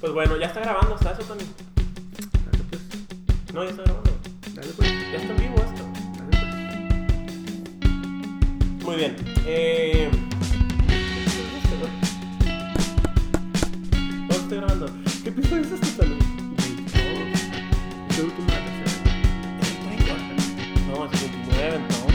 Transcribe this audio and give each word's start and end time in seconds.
Pues 0.00 0.12
bueno, 0.12 0.36
ya 0.36 0.46
está 0.46 0.60
grabando, 0.60 0.94
¿está 0.96 1.12
eso, 1.12 1.22
Tony? 1.22 1.44
Dale 2.50 2.64
pues, 2.70 2.82
No, 3.54 3.64
ya 3.64 3.70
está 3.70 3.82
grabando. 3.82 4.10
dale 4.54 4.68
pues, 4.76 4.90
Ya 4.90 5.18
está 5.18 5.32
en 5.32 5.38
vivo 5.38 5.56
esto. 5.56 5.84
dale 6.18 6.36
pues. 7.80 8.84
Muy 8.84 8.96
bien. 8.96 9.16
Eh... 9.46 10.10
No 14.28 14.34
estoy 14.34 14.58
grabando. 14.58 14.86
¿Qué 15.22 15.28
episodio 15.28 15.62
es 15.62 15.72
este, 15.72 15.86
Tony? 16.02 16.16
No, 20.88 21.04
es 21.04 21.10
29 21.20 21.76
entonces. 21.76 22.09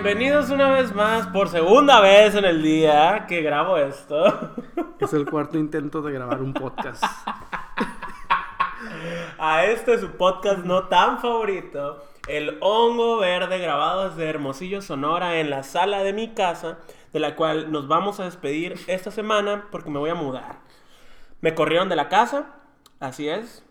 Bienvenidos 0.00 0.50
una 0.50 0.70
vez 0.70 0.94
más, 0.94 1.26
por 1.26 1.48
segunda 1.48 2.00
vez 2.00 2.36
en 2.36 2.44
el 2.44 2.62
día 2.62 3.26
que 3.26 3.42
grabo 3.42 3.78
esto, 3.78 4.54
Es 5.00 5.12
el 5.12 5.28
cuarto 5.28 5.58
intento 5.58 6.02
de 6.02 6.12
grabar 6.12 6.40
un 6.40 6.54
podcast. 6.54 7.02
a 9.38 9.64
este 9.64 9.98
su 9.98 10.12
podcast 10.12 10.60
no 10.60 10.86
tan 10.86 11.18
favorito, 11.18 12.00
El 12.28 12.58
Hongo 12.60 13.18
Verde, 13.18 13.58
grabado 13.58 14.08
desde 14.08 14.30
Hermosillo, 14.30 14.82
Sonora, 14.82 15.40
en 15.40 15.50
la 15.50 15.64
sala 15.64 16.04
de 16.04 16.12
mi 16.12 16.28
casa, 16.28 16.78
de 17.12 17.18
la 17.18 17.34
cual 17.34 17.72
nos 17.72 17.88
vamos 17.88 18.20
a 18.20 18.24
despedir 18.26 18.76
esta 18.86 19.10
semana 19.10 19.66
porque 19.72 19.90
me 19.90 19.98
voy 19.98 20.10
a 20.10 20.14
mudar. 20.14 20.60
Me 21.40 21.56
corrieron 21.56 21.88
de 21.88 21.96
la 21.96 22.08
casa, 22.08 22.54
así 23.00 23.28
es. 23.28 23.64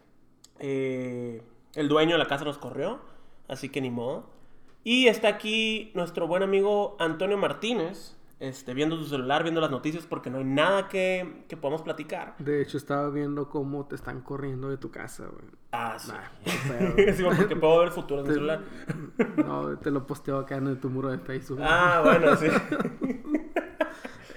Eh, 0.60 1.42
el 1.74 1.88
dueño 1.88 2.12
de 2.12 2.20
la 2.20 2.28
casa 2.28 2.44
nos 2.44 2.58
corrió, 2.58 3.00
así 3.48 3.70
que 3.70 3.80
ni 3.80 3.92
modo. 3.92 4.36
Y 4.84 5.08
está 5.08 5.28
aquí 5.28 5.92
nuestro 5.96 6.28
buen 6.28 6.44
amigo 6.44 6.96
Antonio 7.00 7.38
Martínez, 7.38 8.16
este, 8.40 8.74
viendo 8.74 8.96
su 8.98 9.06
celular, 9.06 9.44
viendo 9.44 9.60
las 9.60 9.72
noticias, 9.72 10.06
porque 10.06 10.30
no 10.30 10.38
hay 10.38 10.44
nada 10.46 10.88
que, 10.88 11.44
que 11.50 11.58
podamos 11.58 11.82
platicar. 11.82 12.36
De 12.40 12.62
hecho, 12.62 12.78
estaba 12.78 13.10
viendo 13.10 13.50
cómo 13.50 13.86
te 13.86 13.96
están 13.96 14.22
corriendo 14.22 14.70
de 14.70 14.78
tu 14.78 14.90
casa, 14.92 15.26
güey. 15.26 15.46
Ah, 15.74 15.98
sí. 16.00 16.12
Nah, 16.12 17.36
porque 17.38 17.56
puedo 17.56 17.80
ver 17.80 17.88
el 17.88 17.94
futuro 17.94 18.22
en 18.22 18.28
mi 18.28 18.30
Te- 18.30 18.34
celular. 18.36 18.62
No, 19.38 19.78
te 19.78 19.92
lo 19.92 20.06
posteo 20.08 20.38
acá 20.40 20.56
en 20.58 20.80
tu 20.80 20.90
muro 20.90 21.10
de 21.10 21.18
Facebook. 21.20 21.60
Ah, 21.62 22.02
bueno, 22.04 22.36
sí. 22.36 22.48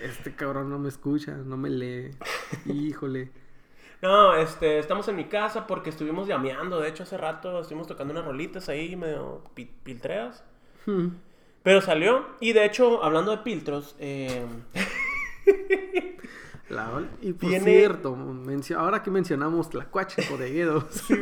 Este 0.03 0.35
cabrón 0.35 0.71
no 0.71 0.79
me 0.79 0.89
escucha, 0.89 1.37
no 1.37 1.57
me 1.59 1.69
lee. 1.69 2.11
Híjole. 2.67 3.31
No, 4.03 4.35
este, 4.35 4.79
estamos 4.79 5.07
en 5.09 5.17
mi 5.17 5.25
casa 5.27 5.67
porque 5.67 5.91
estuvimos 5.91 6.27
llameando. 6.27 6.81
De 6.81 6.89
hecho, 6.89 7.03
hace 7.03 7.19
rato 7.19 7.61
estuvimos 7.61 7.87
tocando 7.87 8.13
unas 8.13 8.25
rolitas 8.25 8.69
ahí 8.69 8.97
medio 8.97 9.43
pi- 9.55 9.71
piltreas. 9.83 10.43
Hmm. 10.87 11.09
Pero 11.63 11.83
salió. 11.83 12.25
Y 12.41 12.53
de 12.55 12.65
hecho, 12.65 13.05
hablando 13.05 13.31
de 13.33 13.39
piltros, 13.39 13.95
eh, 13.99 14.47
La 16.71 16.89
y 17.21 17.33
por 17.33 17.51
Tiene- 17.51 17.65
cierto, 17.65 18.17
ahora 18.79 19.03
que 19.03 19.11
mencionamos 19.11 19.69
Tlacuache 19.71 20.23
Bodegueros, 20.31 20.85
sí, 20.91 21.15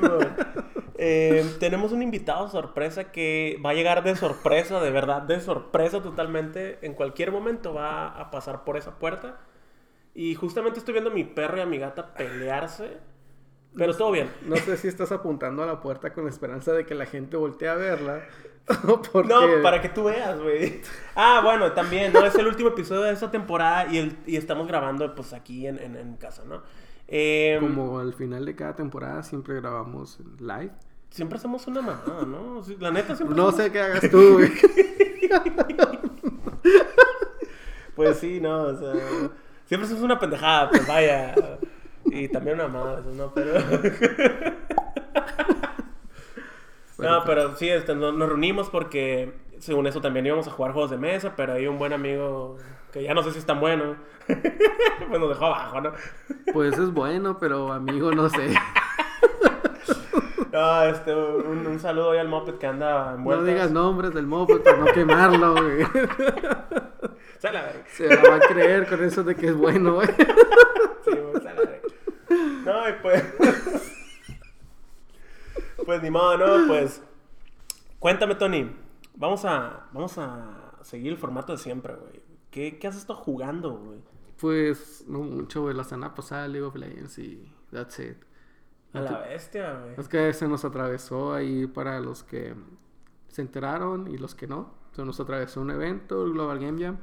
eh, 0.99 1.57
tenemos 1.59 1.93
un 1.93 2.03
invitado 2.03 2.49
sorpresa 2.51 3.11
que 3.11 3.59
va 3.65 3.71
a 3.71 3.75
llegar 3.75 4.05
de 4.05 4.15
sorpresa, 4.15 4.79
de 4.81 4.91
verdad, 4.91 5.23
de 5.23 5.41
sorpresa 5.41 6.03
totalmente. 6.03 6.79
En 6.83 6.93
cualquier 6.93 7.33
momento 7.33 7.73
va 7.73 8.09
a 8.09 8.31
pasar 8.31 8.63
por 8.65 8.77
esa 8.77 8.99
puerta. 8.99 9.41
Y 10.21 10.35
justamente 10.35 10.81
estoy 10.81 10.95
viendo 10.95 11.11
a 11.11 11.15
mi 11.15 11.23
perro 11.23 11.59
y 11.59 11.61
a 11.61 11.67
mi 11.67 11.79
gata 11.79 12.13
pelearse. 12.13 12.97
Pero 13.77 13.97
todo 13.97 14.11
bien. 14.11 14.29
no 14.47 14.57
sé 14.57 14.77
si 14.77 14.89
estás 14.89 15.13
apuntando 15.13 15.63
a 15.63 15.67
la 15.67 15.81
puerta 15.81 16.13
con 16.13 16.25
la 16.25 16.31
esperanza 16.31 16.73
de 16.73 16.85
que 16.85 16.97
la 16.97 17.07
gente 17.07 17.37
voltee 17.37 17.69
a 17.69 17.77
verla. 17.77 18.25
porque... 19.13 19.29
No, 19.29 19.63
para 19.63 19.81
que 19.81 19.91
tú 19.91 20.03
veas, 20.05 20.41
güey. 20.41 20.81
Ah, 21.15 21.41
bueno, 21.45 21.71
también, 21.71 22.13
¿no? 22.13 22.27
Es 22.27 22.35
el 22.35 22.49
último 22.49 22.71
episodio 22.71 23.03
de 23.03 23.13
esta 23.13 23.31
temporada 23.31 23.87
y, 23.93 23.99
el, 23.99 24.19
y 24.27 24.35
estamos 24.35 24.67
grabando, 24.67 25.15
pues, 25.15 25.33
aquí 25.33 25.69
en, 25.69 25.79
en, 25.79 25.95
en 25.95 26.17
casa, 26.17 26.43
¿no? 26.45 26.65
Eh, 27.07 27.59
Como 27.61 28.01
al 28.01 28.13
final 28.13 28.45
de 28.45 28.57
cada 28.57 28.75
temporada 28.75 29.23
siempre 29.23 29.55
grabamos 29.55 30.19
live. 30.41 30.73
Siempre 31.11 31.39
hacemos 31.39 31.65
una 31.69 31.81
mamada, 31.81 32.27
¿no? 32.27 32.61
La 32.81 32.91
neta 32.91 33.15
siempre 33.15 33.37
No 33.37 33.51
hacemos- 33.51 33.65
sé 33.67 33.71
qué 33.71 33.81
hagas 33.83 34.11
tú, 34.11 34.33
güey. 34.33 34.51
Pues 37.95 38.19
sí, 38.19 38.41
no, 38.41 38.63
o 38.63 38.77
sea... 38.77 38.95
Siempre 39.69 39.85
hacemos 39.87 40.03
una 40.03 40.19
pendejada, 40.19 40.71
pues, 40.71 40.87
vaya. 40.87 41.35
Y 42.07 42.29
también 42.29 42.57
una 42.59 42.69
mamada, 42.69 43.01
eso, 43.01 43.13
¿no? 43.13 43.33
Pero... 43.35 43.53
No, 46.99 47.23
pero 47.25 47.55
sí, 47.55 47.69
este, 47.69 47.95
no- 47.95 48.11
nos 48.11 48.29
reunimos 48.29 48.71
porque 48.71 49.33
según 49.61 49.87
eso 49.87 50.01
también 50.01 50.27
íbamos 50.27 50.49
a 50.49 50.51
jugar 50.51 50.73
juegos 50.73 50.91
de 50.91 50.97
mesa, 50.99 51.35
pero 51.37 51.53
hay 51.53 51.69
un 51.69 51.79
buen 51.79 51.93
amigo 51.93 52.57
que 52.93 53.05
ya 53.05 53.15
no 53.15 53.23
sé 53.23 53.31
si 53.31 53.39
es 53.39 53.47
tan 53.47 53.61
bueno, 53.61 53.95
pues 54.27 55.21
nos 55.21 55.29
dejó 55.29 55.47
abajo, 55.47 55.81
¿no? 55.81 55.93
Pues 56.53 56.77
es 56.77 56.93
bueno, 56.93 57.39
pero 57.39 57.73
amigo, 57.73 58.11
no 58.11 58.29
sé. 58.29 58.53
No, 60.51 60.83
este, 60.85 61.15
un, 61.15 61.67
un 61.69 61.79
saludo 61.79 62.11
ahí 62.13 62.19
al 62.19 62.27
Moped 62.29 62.55
que 62.55 62.67
anda 62.67 63.11
No 63.13 63.17
envuelto. 63.19 63.45
digas 63.45 63.71
nombres 63.71 64.13
del 64.13 64.27
moped 64.27 64.61
para 64.63 64.79
no 64.79 64.87
quemarlo, 64.87 65.53
güey. 65.53 65.87
Se 67.39 67.53
la 67.53 68.23
va 68.23 68.37
a 68.37 68.41
creer 68.41 68.89
con 68.89 69.03
eso 69.05 69.23
de 69.23 69.35
que 69.35 69.49
es 69.49 69.55
bueno, 69.57 69.95
güey. 69.95 70.09
Sí, 71.05 71.11
güey, 71.11 71.43
sale 71.43 71.51
a 71.51 71.55
la 71.55 71.63
verga. 71.63 71.89
No, 72.65 72.89
y 72.89 72.93
pues... 73.01 73.25
Pues 75.85 76.03
ni 76.03 76.11
modo, 76.11 76.37
¿no? 76.37 76.67
Pues... 76.67 77.01
Cuéntame, 77.99 78.35
Tony. 78.35 78.71
Vamos 79.15 79.45
a, 79.45 79.89
vamos 79.93 80.19
a 80.19 80.75
seguir 80.83 81.13
el 81.13 81.19
formato 81.19 81.53
de 81.53 81.59
siempre, 81.59 81.95
güey. 81.95 82.23
¿Qué, 82.51 82.79
¿Qué 82.79 82.87
has 82.87 82.97
estado 82.97 83.19
jugando, 83.19 83.77
güey? 83.77 84.01
Pues 84.41 85.05
no 85.09 85.21
mucho, 85.21 85.63
güey. 85.63 85.75
La 85.75 85.85
semana 85.85 86.15
pasada 86.15 86.47
League 86.47 86.67
of 86.67 86.77
Legends 86.77 87.19
y 87.19 87.53
that's 87.73 87.99
it. 87.99 88.17
A 88.93 89.01
la 89.01 89.19
bestia, 89.19 89.75
güey. 89.81 89.95
Es 89.99 90.09
que 90.09 90.33
se 90.33 90.49
nos 90.49 90.65
atravesó 90.65 91.35
ahí 91.35 91.67
para 91.67 92.01
los 92.01 92.23
que 92.23 92.55
se 93.29 93.43
enteraron 93.43 94.09
y 94.09 94.17
los 94.19 94.35
que 94.35 94.47
no. 94.47 94.75
Se 94.93 95.05
nos 95.05 95.21
atravesó 95.21 95.61
un 95.61 95.71
evento, 95.71 96.25
el 96.25 96.33
Global 96.33 96.59
Game 96.59 96.83
Jam. 96.83 96.99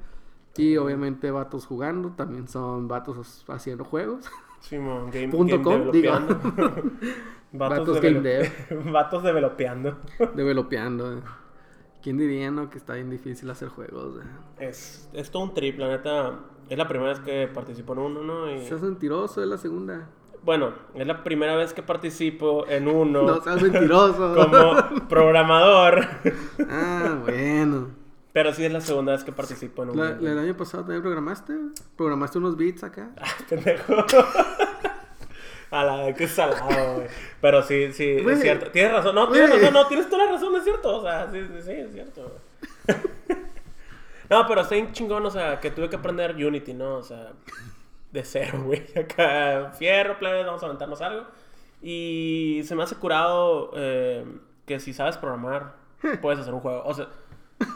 Y 0.58 0.78
obviamente 0.78 1.32
vatos 1.32 1.66
jugando, 1.66 2.12
también 2.12 2.48
son 2.48 2.88
vatos 2.88 3.44
haciendo 3.50 3.84
juegos. 3.84 4.26
Simón, 4.62 5.12
game, 5.12 5.28
Punto 5.30 5.58
game 5.60 5.64
com, 5.64 5.92
digo. 5.92 6.14
developeando. 6.20 6.92
Vatos 7.52 8.02
game 8.02 8.22
develop- 8.22 8.52
Vatos 8.92 9.24
developeando. 9.24 9.98
Developeando. 10.34 11.14
eh. 11.18 11.22
¿Quién 12.02 12.18
diría, 12.18 12.52
no? 12.52 12.70
Que 12.70 12.78
está 12.78 12.94
bien 12.94 13.10
difícil 13.10 13.50
hacer 13.50 13.70
juegos. 13.70 14.22
eh? 14.24 14.66
Es, 14.68 15.10
es 15.14 15.32
todo 15.32 15.44
un 15.44 15.54
trip, 15.54 15.80
la 15.80 15.88
neta. 15.90 16.40
Es 16.70 16.78
la 16.78 16.88
primera 16.88 17.12
vez 17.12 17.20
que 17.20 17.48
participo 17.48 17.94
en 17.94 18.00
uno, 18.00 18.22
¿no? 18.24 18.52
Y, 18.52 18.66
Seas 18.66 18.82
mentiroso, 18.82 19.42
es 19.42 19.48
la 19.48 19.58
segunda. 19.58 20.08
bueno, 20.44 20.74
es 20.96 21.06
la 21.08 21.24
primera 21.24 21.56
vez 21.56 21.74
que 21.74 21.82
participo 21.84 22.68
en 22.68 22.88
uno 22.88 23.24
No 23.24 23.42
seas 23.42 23.62
mentiroso. 23.62 24.36
como 24.36 25.08
programador. 25.08 26.06
Ah, 26.70 27.18
bueno. 27.24 27.88
Pero 28.35 28.53
sí 28.53 28.66
es 28.66 28.72
la 28.73 28.81
segunda 28.81 29.13
vez 29.13 29.23
que 29.23 29.31
participo 29.31 29.84
en 29.84 29.91
un 29.91 29.97
La- 29.97 30.09
la- 30.19 30.31
el 30.34 30.40
año 30.40 30.57
pasado 30.57 30.84
también 30.84 31.01
programaste. 31.01 31.53
Programaste 31.96 32.37
unos 32.37 32.58
beats 32.58 32.84
acá. 32.84 33.11
Ah, 33.17 33.28
pendejo. 33.47 33.96
A 35.72 35.84
la 35.85 35.96
vez 36.03 36.17
que 36.17 36.28
salado, 36.28 36.96
güey. 36.96 37.08
Pero 37.41 37.64
sí, 37.64 37.93
sí, 37.93 38.17
es 38.28 38.41
cierto. 38.41 38.72
Tienes 38.72 38.91
razón. 38.91 39.16
No, 39.16 39.29
tienes 39.32 39.49
razón, 39.49 39.73
no, 39.73 39.87
tienes 39.87 40.09
toda 40.09 40.26
la 40.26 40.32
razón, 40.34 40.53
es 40.58 40.64
cierto. 40.66 40.97
O 40.97 41.02
sea, 41.02 41.29
sí, 41.32 41.41
sí, 41.47 41.61
sí, 41.64 41.72
es 41.72 41.91
cierto. 41.93 42.32
No, 44.29 44.47
pero 44.47 44.61
está 44.61 44.73
bien 44.73 44.91
chingón, 44.91 45.23
o 45.26 45.29
sea, 45.29 45.59
que 45.59 45.70
tuve 45.70 45.88
que 45.88 45.97
aprender 45.97 46.35
Unity, 46.35 46.73
¿no? 46.73 46.96
O 46.96 47.03
sea, 47.03 47.34
de 48.11 48.23
cero, 48.23 48.59
güey. 48.66 48.84
Acá, 48.97 49.72
fierro, 49.78 50.17
plebes, 50.17 50.46
vamos 50.47 50.64
a 50.64 50.66
aventarnos 50.66 50.99
algo. 51.02 51.26
Y 51.81 52.61
se 52.66 52.73
me 52.76 52.81
hace 52.84 52.96
curado 52.96 53.72
eh, 53.76 54.26
que 54.66 54.79
si 54.79 54.93
sabes 54.93 55.17
programar, 55.17 55.73
puedes 56.22 56.40
hacer 56.40 56.55
un 56.55 56.59
juego. 56.61 56.81
O 56.85 56.93
sea, 56.96 57.08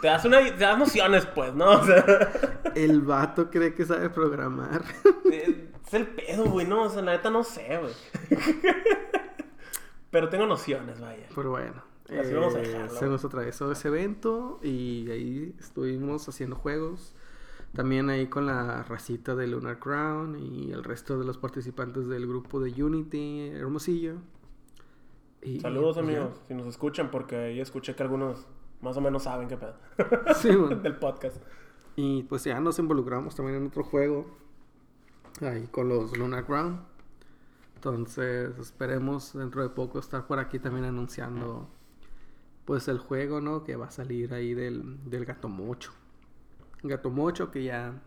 te 0.02 0.08
das, 0.08 0.26
una, 0.26 0.44
te 0.44 0.58
das 0.58 0.78
nociones, 0.78 1.26
pues, 1.26 1.54
¿no? 1.54 1.72
O 1.80 1.86
sea, 1.86 2.32
El 2.76 3.02
vato 3.02 3.50
cree 3.50 3.74
que 3.74 3.86
sabe 3.86 4.10
programar. 4.10 4.84
es 5.32 5.94
el 5.94 6.08
pedo, 6.08 6.46
güey, 6.46 6.68
¿no? 6.68 6.84
O 6.84 6.90
sea, 6.90 7.02
la 7.02 7.14
neta 7.14 7.30
no 7.30 7.44
sé, 7.44 7.80
güey. 7.80 7.94
Pero 10.12 10.30
tengo 10.30 10.46
nociones, 10.46 11.00
vaya. 11.00 11.28
Pero 11.34 11.52
bueno. 11.52 11.90
Así 12.06 12.34
vamos 12.34 12.56
a 12.56 12.60
eh, 12.60 12.68
dejarlo. 12.68 12.90
se 12.90 13.06
nos 13.06 13.24
atravesó 13.24 13.72
ese 13.72 13.88
evento 13.88 14.60
y 14.64 15.10
ahí 15.12 15.56
estuvimos 15.60 16.28
haciendo 16.28 16.56
juegos. 16.56 17.14
También 17.76 18.10
ahí 18.10 18.26
con 18.28 18.48
la 18.48 18.82
racita 18.82 19.36
de 19.36 19.46
Lunar 19.46 19.78
Crown 19.78 20.40
y 20.40 20.72
el 20.72 20.84
resto 20.84 21.20
de 21.20 21.26
los 21.26 21.38
participantes 21.38 22.08
del 22.08 22.26
grupo 22.28 22.60
de 22.60 22.84
Unity, 22.84 23.50
Hermosillo. 23.54 24.16
Y, 25.44 25.60
Saludos 25.60 25.98
ya. 25.98 26.02
amigos, 26.02 26.42
si 26.48 26.56
nos 26.56 26.66
escuchan, 26.66 27.12
porque 27.12 27.36
ahí 27.36 27.62
escuché 27.62 27.96
que 27.96 28.02
algunos 28.02 28.48
más 28.82 28.96
o 28.98 29.02
menos 29.02 29.24
saben 29.24 29.48
qué 29.48 29.58
pedo. 29.58 29.76
Sí, 30.36 30.52
man. 30.58 30.82
Del 30.82 30.96
podcast. 30.96 31.38
Y 31.96 32.24
pues 32.24 32.44
ya 32.44 32.60
nos 32.60 32.80
involucramos 32.80 33.36
también 33.36 33.58
en 33.58 33.68
otro 33.68 33.84
juego. 33.84 34.26
Ahí 35.42 35.68
con 35.68 35.90
los 35.90 36.18
Lunar 36.18 36.46
Crown. 36.46 36.82
Entonces 37.76 38.58
esperemos 38.58 39.34
dentro 39.34 39.64
de 39.64 39.70
poco 39.70 40.00
estar 40.00 40.28
por 40.28 40.40
aquí 40.40 40.60
también 40.60 40.86
anunciando 40.86 41.70
pues 42.66 42.88
el 42.88 43.00
juego, 43.00 43.42
¿no? 43.42 43.64
Que 43.64 43.76
va 43.76 43.88
a 43.88 43.92
salir 43.92 44.34
ahí 44.34 44.54
del, 44.54 45.10
del 45.10 45.26
gato 45.26 45.50
mocho. 45.50 45.92
Gato 46.84 47.10
mocho 47.10 47.52
que 47.52 47.64
ya, 47.64 48.02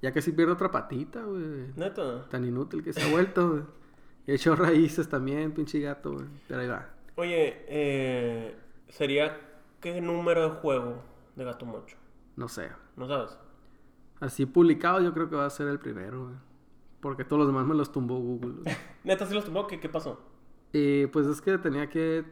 ya 0.00 0.12
casi 0.12 0.32
pierde 0.32 0.52
otra 0.52 0.70
patita, 0.70 1.22
güey. 1.22 1.72
Neta. 1.76 2.28
Tan 2.28 2.44
inútil 2.44 2.82
que 2.82 2.92
se 2.92 3.02
ha 3.02 3.10
vuelto, 3.10 3.50
güey. 3.50 3.62
Y 4.26 4.32
hecho 4.32 4.56
raíces 4.56 5.08
también, 5.08 5.52
pinche 5.52 5.80
gato, 5.80 6.14
güey. 6.14 6.26
Pero 6.48 6.60
ahí 6.60 6.66
va. 6.66 6.88
Oye, 7.16 7.64
eh, 7.68 8.56
¿sería 8.88 9.38
qué 9.80 10.00
número 10.00 10.42
de 10.50 10.56
juego 10.56 11.02
de 11.34 11.44
Gato 11.44 11.66
Mocho? 11.66 11.96
No 12.36 12.48
sé. 12.48 12.70
¿No 12.96 13.06
sabes? 13.06 13.38
Así 14.20 14.46
publicado 14.46 15.00
yo 15.00 15.12
creo 15.12 15.28
que 15.28 15.36
va 15.36 15.46
a 15.46 15.50
ser 15.50 15.68
el 15.68 15.78
primero, 15.78 16.24
güey. 16.24 16.36
Porque 17.00 17.24
todos 17.24 17.40
los 17.40 17.46
demás 17.48 17.66
me 17.66 17.74
los 17.74 17.92
tumbó 17.92 18.18
Google. 18.18 18.62
güey. 18.62 18.76
Neta, 19.04 19.26
sí 19.26 19.34
los 19.34 19.44
tomó. 19.44 19.66
¿Qué, 19.66 19.78
qué 19.78 19.88
pasó? 19.88 20.20
Y 20.72 21.06
pues 21.08 21.26
es 21.26 21.40
que 21.40 21.58
tenía 21.58 21.88
que... 21.88 22.24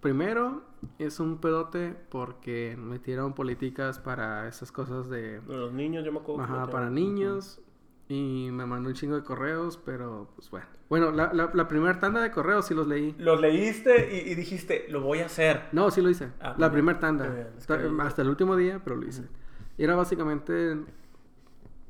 Primero, 0.00 0.62
es 0.98 1.18
un 1.18 1.38
pedote 1.38 1.96
porque 2.10 2.76
metieron 2.78 3.32
políticas 3.32 3.98
para 3.98 4.46
esas 4.46 4.70
cosas 4.70 5.08
de... 5.08 5.40
Los 5.46 5.72
niños, 5.72 6.04
yo 6.04 6.12
me 6.12 6.18
acuerdo. 6.18 6.44
que 6.46 6.52
Ajá, 6.52 6.66
para 6.66 6.90
niños. 6.90 7.60
Y 8.08 8.50
me 8.52 8.66
mandó 8.66 8.90
un 8.90 8.94
chingo 8.94 9.16
de 9.16 9.22
correos, 9.22 9.78
pero 9.78 10.30
pues 10.34 10.50
bueno. 10.50 10.66
Bueno, 10.90 11.10
la, 11.10 11.32
la, 11.32 11.50
la 11.54 11.68
primera 11.68 11.98
tanda 11.98 12.20
de 12.20 12.30
correos 12.30 12.66
sí 12.66 12.74
los 12.74 12.86
leí. 12.86 13.14
Los 13.18 13.40
leíste 13.40 14.14
y, 14.14 14.30
y 14.30 14.34
dijiste, 14.34 14.86
lo 14.90 15.00
voy 15.00 15.20
a 15.20 15.26
hacer. 15.26 15.68
No, 15.72 15.90
sí 15.90 16.02
lo 16.02 16.10
hice. 16.10 16.30
Ah, 16.40 16.54
la 16.58 16.70
primera 16.70 17.00
tanda. 17.00 17.26
bien, 17.28 17.48
Hasta, 17.56 17.80
hasta 18.00 18.22
el 18.22 18.28
último 18.28 18.56
día, 18.56 18.80
pero 18.84 18.96
lo 18.96 19.06
hice. 19.06 19.22
Y 19.78 19.84
era 19.84 19.94
básicamente 19.96 20.76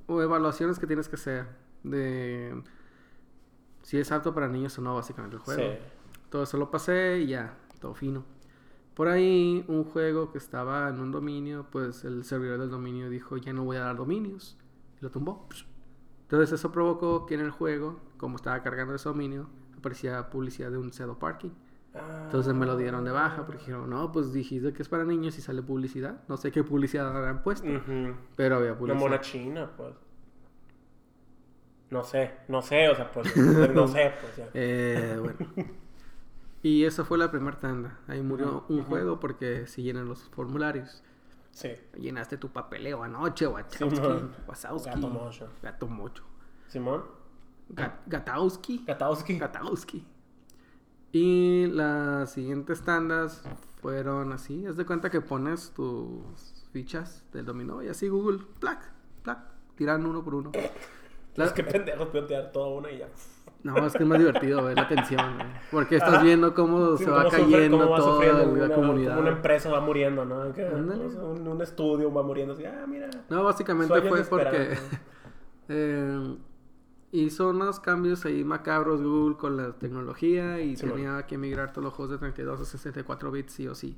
o 0.07 0.23
evaluaciones 0.23 0.79
que 0.79 0.87
tienes 0.87 1.09
que 1.09 1.17
hacer 1.17 1.47
de 1.83 2.63
si 3.83 3.99
es 3.99 4.11
apto 4.13 4.33
para 4.35 4.49
niños 4.49 4.79
o 4.79 4.83
no, 4.83 4.95
básicamente 4.95 5.37
el 5.37 5.43
juego. 5.43 5.61
Sí. 5.63 5.79
Todo 6.31 6.45
eso 6.45 6.57
lo 6.57 6.71
pasé 6.71 7.19
y 7.21 7.27
ya, 7.27 7.57
todo 7.81 7.95
fino. 7.95 8.25
Por 8.95 9.09
ahí, 9.09 9.65
un 9.69 9.85
juego 9.85 10.31
que 10.31 10.39
estaba 10.39 10.89
en 10.89 11.01
un 11.01 11.11
dominio, 11.11 11.67
pues 11.71 12.05
el 12.05 12.25
servidor 12.25 12.61
del 12.61 12.71
dominio 12.71 13.11
dijo, 13.11 13.37
ya 13.37 13.53
no 13.53 13.65
voy 13.65 13.77
a 13.77 13.81
dar 13.81 13.97
dominios. 13.97 14.57
Y 15.01 15.05
lo 15.05 15.11
tumbó. 15.11 15.49
Entonces 16.25 16.53
eso 16.53 16.73
provocó 16.73 17.27
que 17.27 17.35
en 17.35 17.41
el 17.41 17.51
juego, 17.51 18.01
como 18.17 18.37
estaba 18.37 18.63
cargando 18.63 18.95
ese 18.95 19.09
dominio, 19.09 19.49
aparecía 19.79 20.31
publicidad 20.31 20.71
de 20.71 20.79
un 20.79 20.93
pseudo 20.93 21.19
parking. 21.19 21.51
Entonces 22.25 22.53
me 22.55 22.67
lo 22.67 22.77
dieron 22.77 23.05
de 23.05 23.13
baja 23.13 23.47
porque 23.47 23.61
dijeron, 23.61 23.89
no, 23.89 24.11
pues 24.11 24.33
dijiste 24.33 24.73
que 24.73 24.83
es 24.83 24.89
para 24.89 25.05
niños 25.05 25.39
y 25.39 25.41
sale 25.43 25.63
publicidad. 25.63 26.23
No 26.27 26.37
sé 26.37 26.51
qué 26.51 26.65
publicidad 26.65 27.17
habrán 27.17 27.43
puesto, 27.43 27.69
pero 28.35 28.57
había 28.57 28.73
Una 28.73 28.79
publicidad. 28.79 29.01
mona 29.01 29.21
china, 29.21 29.71
pues. 29.77 29.95
No 31.91 32.03
sé, 32.03 32.33
no 32.49 32.63
sé, 32.63 32.89
o 32.89 32.97
sea, 32.97 33.13
pues. 33.13 33.37
no 33.75 33.87
sé, 33.87 34.13
pues 34.21 34.37
ya. 34.37 34.49
Eh, 34.55 35.19
bueno. 35.21 35.39
Y 36.65 36.87
esa 36.87 37.05
fue 37.05 37.19
la 37.19 37.31
primera 37.31 37.59
tanda. 37.59 37.99
Ahí 38.09 38.23
murió 38.23 38.65
un 38.71 38.85
juego 38.85 39.21
porque 39.21 39.67
si 39.67 39.83
llenan 39.83 40.09
los 40.09 40.23
formularios. 40.31 41.03
Sí. 41.55 41.71
Llenaste 41.97 42.37
tu 42.37 42.49
papeleo 42.51 43.03
anoche, 43.05 43.47
Wachowski. 43.47 43.97
Simón. 43.97 44.35
Wazowski. 44.49 44.91
Gato 44.91 45.09
mocho. 45.09 45.49
Gato 45.63 45.87
mocho. 45.87 46.25
Simón. 46.69 47.05
Ga- 47.71 48.01
Gatowski. 48.07 48.85
Katowski. 48.85 49.39
Gatowski. 49.39 50.05
Y 51.13 51.67
las 51.69 52.33
siguientes 52.33 52.83
tandas 52.83 53.43
fueron 53.81 54.33
así. 54.33 54.67
Haz 54.67 54.77
de 54.77 54.85
cuenta 54.85 55.11
que 55.11 55.21
pones 55.21 55.71
tus 55.71 56.67
fichas 56.73 57.23
del 57.33 57.45
dominó 57.47 57.83
y 57.85 57.89
así 57.89 58.09
Google, 58.09 58.41
plac, 58.59 58.91
plac, 59.23 59.39
tiran 59.77 60.05
uno 60.07 60.25
por 60.25 60.35
uno. 60.35 60.51
La- 61.37 61.45
Es 61.47 61.53
que 61.53 61.63
pendejos 61.63 62.09
plantear 62.09 62.51
toda 62.51 62.69
una 62.69 62.91
y 62.91 62.99
ya. 62.99 63.09
No, 63.65 63.77
es 63.87 63.95
que 63.95 64.03
es 64.03 64.09
más 64.09 64.19
divertido 64.19 64.63
ver 64.63 64.77
la 64.77 64.83
atención, 64.83 65.37
güey. 65.37 65.47
Porque 65.71 65.97
estás 65.97 66.15
Ajá. 66.15 66.23
viendo 66.23 66.53
cómo 66.55 66.97
Sí, 66.99 67.05
se 67.05 67.11
va 67.11 67.25
sufre- 67.25 67.31
cayendo 67.51 67.79
va 67.91 67.97
toda 67.97 68.25
la 68.27 68.43
una, 68.47 68.75
comunidad. 68.75 69.11
como 69.17 69.23
una 69.23 69.31
empresa 69.37 69.71
va 69.71 69.81
muriendo, 69.81 70.25
¿no? 70.27 70.53
Que, 70.53 70.65
un, 70.67 71.49
un 71.49 71.61
estudio 71.63 72.13
va 72.13 72.23
muriendo 72.23 72.53
así, 72.55 72.65
ah, 72.67 72.85
mira. 72.87 73.09
No, 73.31 73.43
básicamente 73.43 74.03
fue 74.03 74.23
porque 74.25 74.77
eh, 75.69 76.37
hizo 77.13 77.49
unos 77.51 77.81
cambios 77.81 78.25
ahí 78.27 78.45
macabros 78.45 79.03
Google 79.03 79.37
con 79.37 79.57
la 79.57 79.73
tecnología 79.73 80.61
y 80.61 80.77
Sí, 80.77 80.87
tenía 80.87 81.25
que 81.27 81.39
migrar 81.39 81.73
todos 81.73 81.85
los 81.85 81.95
juegos 81.95 82.13
de 82.13 82.19
32 82.19 82.61
a 82.61 82.65
64 82.67 83.31
bits 83.31 83.53
sí 83.53 83.67
o 83.69 83.75
sí. 83.75 83.97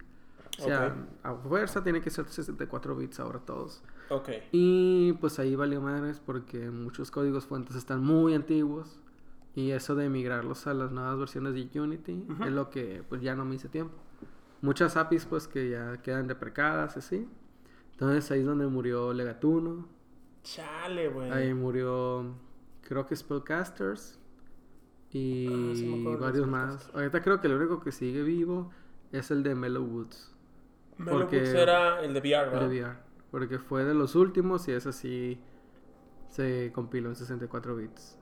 O 0.58 0.62
sea, 0.62 0.94
a 1.22 1.34
fuerza 1.34 1.82
tiene 1.82 2.00
que 2.00 2.08
ser 2.08 2.26
64 2.28 2.96
bits 2.96 3.20
ahora 3.20 3.40
todos. 3.40 3.82
Ok. 4.08 4.28
Y 4.52 5.12
pues 5.14 5.38
ahí 5.38 5.54
valió 5.54 5.82
madres 5.82 6.18
porque 6.24 6.70
muchos 6.70 7.10
códigos 7.10 7.46
fuentes 7.46 7.76
están 7.76 8.02
muy 8.02 8.32
antiguos. 8.34 8.98
Y 9.56 9.70
eso 9.72 9.94
de 9.96 10.08
migrarlos 10.08 10.66
a 10.68 10.74
las 10.74 10.92
nuevas 10.92 11.18
versiones 11.18 11.54
de 11.54 11.80
Unity 11.80 12.24
es 12.44 12.52
lo 12.52 12.70
que 12.70 13.02
pues 13.08 13.20
ya 13.22 13.34
no 13.34 13.44
me 13.44 13.56
hice 13.56 13.68
tiempo. 13.68 13.94
Muchas 14.60 14.96
APIs 14.96 15.24
pues 15.26 15.48
que 15.48 15.70
ya 15.70 15.96
quedan 16.02 16.28
deprecadas 16.28 16.96
así. 16.96 17.26
Entonces 17.92 18.30
ahí 18.30 18.40
es 18.40 18.46
donde 18.46 18.66
murió 18.68 19.12
Legatuno. 19.12 19.88
Chale, 20.42 21.08
güey. 21.08 21.30
Ahí 21.32 21.52
murió 21.54 22.34
creo 22.82 23.06
que 23.06 23.16
Spellcasters. 23.16 24.18
Y 25.10 25.46
Ah, 25.46 25.72
sí 25.74 26.04
varios 26.20 26.46
más. 26.46 26.90
Ahorita 26.94 27.22
creo 27.22 27.40
que 27.40 27.46
el 27.46 27.54
único 27.54 27.80
que 27.80 27.90
sigue 27.92 28.22
vivo 28.22 28.70
es 29.12 29.30
el 29.30 29.42
de 29.42 29.54
Mellow 29.54 29.84
Woods. 29.84 30.34
Mellow 30.98 31.20
porque- 31.20 31.38
Books 31.40 31.54
era 31.54 32.00
el 32.02 32.12
de 32.12 32.20
VR, 32.20 32.44
El 32.44 32.50
¿verdad? 32.50 32.68
de 32.68 32.80
VR. 32.82 32.96
Porque 33.30 33.58
fue 33.58 33.84
de 33.84 33.94
los 33.94 34.14
últimos 34.14 34.68
y 34.68 34.72
ese 34.72 34.92
sí 34.92 35.40
se 36.28 36.70
compiló 36.74 37.08
en 37.08 37.16
64 37.16 37.74
bits. 37.76 38.15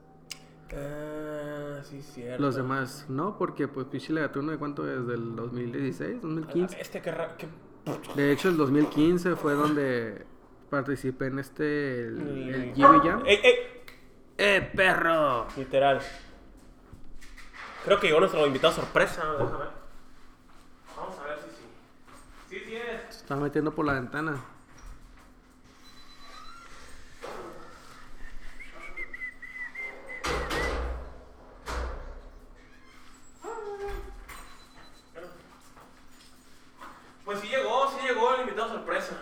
Ah, 0.76 1.80
sí, 1.84 2.02
cierto. 2.02 2.42
Los 2.42 2.56
demás 2.56 3.06
no, 3.08 3.36
porque 3.38 3.68
pues 3.68 3.86
pinche 3.86 4.12
Legatuno 4.12 4.52
de 4.52 4.58
cuánto 4.58 4.88
es, 4.90 5.06
del 5.06 5.36
2016, 5.36 6.20
2015. 6.22 6.80
Este 6.80 7.00
que, 7.00 7.12
que 7.38 7.48
De 8.14 8.32
hecho 8.32 8.48
el 8.48 8.56
2015 8.56 9.36
fue 9.36 9.54
donde 9.54 10.24
participé 10.70 11.26
en 11.26 11.38
este, 11.38 12.02
el, 12.08 12.74
El- 12.76 12.82
Jam. 12.82 13.22
¡Ey, 13.26 13.38
ey! 13.42 13.54
¡Eh, 14.36 14.70
perro! 14.74 15.46
Literal. 15.56 16.00
Creo 17.84 18.00
que 18.00 18.06
llegó 18.08 18.20
nuestro 18.20 18.44
invitado 18.46 18.72
sorpresa. 18.74 19.22
Déjame 19.38 19.58
ver. 19.58 19.68
Vamos 20.96 21.18
a 21.18 21.24
ver 21.28 21.38
si 21.38 21.50
sí. 21.50 22.58
Sí, 22.60 22.64
sí 22.66 22.76
es. 22.76 23.14
Se 23.14 23.20
estaba 23.20 23.42
metiendo 23.42 23.74
por 23.74 23.84
la 23.84 23.92
ventana. 23.92 24.36
Pues 37.24 37.40
sí 37.40 37.48
llegó, 37.48 37.88
sí 37.90 38.06
llegó 38.06 38.34
el 38.34 38.42
invitado 38.42 38.68
sorpresa. 38.74 39.16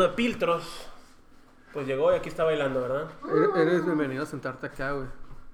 Hablando 0.00 0.16
de 0.16 0.22
filtros, 0.22 0.62
pues 1.74 1.86
llegó 1.86 2.10
y 2.10 2.16
aquí 2.16 2.30
está 2.30 2.42
bailando, 2.44 2.80
¿verdad? 2.80 3.10
Eres- 3.54 3.84
bienvenido 3.84 4.22
a 4.22 4.26
sentarte 4.26 4.66
acá, 4.68 4.92
güey. 4.92 5.06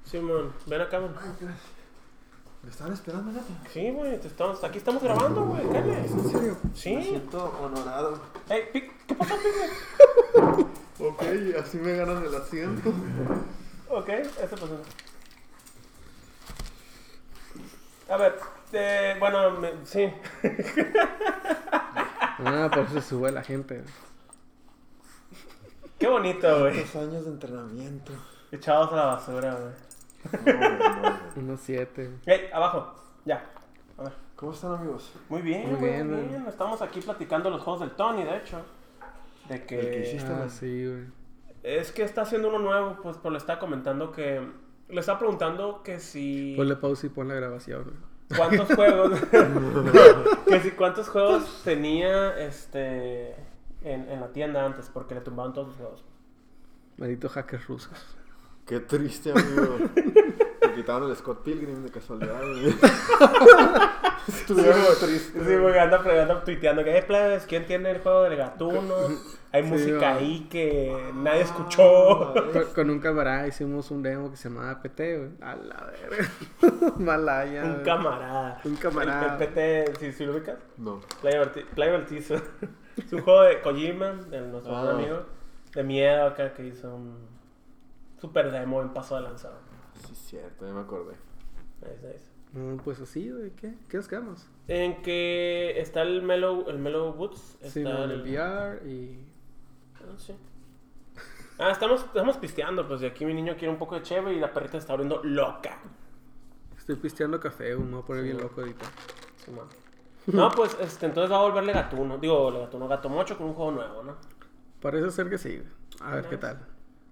Simón, 0.04 0.52
ven 0.66 0.82
acá, 0.82 1.00
man. 1.00 1.12
¿Me 2.62 2.70
estaban 2.70 2.92
esperando, 2.92 3.32
neta? 3.32 3.44
Sí, 3.72 3.90
güey, 3.90 4.14
estamos, 4.14 4.62
aquí 4.62 4.78
estamos 4.78 5.02
grabando, 5.02 5.46
güey. 5.46 5.62
¿En 5.62 6.30
serio? 6.30 6.56
Sí. 6.74 6.94
Me 6.94 7.02
siento 7.02 7.44
honorado. 7.60 8.20
Ey, 8.48 8.68
Pic, 8.72 8.92
¿qué 9.08 9.14
pasó, 9.16 9.34
Pic? 9.34 10.66
Ok, 11.00 11.22
así 11.60 11.78
me 11.78 11.96
ganan 11.96 12.24
el 12.24 12.34
asiento. 12.36 12.90
Ok, 13.88 14.08
eso 14.10 14.50
pasó. 14.50 14.80
A 18.10 18.16
ver, 18.16 18.38
eh, 18.74 19.16
bueno, 19.18 19.50
me- 19.58 19.72
sí. 19.84 20.08
Ah, 22.48 22.68
por 22.70 22.84
eso 22.84 22.92
se 22.92 23.00
sube 23.00 23.32
la 23.32 23.42
gente. 23.42 23.82
Qué 26.06 26.12
bonito, 26.12 26.60
güey. 26.60 26.82
Dos 26.82 26.94
años 26.94 27.24
de 27.24 27.30
entrenamiento. 27.32 28.12
Echados 28.52 28.92
a 28.92 28.96
la 28.96 29.04
basura, 29.06 29.58
güey. 29.58 30.54
No, 30.56 30.78
no, 30.78 31.02
no. 31.02 31.18
Unos 31.34 31.60
siete. 31.60 32.12
Ey, 32.24 32.42
abajo, 32.52 32.94
ya. 33.24 33.44
A 33.98 34.04
ver. 34.04 34.12
¿Cómo 34.36 34.52
están, 34.52 34.74
amigos? 34.74 35.12
Muy 35.28 35.42
bien, 35.42 35.62
Muy 35.62 35.80
muy 35.80 35.88
bien. 36.28 36.46
Estamos 36.46 36.80
aquí 36.80 37.00
platicando 37.00 37.50
los 37.50 37.60
juegos 37.60 37.80
del 37.80 37.90
Tony, 37.90 38.22
de 38.22 38.36
hecho. 38.36 38.60
De 39.48 39.66
que... 39.66 39.80
El 39.80 39.90
que 39.90 40.00
hiciste. 40.02 40.32
Ah, 40.32 40.48
sí, 40.48 40.86
güey. 40.86 41.06
Es 41.64 41.90
que 41.90 42.04
está 42.04 42.22
haciendo 42.22 42.50
uno 42.50 42.60
nuevo, 42.60 42.98
pues, 43.02 43.16
pues 43.16 43.32
le 43.32 43.38
está 43.38 43.58
comentando 43.58 44.12
que... 44.12 44.46
Le 44.88 45.00
está 45.00 45.18
preguntando 45.18 45.82
que 45.82 45.98
si... 45.98 46.54
Ponle 46.56 46.76
pausa 46.76 47.06
y 47.06 47.10
pon 47.10 47.26
la 47.26 47.34
grabación, 47.34 47.82
güey. 47.82 48.38
¿Cuántos 48.38 48.68
juegos? 48.76 49.20
que 50.46 50.60
si 50.60 50.70
cuántos 50.70 51.08
juegos 51.08 51.62
tenía 51.64 52.38
este 52.38 53.34
en, 53.86 54.08
en 54.10 54.20
la 54.20 54.28
tienda 54.32 54.64
antes 54.64 54.90
porque 54.92 55.14
le 55.14 55.20
tumbaban 55.22 55.52
todos 55.52 55.68
los 55.68 55.76
juegos. 55.76 56.04
Malditos 56.98 57.32
hackers 57.32 57.66
rusos. 57.68 58.16
Qué 58.66 58.80
triste, 58.80 59.30
amigo. 59.30 59.78
Te 60.60 60.72
quitaron 60.74 61.08
el 61.08 61.16
Scott 61.16 61.42
Pilgrim 61.44 61.82
de 61.84 61.90
casualidad, 61.90 62.40
güey. 62.40 62.74
Estuvieron 64.26 64.80
triste. 65.00 65.38
Sí, 65.38 65.56
porque 65.62 65.78
anda, 65.78 65.98
anda 65.98 66.42
tuiteando 66.44 66.82
que, 66.82 66.98
eh, 66.98 67.02
plebes, 67.02 67.46
¿quién 67.46 67.64
tiene 67.64 67.92
el 67.92 68.00
juego 68.00 68.22
del 68.24 68.36
gatuno? 68.36 68.94
Hay 69.52 69.62
Sí, 69.62 69.68
música 69.70 70.00
va. 70.10 70.14
ahí 70.16 70.48
que 70.50 71.12
nadie 71.14 71.42
escuchó. 71.42 72.34
Con, 72.52 72.64
con 72.74 72.90
un 72.90 72.98
camarada 72.98 73.46
hicimos 73.46 73.90
un 73.92 74.02
demo 74.02 74.30
que 74.30 74.36
se 74.36 74.48
llamaba 74.48 74.82
PT, 74.82 75.16
güey. 75.18 75.30
A 75.40 75.54
la 75.54 75.86
verga. 76.10 76.92
Malaya. 76.98 77.62
Un 77.64 77.72
güey. 77.74 77.84
camarada. 77.84 78.60
Un 78.64 78.76
camarada. 78.76 79.36
El, 79.36 79.42
el 79.42 79.48
PT, 79.48 79.92
¿sí, 80.00 80.12
sí 80.12 80.24
lo 80.26 80.32
ubicas? 80.32 80.58
No. 80.76 81.00
Playable 81.22 82.04
Teaser. 82.06 82.42
Es 82.96 83.12
un 83.12 83.22
juego 83.22 83.42
de 83.42 83.60
Kojima, 83.60 84.12
de 84.12 84.40
nuestro 84.42 84.74
Ah. 84.76 84.90
amigo. 84.92 85.22
De 85.74 85.82
miedo 85.82 86.26
acá 86.26 86.54
que 86.54 86.66
hizo 86.66 86.94
un 86.94 87.16
super 88.20 88.50
demo 88.50 88.80
en 88.82 88.90
paso 88.94 89.16
de 89.16 89.22
lanzado. 89.22 89.58
Sí, 90.06 90.14
cierto, 90.14 90.66
ya 90.66 90.72
me 90.72 90.80
acordé. 90.80 91.14
Nice, 91.82 92.06
nice. 92.06 92.30
No, 92.52 92.82
pues 92.82 93.00
así, 93.00 93.30
güey. 93.30 93.50
¿Qué? 93.50 93.74
¿Qué 93.88 93.96
nos 93.98 94.08
quedamos? 94.08 94.48
En 94.68 95.02
que 95.02 95.78
está 95.78 96.02
el 96.02 96.22
Mellow, 96.22 96.68
el 96.70 96.78
Mellow 96.78 97.10
Woods. 97.12 97.56
Está 97.60 97.68
Sí, 97.70 97.80
el 97.80 98.10
el- 98.10 98.22
VR 98.22 98.88
y. 98.88 99.18
Ah, 99.96 100.14
sí. 100.16 100.34
Ah, 101.58 101.70
estamos, 101.70 102.02
estamos 102.04 102.36
pisteando, 102.38 102.86
pues 102.86 103.02
y 103.02 103.06
aquí 103.06 103.24
mi 103.24 103.34
niño 103.34 103.54
quiere 103.54 103.70
un 103.70 103.78
poco 103.78 103.94
de 103.96 104.02
cheve 104.02 104.34
y 104.34 104.40
la 104.40 104.52
perrita 104.52 104.72
se 104.72 104.78
está 104.78 104.92
abriendo 104.92 105.22
loca. 105.24 105.78
Estoy 106.76 106.96
pisteando 106.96 107.40
café. 107.40 107.74
Me 107.76 107.84
voy 107.92 108.00
a 108.02 108.04
poner 108.06 108.22
Sí, 108.24 108.30
bien 108.30 108.42
loco 108.42 108.60
ahorita. 108.60 108.84
Sí, 109.44 109.50
man. 109.50 109.66
No, 110.26 110.50
pues 110.56 110.76
este, 110.80 111.06
entonces 111.06 111.30
va 111.32 111.38
a 111.38 111.42
volverle 111.42 111.72
gatuno. 111.72 112.18
Digo, 112.18 112.50
le 112.50 112.60
gatuno, 112.60 112.88
gato 112.88 113.08
mocho 113.08 113.36
con 113.36 113.48
un 113.48 113.54
juego 113.54 113.72
nuevo, 113.72 114.02
¿no? 114.02 114.16
Parece 114.80 115.10
ser 115.10 115.30
que 115.30 115.38
sí. 115.38 115.62
A 116.00 116.14
ver 116.16 116.26
qué 116.28 116.36
tal. 116.36 116.58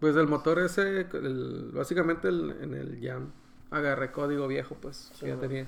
Pues 0.00 0.16
el 0.16 0.26
motor 0.26 0.58
ese, 0.58 1.06
el- 1.12 1.70
básicamente 1.72 2.28
el- 2.28 2.56
en 2.60 2.74
el 2.74 2.98
Jam, 3.02 3.30
agarré 3.70 4.12
código 4.12 4.46
viejo, 4.46 4.76
pues, 4.80 5.10
Sí, 5.14 5.20
que 5.24 5.28
ya 5.28 5.38
tenía. 5.38 5.66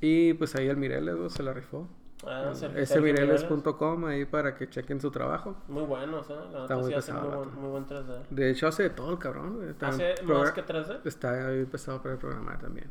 Y 0.00 0.34
pues 0.34 0.54
ahí 0.54 0.68
el 0.68 0.76
Mireles, 0.76 1.32
se 1.32 1.42
la 1.42 1.52
rifó. 1.52 1.88
Ah, 2.26 2.50
Sergio- 2.54 2.78
Ese 2.78 2.94
Sergio 2.94 3.02
Mireles. 3.12 3.42
mireles.com 3.50 4.04
ahí 4.04 4.24
para 4.26 4.54
que 4.54 4.68
chequen 4.68 5.00
su 5.00 5.10
trabajo. 5.10 5.56
Muy 5.68 5.82
bueno, 5.84 6.18
o 6.20 6.24
sea, 6.24 6.36
la 6.52 6.62
Está 6.62 6.76
muy 6.76 6.84
sí 6.90 6.94
hace 6.94 7.12
pesado, 7.12 7.28
muy 7.28 7.36
buen, 7.46 7.60
muy 7.60 7.70
buen 7.70 7.86
3D. 7.86 8.22
De 8.30 8.50
hecho, 8.50 8.66
hace 8.68 8.82
de 8.84 8.90
todo 8.90 9.10
el 9.10 9.18
cabrón, 9.18 9.74
¿Hace 9.80 10.14
más 10.24 10.52
que 10.52 10.62
3D? 10.62 11.00
Está 11.04 11.48
ahí 11.48 11.60
empezado 11.60 12.02
para 12.02 12.16
programar 12.18 12.58
también. 12.60 12.90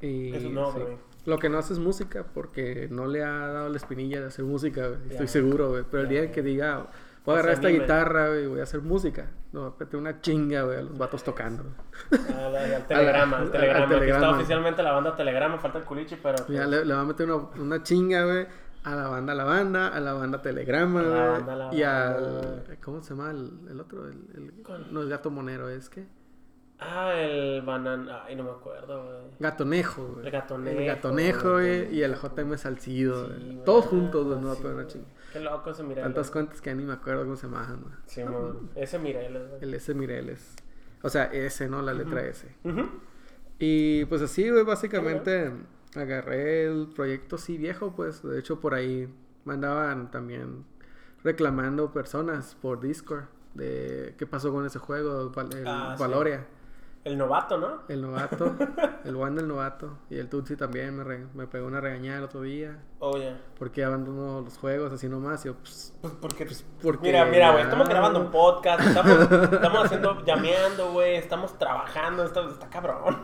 Y, 0.00 0.34
Eso 0.34 0.48
no, 0.50 0.72
sí. 0.72 0.80
Lo 1.24 1.38
que 1.38 1.48
no 1.48 1.58
hace 1.58 1.72
es 1.74 1.78
música 1.78 2.24
porque 2.34 2.88
no 2.90 3.06
le 3.06 3.22
ha 3.22 3.46
dado 3.46 3.68
la 3.68 3.76
espinilla 3.76 4.20
de 4.20 4.26
hacer 4.26 4.44
música, 4.44 4.88
güey. 4.88 5.00
Estoy 5.10 5.28
seguro, 5.28 5.70
güey. 5.70 5.84
Pero 5.88 6.02
el 6.02 6.08
día 6.08 6.32
que 6.32 6.42
diga, 6.42 6.86
voy 7.24 7.36
a 7.36 7.38
agarrar 7.38 7.54
esta 7.54 7.68
guitarra, 7.68 8.28
güey, 8.28 8.44
y 8.44 8.46
voy 8.48 8.60
a 8.60 8.64
hacer 8.64 8.80
música. 8.80 9.30
No, 9.52 9.76
meter 9.78 10.00
una 10.00 10.20
chinga, 10.20 10.62
güey, 10.62 10.78
a 10.78 10.82
los 10.82 10.98
vatos 10.98 11.22
tocando. 11.22 11.64
Ah, 12.10 12.46
al 12.76 12.86
telegrama, 12.86 13.38
al- 13.38 13.50
telegrama. 13.52 13.96
Aquí 13.96 14.10
está 14.10 14.30
oficialmente 14.30 14.82
la 14.82 14.92
banda 14.92 15.14
Telegrama, 15.14 15.58
falta 15.58 15.78
el 15.78 15.84
culichi, 15.84 16.16
pero. 16.16 16.44
Pues, 16.44 16.66
le, 16.68 16.94
va 16.94 17.00
a 17.02 17.04
meter 17.04 17.30
una, 17.30 17.36
una 17.60 17.82
chinga, 17.82 18.24
güey, 18.24 18.46
a 18.84 18.94
la 18.96 19.08
banda 19.08 19.34
La 19.34 19.44
Banda, 19.44 19.88
a 19.88 20.00
la 20.00 20.14
banda 20.14 20.42
Telegrama, 20.42 21.00
A 21.00 21.38
la 21.38 21.66
güey. 21.66 21.78
Y 21.78 21.82
al. 21.84 22.64
¿Cómo 22.82 23.00
se 23.02 23.10
llama 23.14 23.30
el, 23.30 23.78
otro? 23.78 24.08
El, 24.08 24.52
no, 24.90 25.02
el 25.02 25.08
gato 25.08 25.30
monero, 25.30 25.68
es 25.68 25.88
que. 25.88 26.04
Ah, 26.84 27.14
el 27.14 27.62
banana. 27.62 28.24
Ay, 28.24 28.34
no 28.36 28.44
me 28.44 28.50
acuerdo, 28.50 29.04
güey. 29.04 29.16
Gatonejo, 29.38 30.06
güey. 30.14 30.26
El 30.26 30.32
gatonejo, 30.32 30.78
El 30.80 30.86
gatonejo, 30.86 31.52
güey. 31.52 31.94
Y 31.94 32.02
el 32.02 32.14
JM 32.14 32.56
Salcido, 32.58 33.26
Sí, 33.26 33.32
güey. 33.32 33.52
güey. 33.54 33.64
Todos 33.64 33.84
juntos, 33.86 34.24
güey, 34.26 34.38
Ah, 34.38 34.40
no 34.40 34.46
va 34.48 34.52
a 34.52 34.56
sí, 34.56 34.62
güey. 34.62 34.86
chinga. 34.88 35.06
Qué 35.32 35.40
loco 35.40 35.70
ese 35.70 35.82
Mireles. 35.82 36.02
Tantas 36.04 36.30
cuentas 36.30 36.60
que 36.60 36.74
ni 36.74 36.84
me 36.84 36.92
acuerdo 36.92 37.22
cómo 37.22 37.36
se 37.36 37.46
llaman, 37.46 37.80
güey. 37.82 37.94
Sí, 38.06 38.24
mon. 38.24 38.70
Ese 38.74 38.98
Mireles, 38.98 39.48
güey. 39.48 39.62
El 39.62 39.74
S 39.74 39.94
Mireles. 39.94 40.54
O 41.02 41.08
sea, 41.08 41.24
S, 41.32 41.66
¿no? 41.68 41.82
La 41.82 41.94
letra 41.94 42.22
S. 42.26 42.46
Y 43.58 44.04
pues 44.06 44.22
así, 44.22 44.48
güey, 44.50 44.64
básicamente 44.64 45.52
agarré 45.94 46.64
el 46.66 46.88
proyecto 46.94 47.38
sí 47.38 47.56
viejo, 47.58 47.94
pues. 47.94 48.22
De 48.22 48.38
hecho, 48.38 48.60
por 48.60 48.74
ahí 48.74 49.08
mandaban 49.44 50.10
también 50.10 50.64
reclamando 51.24 51.92
personas 51.92 52.56
por 52.60 52.80
Discord 52.80 53.24
de 53.54 54.14
qué 54.18 54.26
pasó 54.26 54.52
con 54.52 54.66
ese 54.66 54.78
juego, 54.78 55.20
el 55.20 55.66
Ah, 55.66 55.94
sí. 55.96 56.02
El 57.04 57.18
novato, 57.18 57.58
¿no? 57.58 57.82
El 57.88 58.00
novato, 58.02 58.54
el 59.04 59.16
Juan 59.16 59.34
del 59.34 59.48
novato. 59.48 59.98
Y 60.08 60.18
el 60.18 60.28
Tutsi 60.28 60.54
también 60.54 60.96
me, 60.96 61.02
re- 61.02 61.26
me 61.34 61.48
pegó 61.48 61.66
una 61.66 61.80
regañada 61.80 62.18
el 62.18 62.24
otro 62.24 62.42
día. 62.42 62.78
Oye. 63.00 63.34
Porque 63.58 63.82
abandonó 63.82 64.40
los 64.40 64.56
juegos 64.56 64.92
así 64.92 65.08
nomás. 65.08 65.44
Y 65.44 65.48
yo, 65.48 65.54
pues, 65.56 65.92
Pues 66.00 66.12
porque. 66.20 66.46
porque 66.80 67.02
Mira, 67.08 67.24
mira, 67.24 67.50
güey, 67.50 67.64
estamos 67.64 67.88
grabando 67.88 68.20
un 68.20 68.30
podcast, 68.30 68.86
estamos, 68.86 69.18
estamos 69.52 69.84
haciendo, 69.86 70.24
llameando, 70.24 70.92
güey, 70.92 71.16
estamos 71.16 71.58
trabajando, 71.58 72.24
está, 72.24 72.48
está 72.48 72.68
cabrón. 72.70 73.18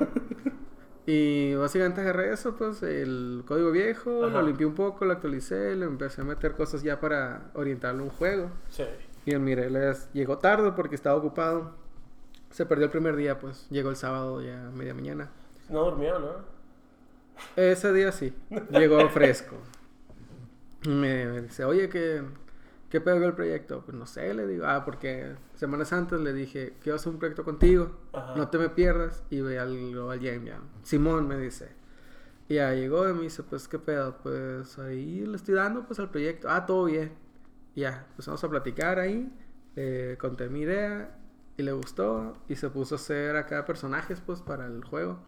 Y 1.07 1.55
básicamente 1.55 2.03
agarré 2.03 2.33
eso, 2.33 2.55
pues, 2.57 2.83
el 2.83 3.43
código 3.47 3.71
viejo, 3.71 4.25
Ajá. 4.27 4.35
lo 4.41 4.43
limpié 4.43 4.67
un 4.67 4.75
poco, 4.75 5.07
lo 5.07 5.13
actualicé, 5.13 5.75
le 5.75 5.87
empecé 5.87 6.21
a 6.21 6.25
meter 6.25 6.53
cosas 6.55 6.83
ya 6.83 7.01
para 7.01 7.51
orientarlo 7.55 8.03
a 8.03 8.05
un 8.05 8.11
juego. 8.11 8.51
Sí. 8.69 8.85
Y 9.25 9.33
el 9.33 9.41
Mireles 9.41 10.11
llegó 10.13 10.37
tarde 10.39 10.73
porque 10.73 10.95
estaba 10.95 11.17
ocupado. 11.17 11.73
Se 12.51 12.67
perdió 12.67 12.87
el 12.87 12.91
primer 12.91 13.17
día, 13.17 13.39
pues, 13.39 13.67
llegó 13.71 13.91
el 13.91 13.97
sábado 13.97 14.43
ya 14.43 14.69
a 14.69 14.71
media 14.71 14.95
mañana. 14.95 15.31
No 15.69 15.85
durmió, 15.85 16.19
¿no? 16.19 16.59
Ese 17.57 17.93
día 17.93 18.11
sí, 18.11 18.35
llegó 18.71 19.09
fresco. 19.11 19.57
Me, 20.87 21.27
me 21.27 21.43
dice, 21.43 21.65
oye, 21.65 21.89
¿qué, 21.89 22.23
¿qué 22.89 23.01
pedo 23.01 23.25
el 23.25 23.35
proyecto? 23.35 23.83
Pues 23.85 23.97
no 23.97 24.07
sé, 24.07 24.33
le 24.35 24.47
digo, 24.47 24.65
ah, 24.67 24.85
porque 24.85 25.35
semanas 25.55 25.93
antes 25.93 26.21
le 26.21 26.33
dije, 26.33 26.75
quiero 26.83 26.97
hacer 26.97 27.13
un 27.13 27.19
proyecto 27.19 27.45
contigo, 27.45 27.93
Ajá. 28.13 28.35
no 28.37 28.49
te 28.49 28.59
me 28.59 28.69
pierdas 28.71 29.23
y 29.31 29.41
ve 29.41 29.59
al 29.59 29.77
Global 29.91 30.19
Game 30.19 30.51
Jam. 30.51 30.63
Simón 30.83 31.29
me 31.29 31.37
dice. 31.37 31.77
Y 32.49 32.55
ya 32.55 32.73
llegó 32.73 33.09
y 33.09 33.13
me 33.13 33.23
dice, 33.23 33.43
pues, 33.43 33.69
¿qué 33.69 33.79
pedo? 33.79 34.17
Pues 34.23 34.79
ahí 34.79 35.27
le 35.27 35.37
estoy 35.37 35.55
dando, 35.55 35.85
pues, 35.87 35.99
al 36.01 36.11
proyecto. 36.11 36.49
Ah, 36.51 36.65
todo 36.65 36.87
bien. 36.87 37.13
Y 37.75 37.83
ya, 37.83 38.07
pues 38.17 38.27
vamos 38.27 38.43
a 38.43 38.49
platicar 38.49 38.99
ahí. 38.99 39.31
Le 39.75 40.17
conté 40.17 40.49
mi 40.49 40.63
idea 40.63 41.15
y 41.59 41.63
le 41.63 41.73
gustó. 41.73 42.33
Y 42.49 42.55
se 42.57 42.71
puso 42.71 42.95
a 42.95 42.97
hacer 42.97 43.37
acá 43.37 43.67
personajes, 43.67 44.23
pues, 44.25 44.41
para 44.41 44.65
el 44.67 44.83
juego. 44.85 45.19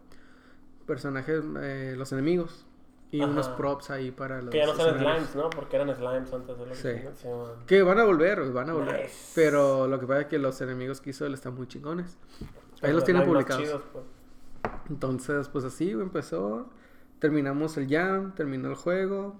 Personajes, 0.87 1.43
eh, 1.61 1.93
los 1.97 2.11
enemigos. 2.11 2.65
Y 3.11 3.21
Ajá. 3.21 3.29
unos 3.29 3.49
props 3.49 3.89
ahí 3.91 4.09
para 4.11 4.41
los 4.41 4.51
Que 4.51 4.59
ya 4.59 4.65
no 4.67 4.73
son 4.73 4.97
slimes, 4.97 5.35
¿no? 5.35 5.49
Porque 5.49 5.75
eran 5.75 5.93
slimes 5.93 6.31
antes 6.33 6.57
de 6.57 6.65
lo 6.65 6.71
que 6.71 6.75
Sí. 6.75 7.25
Que 7.67 7.81
van 7.83 7.99
a 7.99 8.05
volver, 8.05 8.41
van 8.51 8.69
a 8.69 8.73
volver. 8.73 9.03
Nice. 9.03 9.31
Pero 9.35 9.87
lo 9.87 9.99
que 9.99 10.07
pasa 10.07 10.21
es 10.21 10.27
que 10.27 10.39
los 10.39 10.59
enemigos 10.61 11.01
que 11.01 11.09
hizo 11.09 11.25
él 11.25 11.33
están 11.33 11.53
muy 11.53 11.67
chingones. 11.67 12.17
Ahí 12.81 12.93
los 12.93 13.03
tienen 13.03 13.25
publicados. 13.25 13.61
chidos, 13.63 13.83
pues. 13.91 14.05
Entonces, 14.89 15.49
pues 15.49 15.65
así 15.65 15.91
empezó. 15.91 16.69
Terminamos 17.19 17.75
el 17.77 17.87
jam, 17.89 18.33
terminó 18.33 18.69
el 18.69 18.75
juego. 18.75 19.35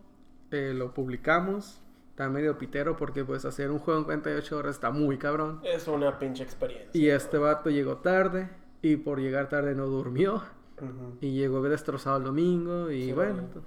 eh, 0.51 0.73
lo 0.75 0.93
publicamos. 0.93 1.81
Está 2.21 2.29
medio 2.31 2.55
pitero 2.55 2.95
porque 2.97 3.25
pues 3.25 3.45
hacer 3.45 3.71
un 3.71 3.79
juego 3.79 3.97
en 3.99 4.05
48 4.05 4.55
horas 4.55 4.75
está 4.75 4.91
muy 4.91 5.17
cabrón. 5.17 5.59
Es 5.63 5.87
una 5.87 6.19
pinche 6.19 6.43
experiencia. 6.43 6.91
Y 6.93 7.09
este 7.09 7.39
vato 7.39 7.71
llegó 7.71 7.97
tarde. 7.97 8.47
Y 8.83 8.97
por 8.97 9.19
llegar 9.19 9.49
tarde 9.49 9.73
no 9.73 9.87
durmió. 9.87 10.35
Ujú. 10.35 11.17
Y 11.19 11.31
llegó 11.33 11.63
destrozado 11.63 12.17
el 12.17 12.23
domingo. 12.25 12.91
Y 12.91 13.05
Sí, 13.05 13.11
bueno. 13.13 13.41
to- 13.51 13.63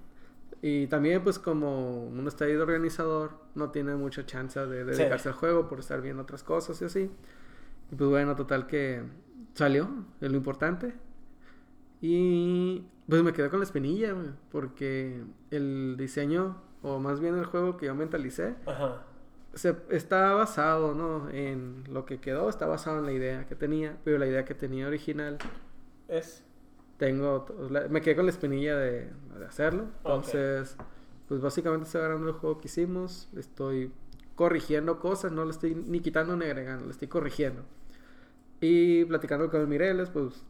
Y 0.63 0.87
también 0.87 1.25
pues 1.25 1.41
como 1.41 2.05
uno 2.07 2.29
está 2.29 2.45
ahí 2.45 2.53
de 2.53 2.61
organizador. 2.63 3.33
No 3.57 3.71
tiene 3.73 3.97
mucha 3.97 4.25
chance 4.25 4.61
de 4.65 4.85
Sí. 4.95 4.99
dedicarse 5.01 5.31
al 5.31 5.35
juego 5.35 5.67
por 5.67 5.81
estar 5.81 6.01
viendo 6.01 6.23
otras 6.23 6.45
cosas 6.45 6.81
y 6.81 6.85
así. 6.85 7.11
Y 7.91 7.95
pues 7.97 8.09
bueno, 8.09 8.37
total 8.37 8.69
que 8.69 9.03
salió. 9.55 9.89
Es 10.21 10.31
lo 10.31 10.37
importante. 10.37 10.95
Y 12.01 12.85
pues 13.09 13.21
me 13.25 13.33
quedé 13.33 13.51
con 13.51 13.59
la 13.59 13.65
espinilla, 13.65 14.15
porque 14.53 15.25
el 15.51 15.97
diseño, 15.99 16.63
o 16.85 17.01
más 17.01 17.21
bien 17.21 17.37
el 17.39 17.47
juego 17.47 17.77
que 17.79 17.87
yo 17.89 17.97
mentalicé, 17.97 18.57
Ajá. 18.67 19.07
se, 19.55 19.77
está 19.91 20.35
basado, 20.35 20.95
¿no? 20.95 21.31
En 21.31 21.85
lo 21.93 22.05
que 22.07 22.21
quedó, 22.21 22.49
está 22.49 22.67
basado 22.67 22.99
en 23.01 23.07
la 23.07 23.13
idea 23.13 23.47
que 23.47 23.57
tenía, 23.57 23.99
pero 24.05 24.19
la 24.19 24.27
idea 24.27 24.45
que 24.45 24.55
tenía 24.55 24.87
original, 24.89 25.39
Es. 26.09 26.45
tengo, 26.99 27.47
me 27.91 28.01
quedé 28.03 28.17
con 28.17 28.27
la 28.27 28.31
espinilla 28.33 28.77
de, 28.77 29.11
de 29.39 29.45
hacerlo. 29.47 29.87
Entonces, 29.99 30.77
pues 31.29 31.41
básicamente 31.41 31.87
estoy 31.87 32.01
agarrando 32.01 32.29
el 32.29 32.35
juego 32.35 32.59
que 32.61 32.69
hicimos, 32.69 33.29
estoy 33.37 33.93
corrigiendo 34.37 34.99
cosas, 35.01 35.33
no 35.33 35.45
le 35.45 35.51
estoy 35.53 35.75
ni 35.75 36.01
quitando 36.01 36.37
ni 36.37 36.45
agregando, 36.47 36.87
le 36.87 36.93
estoy 36.93 37.09
corrigiendo. 37.09 37.63
Y 38.61 39.05
platicando 39.07 39.51
con 39.51 39.61
el 39.61 39.67
Mireles, 39.67 40.11
pues 40.11 40.45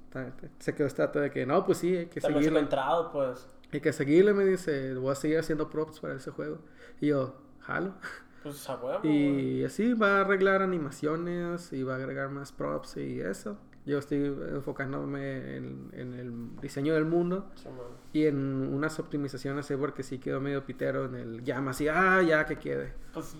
se 0.60 0.74
quedó 0.74 0.88
dato 0.88 1.20
de 1.20 1.30
que 1.30 1.46
no, 1.46 1.64
pues 1.66 1.78
sí, 1.78 1.96
hay 1.96 2.06
que 2.06 2.20
También 2.20 2.44
se 2.44 2.50
lo 2.50 2.58
seguirle. 2.58 2.60
he 2.60 2.62
entrado, 2.62 3.12
pues. 3.12 3.48
Hay 3.74 3.80
que 3.80 3.92
seguirle, 3.92 4.32
me 4.34 4.44
dice, 4.44 4.94
voy 4.94 5.10
a 5.10 5.14
seguir 5.16 5.36
haciendo 5.36 5.68
props 5.68 5.98
para 5.98 6.14
ese 6.14 6.30
juego. 6.30 6.60
Y 7.00 7.08
yo, 7.08 7.34
jalo. 7.58 7.96
Pues 8.44 8.70
a 8.70 8.76
huevo. 8.76 9.00
Y 9.04 9.64
así 9.64 9.94
va 9.94 10.18
a 10.18 10.20
arreglar 10.20 10.62
animaciones 10.62 11.72
y 11.72 11.82
va 11.82 11.94
a 11.94 11.96
agregar 11.96 12.30
más 12.30 12.52
props 12.52 12.98
y 12.98 13.20
eso. 13.20 13.58
Yo 13.86 13.98
estoy 13.98 14.24
enfocándome 14.54 15.56
en, 15.56 15.90
en 15.92 16.14
el 16.14 16.60
diseño 16.62 16.94
del 16.94 17.04
mundo 17.04 17.50
Sí, 17.54 17.68
y 18.14 18.26
en 18.26 18.72
unas 18.74 18.98
optimizaciones 18.98 19.70
porque 19.78 20.02
sí 20.02 20.18
quedó 20.18 20.40
medio 20.40 20.64
pitero 20.64 21.04
en 21.04 21.14
el 21.16 21.44
llama 21.44 21.72
así, 21.72 21.86
ah, 21.88 22.22
ya 22.22 22.46
que 22.46 22.56
quede. 22.56 22.92
Pues, 23.12 23.34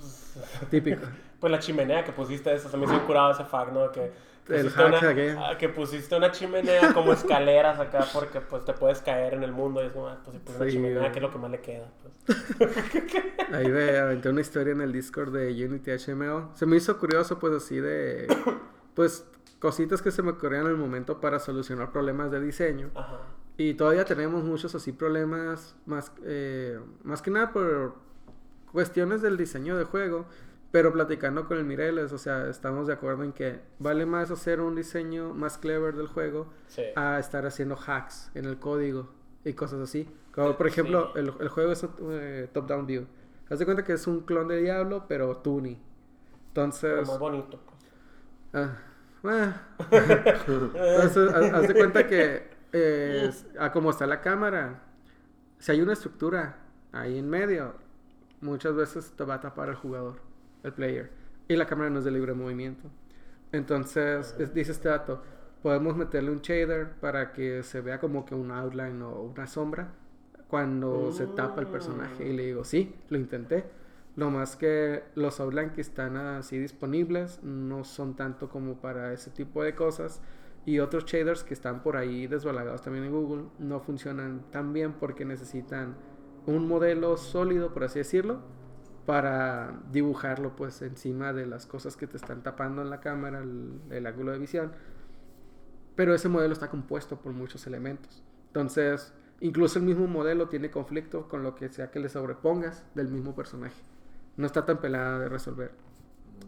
Típico. 0.71 1.01
pues 1.41 1.51
la 1.51 1.59
chimenea 1.61 2.05
que 2.05 2.13
pusiste, 2.13 2.53
eso 2.55 2.69
se 2.69 2.77
me 2.77 2.85
hizo 2.85 3.07
curado 3.07 3.33
ese 3.33 3.45
fact, 3.45 3.73
¿no? 3.73 3.91
Que 3.91 4.13
El 4.49 4.67
pusiste, 4.67 4.71
hack 4.71 4.89
una, 4.89 4.99
again. 5.11 5.37
ah, 5.39 5.57
que 5.59 5.69
pusiste 5.71 6.15
una 6.15 6.31
chimenea 6.31 6.93
como 6.93 7.15
escaleras 7.15 7.81
acá 7.81 8.05
porque 8.13 8.43
pues 8.43 8.67
te 8.67 8.75
puedes 8.75 9.01
caer 9.01 9.33
en 9.33 9.45
el 9.45 9.53
mundo 9.53 9.83
y 9.83 9.87
es 9.87 9.93
como, 9.93 10.09
ah, 10.09 10.19
pues 10.23 10.37
si 10.37 10.43
puse 10.43 10.57
una 10.59 10.67
Sí, 10.67 10.73
chimenea, 10.73 10.99
güey. 10.99 11.13
que 11.13 11.19
es 11.19 11.23
lo 11.23 11.31
que 11.31 11.39
más 11.39 11.51
le 11.51 11.61
queda? 11.63 11.91
Pues. 12.03 12.39
Ahí 13.53 13.71
ve, 13.71 13.99
aventé 13.99 14.29
una 14.29 14.41
historia 14.43 14.73
en 14.73 14.83
el 14.83 14.93
Discord 14.93 15.33
de 15.33 15.49
Unity 15.65 15.91
HMO. 16.13 16.51
Se 16.55 16.67
me 16.67 16.77
hizo 16.77 16.99
curioso, 16.99 17.39
pues 17.39 17.55
así 17.55 17.79
de. 17.81 18.27
Pues 18.95 19.27
cositas 19.65 20.03
que 20.03 20.11
se 20.11 20.23
me 20.23 20.33
ocurrían 20.33 20.67
en 20.67 20.73
el 20.73 20.77
momento 20.77 21.21
para 21.23 21.39
solucionar 21.39 21.91
problemas 21.91 22.31
de 22.31 22.39
diseño. 22.39 22.91
Ajá. 22.95 23.21
Y 23.57 23.73
todavía 23.75 24.05
tenemos 24.05 24.45
muchos 24.45 24.75
así 24.75 24.93
problemas, 24.93 25.75
más, 25.87 26.13
eh, 26.23 26.79
más 27.03 27.23
que 27.23 27.31
nada 27.31 27.51
por 27.51 27.95
cuestiones 28.73 29.23
del 29.23 29.39
diseño 29.39 29.79
de 29.79 29.85
juego. 29.85 30.27
Pero 30.71 30.93
platicando 30.93 31.47
con 31.47 31.57
el 31.57 31.65
Mireles, 31.65 32.13
o 32.13 32.19
sea, 32.19 32.47
estamos 32.51 32.89
de 32.89 32.93
acuerdo 32.93 33.23
en 33.25 33.33
que 33.33 33.61
vale 33.79 34.05
más 34.05 34.31
hacer 34.31 34.61
un 34.61 34.75
diseño 34.75 35.33
más 35.33 35.57
clever 35.57 35.95
del 35.97 36.09
juego 36.09 36.49
Sí. 36.67 36.83
a 36.95 37.19
estar 37.19 37.47
haciendo 37.47 37.75
hacks 37.87 38.31
en 38.35 38.45
el 38.45 38.59
código 38.59 39.09
y 39.47 39.55
cosas 39.55 39.81
así. 39.81 40.07
Como 40.35 40.59
por 40.59 40.67
ejemplo, 40.67 41.11
Sí. 41.15 41.21
el, 41.21 41.33
el 41.41 41.49
juego 41.49 41.73
es 41.73 41.87
eh, 42.11 42.51
top-down 42.53 42.87
view. 42.87 43.07
Haz 43.49 43.61
de 43.61 43.65
cuenta 43.65 43.83
que 43.83 43.95
es 43.95 44.07
un 44.07 44.21
clon 44.27 44.47
de 44.49 44.59
Diablo, 44.61 45.07
pero 45.09 45.37
Tuni. 45.39 45.79
Entonces, 46.49 47.09
más 47.09 47.19
bonito. 47.19 47.59
pues. 47.65 48.63
ah. 48.67 48.77
Entonces, 50.95 51.33
haz, 51.33 51.67
de 51.69 51.75
cuenta 51.75 52.07
que 52.07 52.49
eh, 52.73 53.31
a 53.59 53.73
como 53.73 53.91
está 53.91 54.07
la 54.07 54.21
cámara, 54.21 54.83
si 55.59 55.73
hay 55.73 55.81
una 55.83 55.93
estructura 55.95 56.59
ahí 56.93 57.19
en 57.19 57.29
medio, 57.31 57.75
muchas 58.41 58.75
veces 58.75 59.13
te 59.17 59.25
va 59.25 59.35
a 59.35 59.41
tapar 59.41 59.69
el 59.71 59.77
jugador, 59.77 60.17
el 60.63 60.73
player. 60.73 61.11
Y 61.49 61.57
la 61.57 61.67
cámara 61.67 61.91
no 61.91 61.99
es 62.01 62.05
de 62.05 62.11
libre 62.11 62.35
movimiento. 62.35 62.91
Entonces, 63.53 64.35
es- 64.39 64.55
dice 64.55 64.73
este 64.73 64.89
dato, 64.89 65.23
podemos 65.63 65.97
meterle 65.97 66.31
un 66.31 66.41
shader 66.41 66.93
para 67.01 67.33
que 67.33 67.63
se 67.63 67.81
vea 67.81 67.99
como 68.01 68.25
que 68.27 68.35
un 68.35 68.51
outline 68.51 69.03
o 69.03 69.23
una 69.23 69.47
sombra 69.47 69.89
cuando 70.49 71.11
se 71.13 71.27
tapa 71.27 71.61
el 71.61 71.69
personaje. 71.69 72.29
Y 72.29 72.33
le 72.35 72.47
digo, 72.47 72.65
sí, 72.65 72.95
lo 73.09 73.19
intenté. 73.19 73.65
Lo 74.17 74.31
más 74.31 74.55
que 74.55 75.03
los 75.17 75.41
outline 75.41 75.71
que 75.73 75.81
están 75.81 76.17
así 76.17 76.59
disponibles 76.59 77.43
no 77.43 77.83
son 77.83 78.15
tanto 78.15 78.49
como 78.49 78.81
para 78.81 79.13
ese 79.13 79.31
tipo 79.31 79.63
de 79.65 79.75
cosas. 79.75 80.21
Y 80.67 80.79
otros 80.79 81.05
shaders 81.05 81.43
que 81.43 81.53
están 81.53 81.83
por 81.83 81.97
ahí 81.97 82.27
desbalagados 82.27 82.83
también 82.83 83.05
en 83.05 83.13
Google 83.13 83.45
no 83.59 83.81
funcionan 83.81 84.45
tan 84.51 84.73
bien 84.73 84.95
porque 84.95 85.25
necesitan 85.25 85.97
un 86.47 86.69
modelo 86.69 87.17
sólido, 87.17 87.75
por 87.75 87.85
así 87.85 87.99
decirlo, 87.99 88.41
para 89.05 89.83
dibujarlo 89.91 90.57
pues 90.57 90.81
encima 90.81 91.33
de 91.33 91.47
las 91.47 91.67
cosas 91.67 91.97
que 91.97 92.07
te 92.07 92.17
están 92.17 92.43
tapando 92.43 92.83
en 92.83 92.91
la 92.91 93.01
cámara, 93.01 93.41
el, 93.41 93.81
el 93.91 94.07
ángulo 94.07 94.33
de 94.33 94.39
visión. 94.39 94.73
Pero 95.97 96.15
ese 96.15 96.29
modelo 96.29 96.53
está 96.53 96.71
compuesto 96.71 97.21
por 97.21 97.33
muchos 97.33 97.67
elementos. 97.67 98.23
Entonces, 98.47 99.13
incluso 99.41 99.81
el 99.81 99.85
mismo 99.85 100.07
modelo 100.07 100.49
tiene 100.49 100.71
conflicto 100.71 101.29
con 101.29 101.43
lo 101.43 101.55
que 101.57 101.69
sea 101.69 101.91
que 101.91 101.99
le 101.99 102.09
sobrepongas 102.09 102.85
del 102.95 103.09
mismo 103.09 103.35
personaje. 103.35 103.94
No 104.37 104.47
está 104.47 104.65
tan 104.65 104.79
pelada 104.79 105.19
de 105.19 105.29
resolver. 105.29 105.73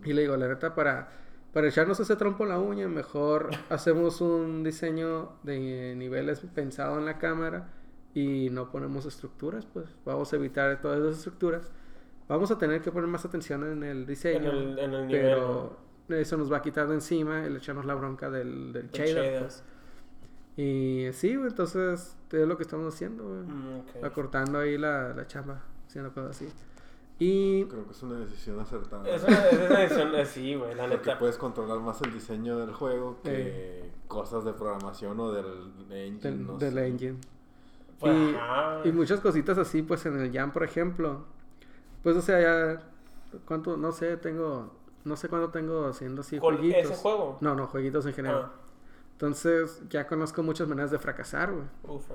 Y 0.05 0.13
le 0.13 0.23
digo, 0.23 0.37
la 0.37 0.49
neta, 0.49 0.75
para, 0.75 1.09
para 1.53 1.69
echarnos 1.69 1.99
ese 2.01 2.17
trompo 2.17 2.45
en 2.45 2.51
la 2.51 2.59
uña, 2.59 2.89
mejor 2.89 3.51
hacemos 3.71 4.21
un 4.21 4.63
diseño 4.65 5.33
de 5.43 5.95
niveles 5.97 6.41
pensado 6.55 6.99
en 6.99 7.05
la 7.07 7.19
cámara 7.19 7.69
y 8.15 8.49
no 8.51 8.71
ponemos 8.71 9.05
estructuras, 9.07 9.67
pues 9.67 9.87
vamos 10.05 10.33
a 10.33 10.37
evitar 10.37 10.81
todas 10.81 11.01
esas 11.01 11.17
estructuras. 11.19 11.71
Vamos 12.29 12.51
a 12.51 12.59
tener 12.59 12.81
que 12.83 12.91
poner 12.91 13.09
más 13.09 13.25
atención 13.25 13.63
en 13.71 13.83
el 13.85 14.05
diseño, 14.07 14.51
En 14.51 14.57
el- 14.57 14.79
en 14.81 14.95
el 14.95 15.07
nivel, 15.07 15.23
pero 15.23 15.77
eso 16.09 16.37
nos 16.37 16.51
va 16.53 16.57
a 16.59 16.63
quitar 16.63 16.89
de 16.89 16.95
encima 16.95 17.45
el 17.45 17.57
echarnos 17.57 17.85
la 17.85 17.95
bronca 17.95 18.31
del, 18.31 18.73
del 18.73 18.87
El 18.87 18.91
shader, 18.91 19.15
shader. 19.17 19.39
pues. 19.43 19.63
Y 20.57 21.09
sí, 21.13 21.33
entonces 21.33 22.17
es 22.33 22.49
lo 22.49 22.57
que 22.57 22.63
estamos 22.63 22.93
haciendo, 22.95 23.25
güey. 23.29 23.43
Mm, 23.43 24.05
acortando 24.05 24.59
ahí 24.59 24.79
la, 24.79 25.13
la 25.15 25.27
chamba, 25.27 25.63
haciendo 25.87 26.13
cosas 26.13 26.31
así. 26.31 26.49
Y 27.19 27.65
Creo 27.65 27.87
que 27.87 27.93
es 27.93 28.03
una 28.03 28.19
decisión 28.19 28.61
acertada. 28.61 29.09
Es 29.09 29.23
una, 29.25 29.47
es 29.49 29.71
una 29.71 29.83
edición, 29.85 30.15
eh, 30.15 30.27
sí, 30.27 30.55
güey, 30.55 30.75
la 30.75 30.83
Porque 30.89 31.07
neta. 31.09 31.19
puedes 31.19 31.39
controlar 31.39 31.81
más 31.81 32.01
el 32.03 32.13
diseño 32.13 32.59
del 32.59 32.73
juego 32.75 33.19
que 33.23 33.91
cosas 34.07 34.45
de 34.45 34.53
programación 34.53 35.19
o 35.21 35.33
del 35.33 35.47
engine. 35.91 36.21
del, 36.21 36.47
no 36.47 36.59
del 36.59 36.75
sé. 36.75 36.87
engine. 36.87 37.17
Pues, 37.99 38.15
y, 38.15 38.35
ajá. 38.35 38.81
y 38.85 38.93
muchas 38.93 39.21
cositas 39.21 39.57
así, 39.57 39.81
pues 39.83 40.05
en 40.05 40.21
el 40.21 40.31
Jam, 40.31 40.53
por 40.53 40.63
ejemplo. 40.65 41.25
Pues 42.03 42.17
o 42.17 42.21
sea, 42.21 42.41
ya. 42.41 42.83
¿Cuánto? 43.47 43.77
No 43.79 43.93
sé, 43.93 44.17
tengo. 44.19 44.75
No 45.05 45.17
sé 45.17 45.29
cuánto 45.29 45.49
tengo 45.51 45.87
haciendo 45.87 46.21
así 46.21 46.39
¿Con 46.39 46.57
jueguitos. 46.57 46.83
ese 46.91 46.97
juego? 46.97 47.39
No, 47.41 47.55
no, 47.55 47.67
jueguitos 47.69 48.05
en 48.07 48.13
general. 48.13 48.47
Ah, 48.49 48.53
Entonces, 49.13 49.83
ya 49.89 50.07
conozco 50.07 50.43
muchas 50.43 50.69
maneras 50.69 50.91
de 50.91 50.99
fracasar, 50.99 51.53
güey. 51.53 51.65
ufa. 51.85 52.15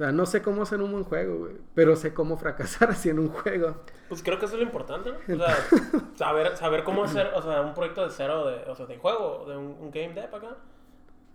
O 0.00 0.02
sea, 0.02 0.12
no 0.12 0.24
sé 0.24 0.40
cómo 0.40 0.62
hacer 0.62 0.80
un 0.80 0.92
buen 0.92 1.04
juego, 1.04 1.40
güey. 1.40 1.56
Pero 1.74 1.94
sé 1.94 2.14
cómo 2.14 2.38
fracasar 2.38 2.88
haciendo 2.90 3.20
un 3.20 3.28
juego. 3.28 3.76
Pues 4.08 4.22
creo 4.22 4.38
que 4.38 4.46
eso 4.46 4.54
es 4.54 4.60
lo 4.60 4.64
importante, 4.66 5.10
¿no? 5.12 5.34
O 5.34 5.38
sea, 5.38 5.54
saber, 6.14 6.56
saber 6.56 6.84
cómo 6.84 7.04
hacer, 7.04 7.30
o 7.36 7.42
sea, 7.42 7.60
un 7.60 7.74
proyecto 7.74 8.02
de 8.04 8.10
cero, 8.10 8.46
de, 8.46 8.64
o 8.70 8.74
sea, 8.74 8.86
de 8.86 8.96
juego, 8.96 9.44
de 9.46 9.58
un, 9.58 9.76
un 9.78 9.90
game 9.90 10.14
dev 10.14 10.34
acá. 10.34 10.56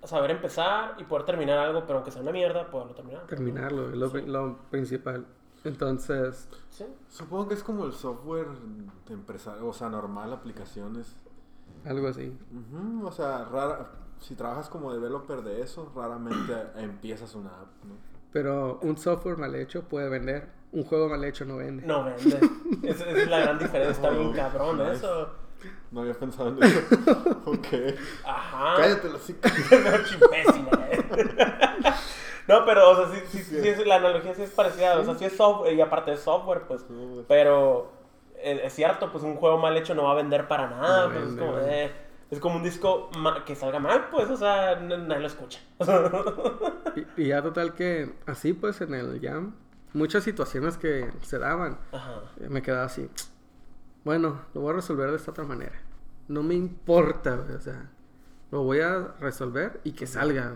Saber 0.03 0.31
empezar 0.31 0.95
y 0.97 1.03
poder 1.03 1.25
terminar 1.27 1.59
algo, 1.59 1.81
pero 1.85 1.99
aunque 1.99 2.09
sea 2.09 2.23
una 2.23 2.31
mierda, 2.31 2.71
poderlo 2.71 2.95
terminar. 2.95 3.27
Terminarlo, 3.27 3.89
es 3.91 3.95
lo, 3.97 4.09
Sí. 4.09 4.21
lo 4.25 4.57
principal. 4.71 5.27
Entonces, 5.63 6.49
Sí. 6.69 6.85
Supongo 7.07 7.47
que 7.47 7.53
es 7.53 7.63
como 7.63 7.85
el 7.85 7.93
software 7.93 8.47
de 9.07 9.13
empresario, 9.13 9.67
o 9.67 9.73
sea, 9.73 9.89
normal, 9.89 10.33
aplicaciones. 10.33 11.15
algo 11.85 12.07
así. 12.07 12.35
O 13.03 13.11
sea, 13.11 13.45
rara, 13.45 13.91
si 14.19 14.33
trabajas 14.33 14.69
como 14.69 14.91
developer 14.91 15.43
de 15.43 15.61
eso, 15.61 15.91
raramente 15.95 16.51
empiezas 16.77 17.35
una 17.35 17.49
app, 17.61 17.83
¿no? 17.83 18.14
Pero 18.35 18.79
un 18.81 18.97
software 18.97 19.37
mal 19.37 19.55
hecho 19.55 19.83
puede 19.83 20.09
vender. 20.09 20.49
Un 20.73 20.83
juego 20.83 21.07
mal 21.07 21.23
hecho 21.23 21.45
no 21.45 21.55
vende. 21.55 21.87
No 21.87 22.03
vende. 22.03 22.37
Esa, 22.83 23.09
es 23.09 23.29
la 23.29 23.39
gran 23.39 23.57
diferencia. 23.57 23.91
Está 23.91 24.09
bien 24.09 24.33
cabrón 24.33 24.77
nice. 24.77 24.91
eso. 24.91 25.29
No 25.89 26.01
había 26.01 26.15
pensado 26.15 26.49
en 26.49 26.61
eso. 26.61 26.81
ok. 27.45 27.67
Ajá. 28.25 28.73
Cállate, 28.75 29.09
los 29.09 29.29
imbécil, 29.29 30.67
eh. 30.89 31.03
No, 32.49 32.65
pero, 32.65 32.89
o 32.89 32.95
sea, 32.97 33.15
sí, 33.15 33.23
sí, 33.29 33.41
sí, 33.41 33.65
es- 33.69 33.87
la 33.87 33.95
analogía 33.95 34.35
sí 34.35 34.41
es 34.41 34.51
parecida. 34.51 34.99
O 34.99 35.05
sea, 35.05 35.15
sí 35.15 35.23
es 35.23 35.37
software, 35.37 35.73
y 35.73 35.79
aparte 35.79 36.11
de 36.11 36.17
software, 36.17 36.63
pues. 36.67 36.85
Pero 37.29 37.93
eh, 38.39 38.59
es 38.65 38.73
cierto, 38.73 39.13
pues 39.13 39.23
un 39.23 39.37
juego 39.37 39.57
mal 39.59 39.77
hecho 39.77 39.95
no 39.95 40.03
va 40.03 40.11
a 40.11 40.15
vender 40.15 40.49
para 40.49 40.69
nada. 40.69 41.07
No 41.07 41.13
pues, 41.13 41.25
vende, 41.25 41.41
es, 41.41 41.47
como, 41.47 41.59
eh, 41.59 41.91
es 42.35 42.41
como 42.41 42.57
un 42.57 42.63
disco 42.63 43.09
que 43.45 43.55
salga 43.55 43.79
mal, 43.79 44.07
pues, 44.11 44.29
o 44.29 44.37
sea, 44.37 44.79
nadie 44.79 45.19
lo 45.21 45.27
escucha. 45.27 45.59
Y, 47.17 47.23
y 47.23 47.27
ya 47.27 47.41
total 47.41 47.73
que 47.73 48.13
así 48.25 48.53
pues 48.53 48.79
en 48.79 48.93
el 48.93 49.19
jam, 49.21 49.53
muchas 49.93 50.23
situaciones 50.23 50.77
que 50.77 51.11
se 51.21 51.37
daban, 51.39 51.77
Ajá. 51.91 52.21
me 52.49 52.61
quedaba 52.61 52.85
así. 52.85 53.09
Bueno, 54.05 54.41
lo 54.53 54.61
voy 54.61 54.71
a 54.71 54.75
resolver 54.77 55.09
de 55.09 55.17
esta 55.17 55.31
otra 55.31 55.43
manera. 55.43 55.73
No 56.29 56.41
me 56.41 56.53
importa, 56.53 57.43
o 57.53 57.59
sea, 57.59 57.89
lo 58.51 58.63
voy 58.63 58.79
a 58.79 59.13
resolver 59.19 59.81
y 59.83 59.91
que 59.91 60.07
salga. 60.07 60.53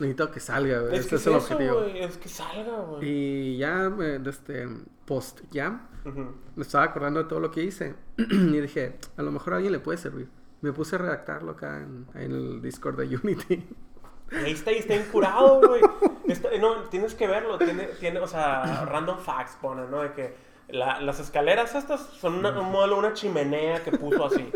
Necesito 0.00 0.30
que 0.32 0.40
salga, 0.40 0.80
güey. 0.80 0.94
Es 0.94 1.00
Ese 1.00 1.08
que 1.10 1.14
es 1.16 1.20
es 1.20 1.26
el 1.28 1.34
eso, 1.36 1.42
objetivo. 1.54 1.74
güey, 1.80 1.98
es 2.02 2.16
que 2.18 2.28
salga, 2.28 2.80
güey. 2.80 3.08
Y 3.08 3.56
ya, 3.58 3.92
este, 4.26 4.68
post 5.04 5.40
jam, 5.52 5.86
Ujú. 6.04 6.34
me 6.56 6.62
estaba 6.62 6.84
acordando 6.84 7.22
de 7.22 7.28
todo 7.28 7.38
lo 7.40 7.50
que 7.50 7.62
hice. 7.62 7.94
y 8.16 8.60
dije, 8.60 8.98
a 9.16 9.22
lo 9.22 9.30
mejor 9.30 9.52
a 9.52 9.56
alguien 9.56 9.72
le 9.72 9.78
puede 9.78 9.98
servir. 9.98 10.28
Me 10.66 10.72
puse 10.72 10.96
a 10.96 10.98
redactarlo 10.98 11.52
acá 11.52 11.78
en, 11.78 12.06
en 12.14 12.32
el 12.32 12.60
Discord 12.62 12.96
de 12.98 13.16
Unity. 13.16 13.68
Ahí 14.32 14.50
está, 14.52 14.72
y 14.72 14.78
está 14.78 14.96
incurado, 14.96 15.60
güey. 15.60 15.80
Está- 16.26 16.48
no, 16.58 16.82
tienes 16.90 17.14
que 17.14 17.28
verlo. 17.28 17.56
Tiene, 17.58 17.84
tiene, 18.00 18.18
o 18.18 18.26
sea, 18.26 18.84
random 18.90 19.18
facts 19.18 19.56
pone, 19.60 19.86
¿no? 19.86 20.02
De 20.02 20.12
que 20.12 20.34
la- 20.68 21.00
las 21.00 21.20
escaleras 21.20 21.74
estas 21.76 22.00
son 22.00 22.34
una- 22.34 22.58
un 22.58 22.72
modelo, 22.72 22.98
una 22.98 23.12
chimenea 23.12 23.84
que 23.84 23.92
puso 23.92 24.26
así. 24.26 24.50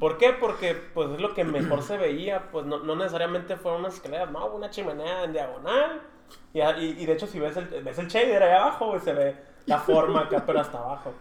¿Por 0.00 0.16
qué? 0.16 0.32
Porque, 0.32 0.74
pues, 0.94 1.10
es 1.10 1.20
lo 1.20 1.34
que 1.34 1.44
mejor 1.44 1.82
se 1.82 1.98
veía. 1.98 2.50
Pues, 2.50 2.64
no, 2.64 2.78
no 2.80 2.96
necesariamente 2.96 3.56
fueron 3.56 3.80
unas 3.80 3.94
escaleras, 3.94 4.30
no, 4.30 4.46
una 4.46 4.70
chimenea 4.70 5.24
en 5.24 5.32
diagonal. 5.34 6.00
Y, 6.54 6.60
y, 6.62 6.96
y 7.02 7.04
de 7.06 7.12
hecho, 7.12 7.26
si 7.26 7.38
ves 7.38 7.56
el, 7.58 7.66
ves 7.84 7.98
el 7.98 8.08
shader 8.08 8.42
ahí 8.42 8.52
abajo, 8.54 8.86
güey, 8.86 9.00
se 9.00 9.12
ve 9.12 9.36
la 9.66 9.78
forma 9.78 10.22
acá, 10.22 10.42
pero 10.46 10.60
hasta 10.60 10.78
abajo. 10.78 11.12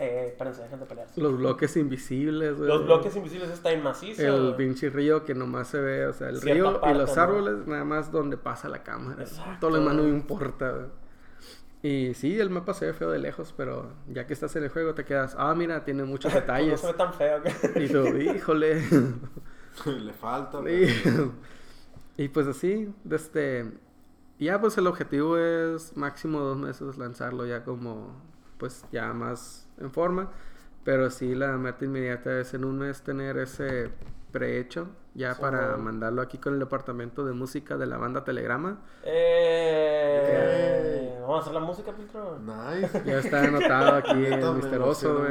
Eh, 0.00 0.36
de 0.38 0.86
pelearse. 0.86 1.20
Los 1.20 1.36
bloques 1.36 1.76
invisibles, 1.76 2.56
güey. 2.56 2.68
Los 2.68 2.84
bloques 2.86 3.16
invisibles 3.16 3.50
están 3.50 3.82
macizo. 3.82 4.22
El 4.22 4.54
pinche 4.54 4.90
río 4.90 5.24
que 5.24 5.34
nomás 5.34 5.68
se 5.68 5.80
ve, 5.80 6.06
o 6.06 6.12
sea, 6.12 6.28
el 6.28 6.36
Cierta 6.40 6.54
río 6.54 6.80
y 6.90 6.94
los 6.98 7.16
¿no? 7.16 7.22
árboles, 7.22 7.66
nada 7.66 7.84
más 7.84 8.12
donde 8.12 8.36
pasa 8.36 8.68
la 8.68 8.82
cámara. 8.84 9.22
Exacto. 9.22 9.56
Todo 9.60 9.70
lo 9.72 9.78
demás 9.80 9.94
no 9.96 10.06
importa. 10.06 10.70
güey. 10.72 10.86
Y 11.82 12.14
sí, 12.14 12.38
el 12.38 12.50
mapa 12.50 12.74
se 12.74 12.86
ve 12.86 12.92
feo 12.92 13.10
de 13.10 13.18
lejos, 13.20 13.54
pero 13.56 13.92
ya 14.08 14.26
que 14.26 14.32
estás 14.32 14.54
en 14.56 14.64
el 14.64 14.68
juego 14.70 14.94
te 14.94 15.04
quedas, 15.04 15.36
ah, 15.38 15.54
mira, 15.54 15.84
tiene 15.84 16.04
muchos 16.04 16.32
No 16.34 16.40
detalles. 16.40 16.80
se 16.80 16.86
ve 16.88 16.94
tan 16.94 17.14
feo. 17.14 17.40
que- 17.42 17.84
y 17.84 17.88
tú, 17.88 18.06
híjole. 18.16 18.82
Le 19.86 20.12
falta. 20.12 20.60
Sí. 20.64 20.86
Y 22.16 22.28
pues 22.28 22.48
así, 22.48 22.92
este, 23.10 23.70
ya 24.40 24.60
pues 24.60 24.76
el 24.76 24.88
objetivo 24.88 25.38
es 25.38 25.96
máximo 25.96 26.40
dos 26.40 26.56
meses 26.58 26.98
lanzarlo 26.98 27.46
ya 27.46 27.62
como, 27.64 28.20
pues 28.58 28.84
ya 28.90 29.12
más 29.12 29.67
en 29.80 29.90
forma. 29.90 30.30
Pero 30.84 31.10
sí, 31.10 31.34
la 31.34 31.56
meta 31.58 31.84
inmediata 31.84 32.40
es 32.40 32.54
en 32.54 32.64
un 32.64 32.78
mes 32.78 33.02
tener 33.02 33.36
ese 33.38 33.90
prehecho 34.32 34.88
ya 35.14 35.34
para 35.34 35.76
mandarlo 35.76 36.22
aquí 36.22 36.38
con 36.38 36.54
el 36.54 36.60
departamento 36.60 37.24
de 37.24 37.32
música 37.32 37.76
de 37.76 37.86
la 37.86 37.98
banda 37.98 38.24
Telegrama. 38.24 38.78
Eh, 39.04 40.38
Vamos 41.20 41.38
a 41.40 41.42
hacer 41.42 41.54
la 41.54 41.60
música, 41.60 41.92
Piltro. 41.92 42.38
Nice. 42.38 43.02
Ya 43.04 43.18
está 43.18 43.42
anotado 43.42 43.96
aquí 43.96 44.14
me 44.14 44.36
misterioso. 44.54 45.26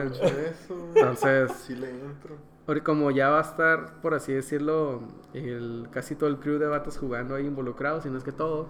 Entonces, 0.93 1.51
Sí 1.53 1.75
le 1.75 1.89
entro. 1.89 2.35
ahora 2.67 2.83
como 2.83 3.09
ya 3.11 3.29
va 3.29 3.39
a 3.39 3.41
estar, 3.41 4.01
por 4.01 4.13
así 4.13 4.33
decirlo, 4.33 5.01
el, 5.33 5.87
casi 5.89 6.15
todo 6.15 6.29
el 6.29 6.37
crew 6.37 6.59
de 6.59 6.67
vatos 6.67 6.97
jugando 6.97 7.33
ahí 7.35 7.45
involucrados, 7.47 8.03
si 8.03 8.09
no 8.09 8.17
es 8.17 8.23
que 8.23 8.31
todo, 8.31 8.67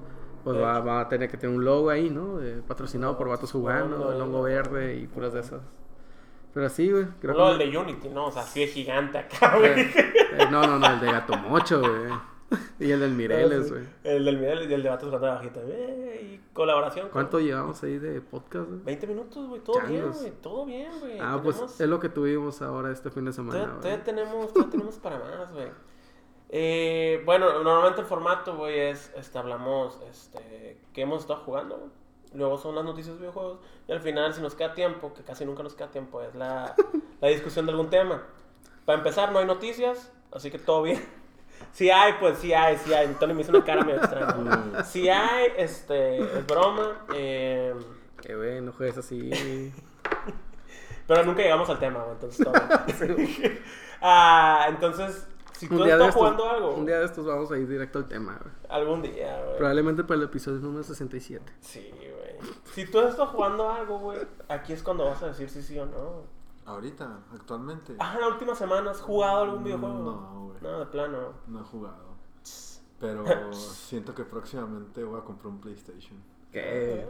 pues 0.51 0.62
va, 0.63 0.79
va 0.79 0.99
a 1.01 1.10
tener 1.10 1.29
que 1.29 1.38
tener 1.38 1.55
un 1.55 1.63
logo 1.65 1.89
ahí, 1.89 2.10
¿no? 2.10 2.38
De- 2.38 2.62
patrocinado 2.62 3.17
por 3.17 3.27
vatos 3.29 3.51
jugando, 3.51 4.12
el 4.13 4.21
hongo 4.21 4.43
verde 4.43 4.95
y 4.97 5.07
puras 5.07 5.33
de 5.33 5.39
esas. 5.41 5.62
Pero 6.53 6.69
sí, 6.69 6.89
güey. 6.91 7.05
Creo 7.21 7.36
No, 7.36 7.51
el 7.51 7.57
que... 7.60 7.67
de 7.67 7.77
Unity, 7.77 8.10
¿no? 8.10 8.27
O 8.27 8.31
sea, 8.31 8.41
así 8.41 8.62
de 8.62 8.67
gigante 8.67 9.17
acá, 9.17 9.57
güey. 9.57 9.79
Eh, 9.81 10.47
no, 10.51 10.65
no, 10.65 10.79
no, 10.79 10.88
el 10.88 10.99
de 10.99 11.12
Gato 11.12 11.38
Mocho, 11.38 11.79
güey. 11.81 12.12
Y 12.79 12.91
el 12.91 13.01
del 13.01 13.12
Mireles, 13.12 13.65
sí. 13.65 13.71
güey. 13.73 13.83
El 14.05 14.23
del 14.23 14.38
Miguel 14.38 14.71
y 14.71 14.73
el 14.73 14.81
de 14.81 14.88
Vatos 14.89 15.10
jugando 15.12 15.27
bajita. 15.27 15.60
Eh, 15.65 16.39
y 16.39 16.53
colaboración. 16.53 17.07
con- 17.07 17.12
¿Cuánto 17.12 17.39
llevamos 17.41 17.83
ahí 17.83 17.97
de 17.99 18.21
podcast, 18.21 18.69
güey? 18.69 18.79
20 18.86 19.07
minutos, 19.07 19.47
güey. 19.49 19.62
Todo 19.62 19.81
bien, 19.81 20.10
güey. 20.12 20.31
Todo 20.41 20.65
bien, 20.65 20.91
güey. 21.01 21.19
Ah, 21.19 21.39
pues 21.43 21.62
es 21.62 21.88
lo 21.89 21.99
que 21.99 22.07
tuvimos 22.07 22.62
ahora 22.62 22.91
este 22.91 23.10
fin 23.12 23.25
de 23.25 23.33
semana, 23.33 23.60
Todavía, 23.60 23.73
güey. 23.73 23.81
todavía 23.81 24.03
tenemos, 24.05 24.53
todavía 24.53 24.71
tenemos 24.71 24.95
para 24.95 25.19
más, 25.19 25.51
güey. 25.51 25.67
Eh, 26.49 27.21
bueno, 27.25 27.62
normalmente 27.63 28.01
el 28.01 28.07
formato, 28.07 28.55
güey, 28.55 28.79
es, 28.79 29.12
este, 29.15 29.38
hablamos, 29.38 29.99
este, 30.10 30.79
que 30.93 31.01
hemos 31.01 31.21
estado 31.21 31.41
jugando. 31.41 31.89
Luego 32.33 32.57
son 32.57 32.75
las 32.75 32.83
noticias 32.86 33.15
de 33.15 33.21
videojuegos. 33.21 33.60
Y 33.88 33.91
al 33.91 34.01
final, 34.01 34.33
si 34.33 34.41
nos 34.41 34.55
queda 34.55 34.73
tiempo, 34.73 35.13
que 35.13 35.23
casi 35.23 35.45
nunca 35.45 35.63
nos 35.63 35.75
queda 35.75 35.89
tiempo, 35.89 36.21
es 36.21 36.36
la, 36.36 36.75
la 37.21 37.27
discusión 37.29 37.65
de 37.65 37.71
algún 37.71 37.89
tema. 37.89 38.23
Para 38.86 38.99
empezar, 38.99 39.31
no 39.31 39.39
hay 39.39 39.45
noticias, 39.45 40.12
así 40.31 40.51
que 40.51 40.60
todo 40.60 40.83
bien. 40.83 41.03
Si 41.71 41.89
hay, 41.89 42.13
pues 42.19 42.38
sí 42.38 42.53
hay, 42.53 42.77
sí 42.77 42.93
hay. 42.93 43.07
Tony 43.19 43.33
me 43.33 43.41
hizo 43.41 43.49
una 43.51 43.63
cara 43.65 43.83
medio 43.83 43.99
extraña. 43.99 44.83
Si 44.86 45.10
hay, 45.10 45.47
este, 45.57 46.19
es 46.19 46.45
broma. 46.45 47.03
eh, 47.15 47.73
Que 48.21 48.36
güey, 48.36 48.62
no 48.62 48.71
juegues 48.73 48.99
así. 48.99 49.73
pero 51.07 51.23
nunca 51.23 51.41
llegamos 51.41 51.67
al 51.71 51.79
tema, 51.79 52.05
entonces 52.12 52.45
todo 52.45 53.15
bien. 53.15 53.60
Ah, 54.01 54.67
entonces, 54.69 55.27
si 55.58 55.67
tú 55.67 55.76
Un 55.76 55.84
de 55.84 55.91
estás 55.91 56.08
estos, 56.10 56.15
jugando 56.15 56.50
algo, 56.50 56.74
un 56.76 56.86
día 56.86 57.00
de 57.00 57.06
estos 57.06 57.26
vamos 57.26 57.52
a 57.52 57.58
ir 57.58 57.67
directo 57.67 58.00
al 58.00 58.08
tema, 58.08 58.39
güey. 58.41 58.54
algún 58.70 59.02
día, 59.02 59.41
güey. 59.43 59.58
Probablemente 59.58 60.04
para 60.04 60.20
el 60.20 60.24
episodio 60.26 60.60
número 60.60 60.84
67. 60.84 61.54
Sí, 61.62 61.89
güey. 61.91 62.52
Si 62.74 62.86
tú 62.86 63.00
estás 63.00 63.30
jugando 63.30 63.70
algo, 63.70 64.00
güey, 64.00 64.20
aquí 64.50 64.74
es 64.74 64.84
cuando 64.84 65.06
vas 65.06 65.22
a 65.24 65.28
decir 65.28 65.50
sí, 65.50 65.62
sí 65.62 65.78
o 65.80 65.86
no. 65.86 66.22
Ahorita, 66.65 67.20
actualmente. 67.34 67.96
Ah, 68.00 68.13
en 68.15 68.22
la 68.22 68.28
última 68.28 68.54
semana 68.54 68.91
has 68.91 69.00
jugado 69.02 69.43
algún 69.43 69.63
videojuego. 69.63 69.98
No, 70.00 70.46
güey. 70.48 70.58
No, 70.62 70.80
de 70.80 70.86
plano. 70.88 71.34
No 71.48 71.62
he 71.62 71.63
jugado. 71.63 72.08
Pero 73.00 73.54
siento 73.54 74.13
que 74.13 74.24
próximamente 74.26 75.04
voy 75.04 75.20
a 75.20 75.24
comprar 75.24 75.48
un 75.48 75.62
PlayStation. 75.62 76.22
¿Qué? 76.52 77.08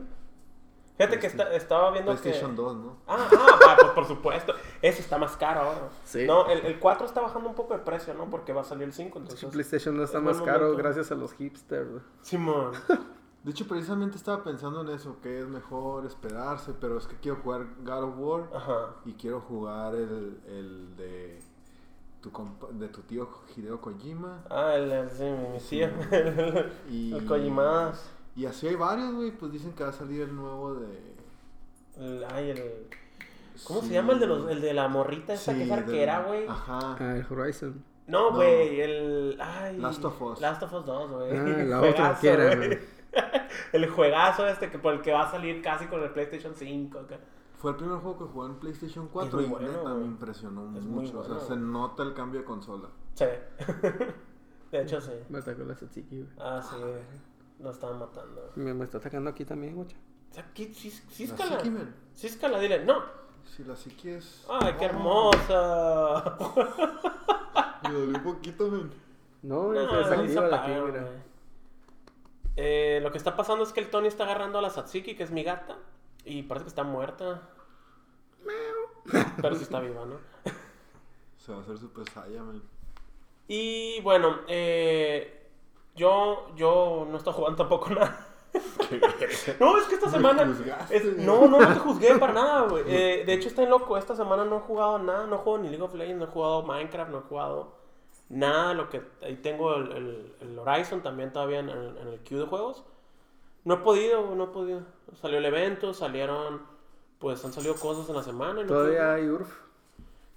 Fíjate 0.98 1.20
que 1.20 1.28
esta- 1.28 1.54
estaba 1.54 1.92
viendo 1.92 2.12
PlayStation 2.12 2.52
que... 2.52 2.58
2, 2.62 2.76
¿no? 2.78 2.98
Ah, 3.08 3.30
ah, 3.32 3.76
pues 3.80 3.92
por 3.92 4.06
supuesto. 4.08 4.54
Eso 4.82 5.00
está 5.02 5.18
más 5.20 5.38
caro 5.38 5.62
ahora. 5.62 5.90
Sí. 6.04 6.26
No, 6.26 6.48
el, 6.48 6.66
el 6.66 6.80
4 6.80 7.06
está 7.06 7.22
bajando 7.22 7.50
un 7.50 7.56
poco 7.56 7.74
de 7.76 7.80
precio, 7.82 8.14
¿no? 8.16 8.30
Porque 8.30 8.52
va 8.52 8.62
a 8.62 8.64
salir 8.64 8.84
el 8.86 8.94
5, 8.94 9.20
Sí, 9.20 9.24
entonces... 9.24 9.50
PlayStation 9.52 9.96
no 9.96 10.04
está 10.04 10.18
es 10.18 10.24
más 10.24 10.42
caro 10.42 10.62
momento. 10.70 10.78
gracias 10.84 11.12
a 11.12 11.16
los 11.16 11.34
hipsters. 11.34 12.02
Simón. 12.22 12.72
De 13.44 13.52
hecho, 13.52 13.66
precisamente 13.68 14.18
estaba 14.18 14.44
pensando 14.44 14.82
en 14.82 14.90
eso, 14.90 15.18
que 15.22 15.40
es 15.40 15.48
mejor 15.48 16.06
esperarse, 16.06 16.74
pero 16.82 16.98
es 16.98 17.08
que 17.08 17.16
quiero 17.16 17.38
jugar 17.42 17.66
God 17.84 18.04
of 18.04 18.14
War 18.18 18.50
Ajá. 18.54 18.96
y 19.06 19.14
quiero 19.14 19.40
jugar 19.40 19.96
el, 19.96 20.42
el 20.48 20.96
de, 20.98 21.40
tu 22.20 22.30
compa- 22.32 22.70
de 22.72 22.90
tu 22.90 23.02
tío 23.04 23.30
Hideo 23.56 23.80
Kojima. 23.80 24.44
Ah, 24.50 24.74
el, 24.76 24.92
el- 24.92 25.10
sí, 25.12 25.24
mi, 25.24 25.48
mi 25.50 25.60
tío. 25.60 25.88
Y, 26.90 27.14
El 27.14 27.26
Kojimadas. 27.26 28.10
Y 28.38 28.45
así 28.45 28.67
hay 28.67 28.76
varios, 28.76 29.13
güey, 29.15 29.32
pues 29.32 29.52
dicen 29.52 29.73
que 29.73 29.84
va 29.84 29.89
a 29.89 29.93
salir 29.93 30.21
el 30.21 30.34
nuevo 30.36 30.76
de... 30.76 31.15
El- 31.97 32.26
ay, 32.32 32.52
el... 32.52 32.88
¿Cómo 33.65 33.82
se 33.82 33.89
llama 33.93 34.13
el 34.13 34.19
de, 34.19 34.28
los, 34.28 34.50
el 34.52 34.62
de 34.62 34.73
la 34.73 34.88
morrita 34.88 35.34
esa 35.34 35.54
que 35.56 35.63
es 35.63 35.71
arquera, 35.71 36.21
güey? 36.21 36.47
Ajá. 36.47 36.95
Ah, 37.00 37.15
el 37.17 37.26
Horizon. 37.30 37.84
No, 38.06 38.30
No. 38.30 38.36
güey, 38.38 38.80
el... 38.80 39.38
Ay, 39.41 39.78
Last 39.78 40.06
of 40.06 40.21
Us. 40.21 40.39
Last 40.39 40.62
of 40.63 40.71
Us 40.71 40.86
2, 40.86 41.12
güey. 41.12 41.36
Ah, 41.36 41.43
la 41.65 41.80
otra 41.82 41.91
Juegazo, 42.15 42.21
que 42.21 42.30
era, 42.30 42.56
güey. 42.56 42.80
El 43.73 43.89
juegazo 43.89 44.47
este 44.47 44.69
que 44.69 44.78
por 44.78 44.93
el 44.93 45.02
que 45.02 45.12
va 45.12 45.23
a 45.28 45.32
salir 45.32 45.62
casi 45.63 45.88
con 45.88 46.04
el 46.04 46.12
PlayStation 46.12 46.54
5. 46.56 47.00
acá. 47.00 47.19
Fue 47.56 47.71
el 47.71 47.78
primer 47.78 47.97
juego 47.97 48.19
que 48.19 48.26
jugué 48.32 48.47
en 48.50 48.56
PlayStation 48.60 49.08
4 49.08 49.36
muy 49.39 49.45
y 49.45 49.50
bueno, 49.50 49.67
neta 49.71 49.93
me 49.95 50.06
impresionó 50.06 50.78
Es 50.78 50.86
mucho. 50.86 51.19
O 51.19 51.23
sea, 51.23 51.39
se 51.39 51.56
nota 51.56 52.04
el 52.04 52.13
cambio 52.13 52.41
de 52.41 52.45
consola. 52.45 52.89
Sí. 53.15 53.26
De 54.71 54.82
hecho, 54.84 55.02
sí. 55.02 55.12
Me 55.30 55.39
atacó 55.39 55.63
la 55.63 55.73
Satsiki, 55.76 56.17
güey. 56.21 56.30
Ah, 56.39 56.62
sí, 56.62 56.76
güey. 56.80 56.93
Lo 57.60 57.72
estaban 57.72 58.00
matando. 58.00 58.52
Me, 58.56 58.74
me 58.74 58.86
está 58.86 58.98
atacando 59.00 59.30
aquí 59.30 59.46
también, 59.46 59.76
güey. 59.76 59.88
O 60.30 60.34
sea, 60.34 60.52
¿qué? 60.54 60.74
Sí, 60.74 60.91
sí, 60.91 61.28
La 61.28 61.34
escala. 61.34 61.62
Sí, 62.13 62.28
escala, 62.28 62.60
dile. 62.60 62.86
No. 62.86 63.04
Si 63.46 63.63
la 63.63 63.76
Siki 63.76 64.10
es... 64.10 64.46
Ay, 64.50 64.76
qué 64.78 64.86
hermosa. 64.86 66.38
Me 67.84 67.91
dolió 67.93 68.17
un 68.17 68.24
poquito, 68.24 68.67
man. 68.67 68.91
No, 69.41 69.72
No, 69.72 69.89
se 69.89 70.04
sí 70.04 70.04
se 70.04 70.10
desactiva 70.10 70.48
de 70.48 70.56
aquí, 70.56 70.72
mira. 70.86 71.08
Eh, 72.58 73.00
lo 73.02 73.12
que 73.12 73.17
está 73.17 73.36
pasando 73.36 73.63
es 73.63 73.72
que 73.72 73.80
el 73.80 73.89
Tony 73.89 74.08
está 74.08 74.24
agarrando 74.26 74.60
a 74.60 74.62
la 74.62 74.70
Satsiki, 74.70 75.15
que 75.15 75.24
es 75.24 75.32
mi 75.32 75.43
gata, 75.43 75.78
y 76.26 76.43
parece 76.43 76.65
que 76.65 76.70
está 76.70 76.84
muerta. 76.84 77.50
Pero 79.41 79.56
sí 79.56 79.63
está 79.63 79.80
viva, 79.80 80.06
¿no? 80.06 80.17
Se 81.38 81.52
va 81.52 81.60
a 81.60 81.62
hacer 81.62 81.78
Super 81.78 82.10
Saiyan, 82.10 82.62
Y 83.48 84.02
bueno, 84.02 84.39
eh, 84.48 85.37
yo, 85.98 86.48
yo 86.56 87.06
no 87.12 87.18
estoy 87.18 87.34
jugando 87.34 87.58
tampoco 87.58 87.90
nada. 87.94 88.26
no, 89.60 89.78
es 89.78 89.84
que 89.86 89.96
esta 89.96 90.10
semana. 90.10 90.44
es- 90.90 91.18
no, 91.18 91.48
no, 91.48 91.60
no 91.60 91.68
te 91.74 91.80
juzgué 91.80 92.16
para 92.18 92.34
nada, 92.34 92.62
güey. 92.64 92.84
Eh, 92.88 93.24
de 93.26 93.34
hecho, 93.34 93.50
estoy 93.50 93.66
loco. 93.66 93.98
Esta 93.98 94.16
semana 94.16 94.46
no 94.46 94.58
he 94.58 94.62
jugado 94.62 94.98
nada. 95.00 95.28
No 95.28 95.36
he 95.36 95.40
jugado 95.40 95.64
ni 95.64 95.70
League 95.70 95.84
of 95.84 95.94
Legends, 95.94 96.20
no 96.20 96.26
he 96.26 96.28
jugado 96.32 96.64
Minecraft, 96.64 97.12
no 97.12 97.18
he 97.20 97.22
jugado 97.22 97.74
nada. 98.30 98.74
Lo 98.74 98.90
que 98.90 99.02
ahí 99.22 99.36
tengo 99.36 99.76
el, 99.76 99.92
el- 99.92 100.36
el 100.42 100.60
Horizon 100.60 101.02
también 101.02 101.34
todavía 101.34 101.60
en, 101.60 101.70
el- 101.70 101.98
en 101.98 102.08
el 102.08 102.20
queue 102.22 102.42
de 102.42 102.48
juegos. 102.48 102.84
No 103.66 103.76
he 103.76 103.78
podido, 103.78 104.34
no 104.36 104.46
he 104.46 104.48
podido. 104.48 104.82
Salió 105.22 105.38
el 105.40 105.46
evento, 105.46 105.94
salieron. 105.94 106.62
Pues 107.20 107.44
han 107.44 107.52
salido 107.52 107.76
cosas 107.76 108.08
en 108.10 108.16
la 108.16 108.24
semana. 108.24 108.62
y 108.62 108.64
no 108.64 108.70
Todavía 108.70 109.00
puedo- 109.00 109.12
hay 109.14 109.28
URF. 109.28 109.52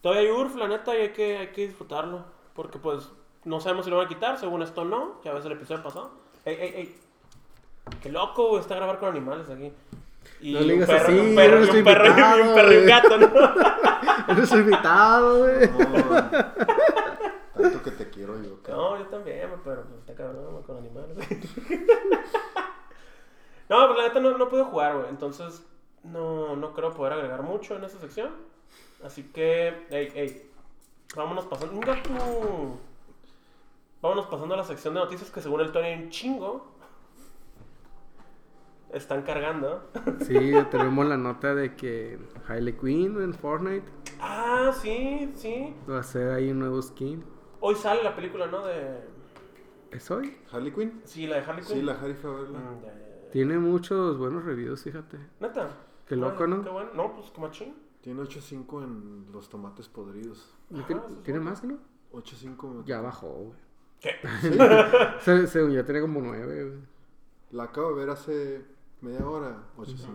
Todavía 0.01 0.23
hay 0.31 0.31
URF, 0.37 0.57
la 0.57 0.66
neta, 0.68 0.96
y 0.96 1.03
hay 1.03 1.12
que, 1.12 1.37
hay 1.38 1.49
que 1.53 1.66
disfrutarlo. 1.68 2.25
Porque, 2.55 2.79
pues, 2.79 3.11
no 3.44 3.61
sabemos 3.61 3.85
si 3.85 3.90
lo 3.90 3.96
van 3.96 4.07
a 4.07 4.09
quitar. 4.09 4.38
Según 4.38 4.62
esto, 4.62 4.85
no. 4.85 5.20
Ya 5.24 5.33
ves 5.33 5.44
el 5.44 5.53
episodio 5.53 5.83
pasado. 5.83 6.11
¡Ey, 6.44 6.57
ey, 6.61 6.72
ey! 6.76 6.96
¡Qué 8.03 8.11
loco, 8.11 8.48
güey! 8.48 8.61
Está 8.61 8.74
a 8.74 8.79
grabar 8.79 8.98
con 8.98 9.11
animales 9.11 9.48
aquí. 9.48 9.72
Y 10.40 10.53
No 10.53 10.61
le 10.61 10.74
un 10.74 10.81
digas 10.81 10.88
perro, 10.88 11.05
así, 11.05 11.18
un 11.18 11.35
perro, 11.35 11.59
y 11.59 11.68
un 11.68 11.85
perro, 11.85 12.07
y 12.07 12.40
un 12.40 12.55
perro 12.55 12.72
y 12.72 12.76
un 12.76 12.87
gato, 12.87 13.18
¿no? 13.18 13.31
Eres 14.29 14.53
invitado, 14.53 15.38
güey. 15.38 15.68
No, 15.70 16.31
tanto 17.62 17.83
que 17.83 17.90
te 17.90 18.11
quiero 18.11 18.40
yo. 18.42 18.62
cabrón. 18.62 18.85
No, 18.85 18.98
yo 18.98 19.07
también, 19.07 19.50
pero 19.64 19.83
pues, 19.83 19.98
está 20.00 20.14
cabrón 20.14 20.62
con 20.62 20.79
animales. 20.79 21.16
no, 23.68 23.87
pues 23.87 23.98
la 23.98 24.09
neta 24.09 24.20
no, 24.20 24.38
no 24.38 24.48
puedo 24.48 24.66
jugar, 24.66 24.96
güey. 24.96 25.09
Entonces, 25.09 25.66
no, 26.05 26.57
no 26.57 26.72
creo 26.72 26.92
poder 26.92 27.14
agregar 27.14 27.42
mucho 27.42 27.76
en 27.76 27.85
esa 27.85 27.98
sección. 27.98 28.31
Así 29.05 29.24
que, 29.24 29.87
ey, 29.90 30.12
ey. 30.14 30.50
Vámonos 31.16 31.46
pasando. 31.46 31.74
¡Un 31.74 31.81
gato! 31.81 32.79
Vámonos 34.02 34.26
pasando 34.26 34.54
a 34.54 34.56
la 34.58 34.64
sección 34.64 34.94
de 34.94 35.00
noticias 35.00 35.30
que 35.30 35.40
según 35.40 35.60
el 35.60 35.72
Tony 35.72 35.86
hay 35.88 36.02
un 36.04 36.10
chingo. 36.10 36.66
Están 38.92 39.22
cargando. 39.22 39.88
Sí, 40.26 40.52
tenemos 40.70 41.06
la 41.06 41.16
nota 41.16 41.54
de 41.54 41.74
que 41.76 42.18
Harley 42.48 42.72
Quinn 42.74 43.20
en 43.22 43.34
Fortnite 43.34 43.84
Ah, 44.20 44.72
sí, 44.74 45.30
sí. 45.34 45.74
va 45.88 45.98
a 45.98 46.00
hacer 46.00 46.30
ahí 46.30 46.50
un 46.50 46.58
nuevo 46.60 46.80
skin. 46.82 47.24
Hoy 47.60 47.74
sale 47.74 48.02
la 48.02 48.14
película, 48.16 48.46
¿no? 48.46 48.64
De. 48.66 49.00
¿Es 49.90 50.10
hoy? 50.10 50.36
¿Harley 50.52 50.72
Quinn? 50.72 51.00
Sí, 51.04 51.26
la 51.26 51.36
de 51.36 51.42
Harley 51.42 51.64
Quinn. 51.64 51.76
Sí, 51.76 51.82
la 51.82 51.92
a 51.92 51.96
verla. 52.02 52.58
Mm, 52.58 52.82
ya, 52.82 52.92
ya, 52.92 52.98
ya. 53.24 53.30
Tiene 53.30 53.58
muchos 53.58 54.18
buenos 54.18 54.44
reviews, 54.44 54.82
fíjate. 54.82 55.18
Neta. 55.40 55.68
Qué 56.06 56.16
loco, 56.16 56.44
Ay, 56.44 56.50
¿no? 56.50 56.62
Qué 56.64 56.70
bueno. 56.70 56.90
No, 56.94 57.12
pues 57.14 57.30
qué 57.30 57.40
machín. 57.40 57.74
Tiene 58.00 58.22
8.5 58.22 58.82
en 58.84 59.32
los 59.32 59.48
tomates 59.48 59.88
podridos. 59.88 60.54
¿No 60.70 60.78
Ajá, 60.78 60.86
¿Tiene, 60.86 61.02
¿tiene 61.22 61.38
bueno. 61.40 61.50
más, 61.50 61.64
no? 61.64 61.78
8.5 62.12 62.68
me- 62.68 62.84
Ya 62.84 63.00
bajó, 63.00 63.28
güey. 63.28 63.58
¿Qué? 64.00 64.16
Se- 65.20 65.46
Según 65.46 65.72
yo 65.72 65.84
tenía 65.84 66.00
como 66.02 66.20
nueve, 66.20 66.64
güey. 66.64 66.78
La 67.52 67.64
acabo 67.64 67.90
de 67.90 67.94
ver 67.96 68.10
hace 68.10 68.64
media 69.00 69.26
hora. 69.26 69.56
8.5. 69.76 70.06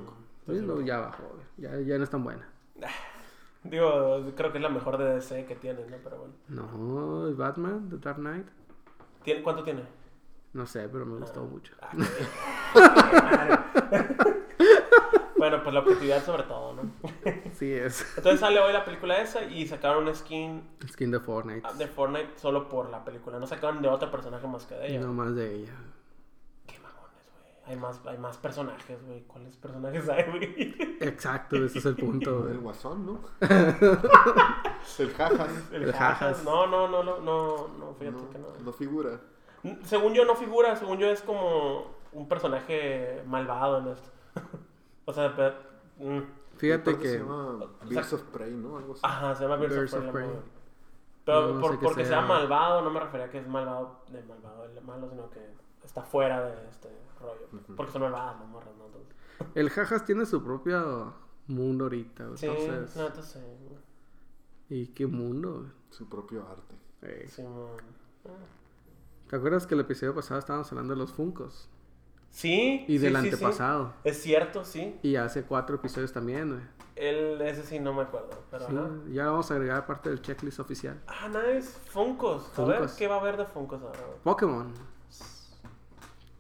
Sí, 0.48 0.52
no, 0.66 0.82
ya 0.82 1.00
bajó. 1.00 1.38
Ya, 1.58 1.80
ya 1.80 1.98
no 1.98 2.04
es 2.04 2.10
tan 2.10 2.24
buena. 2.24 2.48
Digo, 3.64 4.24
creo 4.36 4.52
que 4.52 4.60
es 4.60 4.62
la 4.64 4.70
mejor 4.70 4.98
de 4.98 5.16
DC 5.16 5.46
que 5.46 5.56
tiene, 5.56 5.86
¿no? 5.88 5.98
Pero 6.04 6.18
bueno. 6.20 6.34
No, 6.50 7.28
es 7.28 7.36
Batman, 7.36 7.90
The 7.90 7.98
Dark 7.98 8.18
Knight. 8.20 8.48
¿Tiene, 9.24 9.42
¿Cuánto 9.42 9.64
tiene? 9.64 9.84
No 10.54 10.66
sé, 10.68 10.88
pero 10.88 11.06
me 11.06 11.18
gustó 11.18 11.44
mucho. 11.44 11.74
Ah, 11.82 11.92
bueno, 15.50 15.64
pues 15.64 15.74
la 15.74 15.80
objetividad 15.82 16.24
sobre 16.24 16.44
todo, 16.44 16.74
¿no? 16.74 16.92
Sí 17.54 17.72
es. 17.72 18.06
Entonces 18.18 18.40
sale 18.40 18.60
hoy 18.60 18.74
la 18.74 18.84
película 18.86 19.22
esa 19.22 19.44
y 19.44 19.68
sacaron 19.68 20.08
un 20.08 20.16
skin 20.16 20.62
Skin 20.88 21.12
de 21.12 21.20
Fortnite. 21.20 21.68
de 21.78 21.88
Fortnite 21.88 22.38
solo 22.38 22.68
por 22.70 22.90
la 22.90 23.04
película. 23.06 23.40
No 23.40 23.48
sacaron 23.48 23.82
de 23.82 23.88
otro 23.88 24.12
personaje 24.12 24.46
más 24.48 24.66
que 24.66 24.76
de 24.76 24.88
ella. 24.88 25.00
No 25.02 25.14
más 25.14 25.36
de 25.36 25.56
ella. 25.56 25.74
Qué 26.68 26.80
mamones, 26.80 27.26
güey. 27.32 27.54
Hay 27.68 27.76
más, 27.78 28.02
hay 28.06 28.18
más 28.18 28.38
personajes, 28.38 29.06
güey. 29.06 29.22
¿Cuáles 29.24 29.56
personajes 29.56 30.10
hay, 30.10 30.24
güey? 30.32 30.76
Exacto, 31.02 31.56
ese 31.64 31.80
es 31.80 31.86
el 31.86 31.96
punto. 31.96 32.50
El 32.50 32.60
guasón, 32.60 33.06
¿no? 33.06 33.20
el 35.00 35.14
jajas. 35.14 35.50
El 35.72 35.84
El 35.84 35.94
Jajas. 35.94 36.20
Jajas. 36.20 36.44
No, 36.44 36.68
no, 36.68 36.88
no, 36.88 37.04
no, 37.04 37.20
no, 37.20 37.68
no, 37.70 37.94
fíjate 37.94 38.18
No, 38.18 38.30
que 38.32 38.40
no. 38.40 38.48
no 38.64 38.74
figura. 38.74 39.20
Según 39.84 40.14
yo 40.14 40.26
no 40.26 40.36
figura, 40.36 40.76
según 40.76 40.98
yo 41.00 41.08
es 41.10 41.22
como 41.22 41.96
un 42.12 42.28
personaje 42.28 43.24
malvado 43.26 43.80
en 43.80 43.88
esto. 43.90 44.10
O 45.06 45.14
sea, 45.14 45.36
pero, 45.36 45.56
mm, 46.00 46.24
Fíjate 46.58 46.98
que. 46.98 47.08
Se 47.10 47.18
llama 47.20 47.66
Birds 47.88 48.14
of 48.14 48.22
Prey, 48.24 48.54
¿no? 48.56 48.78
Algo 48.78 48.94
así. 48.94 49.02
ajá, 49.04 49.36
se 49.36 49.44
llama 49.44 49.56
Birds, 49.58 49.76
Birds 49.76 49.94
of 49.94 50.06
of 50.06 50.12
Prey. 50.12 50.30
Pero 51.26 51.54
No 51.56 51.62
por- 51.62 51.72
sé 51.72 51.78
porque 51.82 52.06
sea... 52.06 52.20
sea- 52.20 52.28
malvado, 52.28 52.82
no 52.82 52.90
me 52.92 53.00
refería 53.00 53.26
a 53.26 53.30
que 53.30 53.40
es 53.40 53.48
malvado 53.48 54.02
de 54.10 54.22
malvado, 54.24 54.66
el 54.66 54.82
malo, 54.84 55.10
sino 55.10 55.30
que 55.32 55.40
está 55.84 56.02
fuera 56.04 56.44
de 56.46 56.70
este 56.70 56.90
rollo. 57.20 57.48
Porque 57.76 57.92
son 57.92 58.04
malvadas 58.04 58.40
las 58.40 58.48
morras, 58.50 58.70
¿no? 58.78 58.86
Entonces, 58.86 59.14
El 59.56 59.70
Jajas 59.70 60.06
tiene 60.06 60.26
su 60.26 60.44
propio 60.44 61.14
mundo 61.48 61.86
ahorita. 61.86 62.38
sí, 62.38 62.46
Entonces. 62.46 62.96
no, 62.96 63.08
entonces, 63.08 63.44
¿Y 64.70 64.88
qué 64.88 65.06
mundo? 65.08 65.72
Su 65.90 66.08
propio 66.10 66.46
arte. 66.48 66.76
Sí. 67.28 67.44
Ah. 67.46 68.30
¿Te 69.30 69.36
acuerdas 69.36 69.66
que 69.68 69.74
el 69.76 69.82
episodio 69.82 70.14
pasado 70.16 70.40
estábamos 70.40 70.72
hablando 70.72 70.94
de 70.94 71.00
los 71.00 71.12
Funcos? 71.12 71.70
Sí. 72.36 72.84
Y 72.90 72.98
sí, 72.98 72.98
del 72.98 73.16
sí, 73.16 73.22
sí. 73.22 73.28
antepasado. 73.30 73.94
Es 74.04 74.22
cierto, 74.22 74.66
sí. 74.66 75.00
Y 75.02 75.16
hace 75.16 75.44
cuatro 75.44 75.78
episodios 75.78 76.12
también, 76.12 76.50
güey. 76.50 76.62
El, 76.98 77.42
ese 77.42 77.64
sí 77.64 77.80
no 77.80 77.94
me 77.94 78.02
acuerdo, 78.02 78.30
pero 78.52 78.68
Sí, 78.68 79.14
ya 79.14 79.28
vamos 79.28 79.50
a 79.52 79.54
agregar 79.54 79.86
parte 79.86 80.10
del 80.10 80.22
checklist 80.22 80.60
oficial. 80.60 81.00
Ah, 81.08 81.30
nice. 81.30 81.70
Funkos. 81.86 82.52
A 82.60 82.66
ver, 82.66 82.78
Funkos. 82.80 82.96
¿qué 82.98 83.08
va 83.08 83.16
a 83.16 83.20
haber 83.22 83.38
de 83.38 83.46
Funkos 83.46 83.82
ahora? 83.82 84.00
Pokémon. 84.22 84.74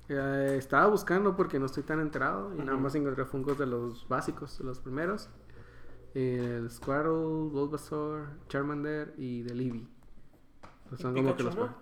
Eh, 0.09 0.55
estaba 0.57 0.87
buscando 0.87 1.33
porque 1.33 1.59
no 1.59 1.65
estoy 1.65 1.83
tan 1.83 2.01
enterado 2.01 2.53
y 2.53 2.59
nada 2.59 2.77
más 2.77 2.93
encontré 2.95 3.23
Funkos 3.23 3.57
de 3.57 3.65
los 3.65 4.05
básicos, 4.09 4.57
de 4.57 4.65
los 4.65 4.79
primeros. 4.81 5.29
El 6.13 6.69
Squirtle, 6.69 7.49
Bulbasaur, 7.51 8.27
Charmander 8.49 9.13
y 9.17 9.43
del 9.43 9.61
Eevee. 9.61 9.87
Pues 10.89 10.99
¿Y 10.99 11.03
son 11.03 11.13
como 11.15 11.37
que 11.37 11.43
los... 11.43 11.55
no? 11.55 11.73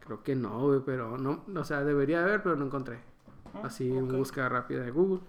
Creo 0.00 0.22
que 0.22 0.34
no, 0.36 0.66
güey, 0.66 0.80
pero 0.84 1.16
no, 1.16 1.44
o 1.58 1.64
sea, 1.64 1.82
debería 1.82 2.22
haber, 2.22 2.42
pero 2.42 2.56
no 2.56 2.66
encontré. 2.66 3.11
Ah, 3.54 3.62
Así, 3.64 3.90
ok. 3.90 3.98
en 3.98 4.08
búsqueda 4.08 4.48
rápida 4.48 4.82
de 4.82 4.90
Google. 4.90 5.20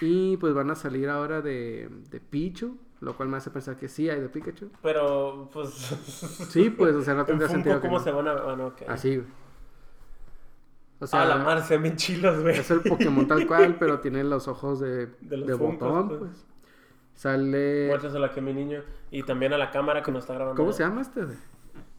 Y 0.00 0.36
pues 0.38 0.54
van 0.54 0.70
a 0.70 0.74
salir 0.74 1.08
ahora 1.08 1.40
de, 1.40 1.88
de 2.10 2.20
Pichu, 2.20 2.76
lo 3.00 3.16
cual 3.16 3.28
me 3.28 3.36
hace 3.36 3.50
pensar 3.50 3.76
que 3.76 3.88
sí 3.88 4.08
hay 4.10 4.20
de 4.20 4.28
Pikachu. 4.28 4.70
Pero, 4.82 5.48
pues. 5.52 5.70
Sí, 6.50 6.70
pues, 6.70 6.94
o 6.94 7.02
sea, 7.02 7.14
no 7.14 7.20
en 7.20 7.26
tendría 7.26 7.48
sentido 7.48 7.76
que 7.80 7.86
¿cómo 7.86 7.98
no. 7.98 8.04
se 8.04 8.10
van 8.10 8.28
a.? 8.28 8.34
Bueno, 8.34 8.66
ok. 8.68 8.82
Así, 8.88 9.16
güey. 9.16 9.28
O 11.00 11.06
ah, 11.12 11.24
la 11.24 11.36
madre, 11.36 11.62
se 11.62 11.76
ven 11.76 11.96
chilos, 11.96 12.40
güey. 12.40 12.58
Es 12.58 12.70
el 12.70 12.80
Pokémon 12.80 13.26
tal 13.26 13.46
cual, 13.46 13.76
pero 13.78 14.00
tiene 14.00 14.24
los 14.24 14.48
ojos 14.48 14.80
de, 14.80 15.06
De 15.20 15.36
los 15.36 15.46
de 15.46 15.56
Funkos, 15.56 15.88
botón, 15.88 16.08
pues. 16.08 16.20
pues. 16.20 16.46
Sale... 17.14 17.86
Muéstraselo 17.88 18.24
aquí 18.24 18.40
a 18.40 18.42
mi 18.42 18.54
niño. 18.54 18.82
Y 19.10 19.22
también 19.22 19.52
a 19.52 19.58
la 19.58 19.70
cámara 19.70 20.02
que 20.02 20.10
nos 20.10 20.24
está 20.24 20.34
grabando. 20.34 20.56
¿Cómo 20.60 20.72
se 20.72 20.82
llama 20.82 21.02
este? 21.02 21.24
güey? 21.24 21.36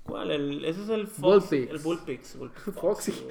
¿Cuál? 0.03 0.31
El, 0.31 0.65
ese 0.65 0.83
es 0.83 0.89
el 0.89 1.07
Fox. 1.07 1.49
Bullpix. 1.49 1.71
El 1.71 1.79
Bullpix. 1.79 2.37
Bullpix. 2.37 2.61
Foxy. 2.79 3.27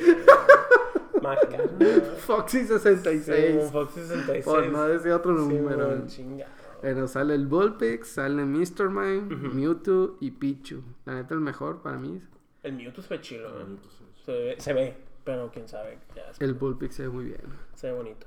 Macana. 1.28 1.64
Foxy 2.26 2.60
Sí, 2.60 2.66
66. 2.66 3.56
un 3.64 3.70
Fox 3.70 3.94
66. 3.94 4.44
Por 4.44 4.66
no 4.68 4.84
decir 4.84 5.12
otro 5.12 5.36
Sí, 5.36 5.54
número. 5.54 6.06
chingado. 6.06 6.50
Bueno, 6.82 7.06
sale 7.08 7.34
el 7.34 7.46
Bullpix, 7.46 8.08
sale 8.08 8.44
Mr. 8.44 8.90
Mime. 8.90 9.22
Mewtwo 9.36 10.16
y 10.20 10.30
Pichu. 10.32 10.82
La 11.06 11.14
neta, 11.14 11.34
el 11.34 11.40
mejor 11.40 11.80
para 11.82 11.96
mí. 11.98 12.20
El 12.62 12.74
Mewtwo 12.74 13.02
se 13.02 13.08
ve 13.14 13.20
chido, 13.22 13.48
¿eh? 13.48 13.64
Entonces, 13.66 14.00
Se 14.24 14.32
ve, 14.32 14.54
se 14.58 14.72
ve, 14.74 14.96
pero 15.24 15.50
quién 15.52 15.66
sabe. 15.68 15.98
Ya, 16.14 16.22
El 16.40 16.54
Bullpix 16.54 16.94
se 16.94 17.02
ve 17.04 17.08
muy 17.08 17.24
bien. 17.24 17.40
se 17.74 17.86
ve 17.88 17.92
bonito. 17.96 18.26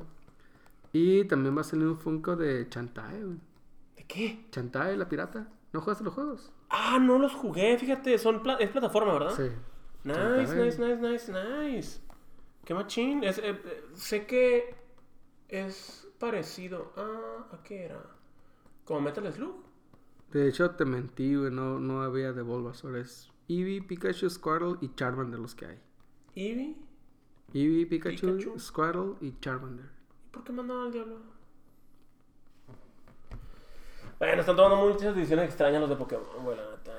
Y 0.93 1.25
también 1.25 1.55
va 1.55 1.61
a 1.61 1.63
salir 1.63 1.85
un 1.85 1.97
Funko 1.97 2.35
de 2.35 2.67
Chantae, 2.69 3.23
güey. 3.23 3.37
¿De 3.95 4.03
qué? 4.07 4.45
Chantae, 4.51 4.95
la 4.97 5.07
pirata. 5.07 5.47
¿No 5.73 5.81
juegas 5.81 6.01
los 6.01 6.13
juegos? 6.13 6.51
Ah, 6.69 6.97
no 6.99 7.19
los 7.19 7.33
jugué, 7.33 7.77
fíjate. 7.77 8.17
Son 8.17 8.41
pla- 8.41 8.55
es 8.59 8.69
plataforma, 8.71 9.13
¿verdad? 9.13 9.33
Sí. 9.35 9.43
Nice, 10.03 10.17
Chantae. 10.19 10.65
nice, 10.65 10.79
nice, 10.79 11.01
nice, 11.01 11.31
nice. 11.31 11.99
Qué 12.67 12.73
machín. 12.73 13.23
Es, 13.23 13.37
eh, 13.37 13.51
eh, 13.51 13.83
sé 13.93 14.25
que 14.25 14.75
es 15.47 16.05
parecido 16.19 16.91
a... 16.97 17.55
¿A 17.55 17.63
qué 17.63 17.85
era? 17.85 18.03
Como 18.83 18.99
Metal 18.99 19.31
Slug. 19.31 19.55
De 20.33 20.49
hecho, 20.49 20.69
te 20.71 20.83
mentí, 20.83 21.33
güey. 21.33 21.49
No, 21.49 21.79
no 21.79 22.01
había 22.01 22.33
de 22.33 22.41
Bulbasaur. 22.41 22.97
Es 22.97 23.31
Eevee, 23.47 23.81
Pikachu, 23.81 24.29
Squirtle 24.29 24.75
y 24.81 24.93
Charmander 24.95 25.39
los 25.39 25.55
que 25.55 25.65
hay. 25.65 25.79
Eevee. 26.35 26.75
Eevee, 27.53 27.85
Pikachu, 27.85 28.35
Pikachu. 28.35 28.59
Squirtle 28.59 29.15
y 29.21 29.39
Charmander. 29.39 29.85
¿Y 30.25 30.29
por 30.31 30.43
qué 30.43 30.51
mandaron 30.51 30.87
al 30.87 30.91
diablo? 30.91 31.19
Bueno, 34.19 34.41
están 34.41 34.57
tomando 34.57 34.89
muchas 34.89 35.15
decisiones 35.15 35.45
extrañas 35.45 35.79
los 35.79 35.89
de 35.89 35.95
Pokémon, 35.95 36.43
güey, 36.43 36.57
la 36.57 36.69
neta. 36.69 36.96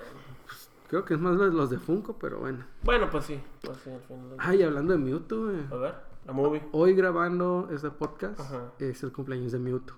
Creo 0.88 1.04
que 1.04 1.14
es 1.14 1.20
más 1.20 1.36
los 1.36 1.52
los 1.52 1.70
de 1.70 1.78
Funko, 1.78 2.18
pero 2.18 2.38
bueno. 2.40 2.64
Bueno, 2.82 3.08
pues 3.10 3.24
sí. 3.26 3.40
Pues 3.62 3.76
sí, 3.84 3.90
al 3.90 4.00
final. 4.00 4.36
Ay, 4.38 4.62
hablando 4.62 4.92
de 4.94 4.98
Mewtwo, 4.98 5.44
güey. 5.44 5.60
A 5.70 5.76
ver, 5.76 5.94
la 6.26 6.32
movie. 6.32 6.62
Hoy 6.72 6.94
grabando 6.94 7.68
este 7.70 7.90
podcast 7.90 8.40
Ajá. 8.40 8.72
es 8.78 9.02
el 9.02 9.12
cumpleaños 9.12 9.52
de 9.52 9.58
Mewtwo. 9.58 9.96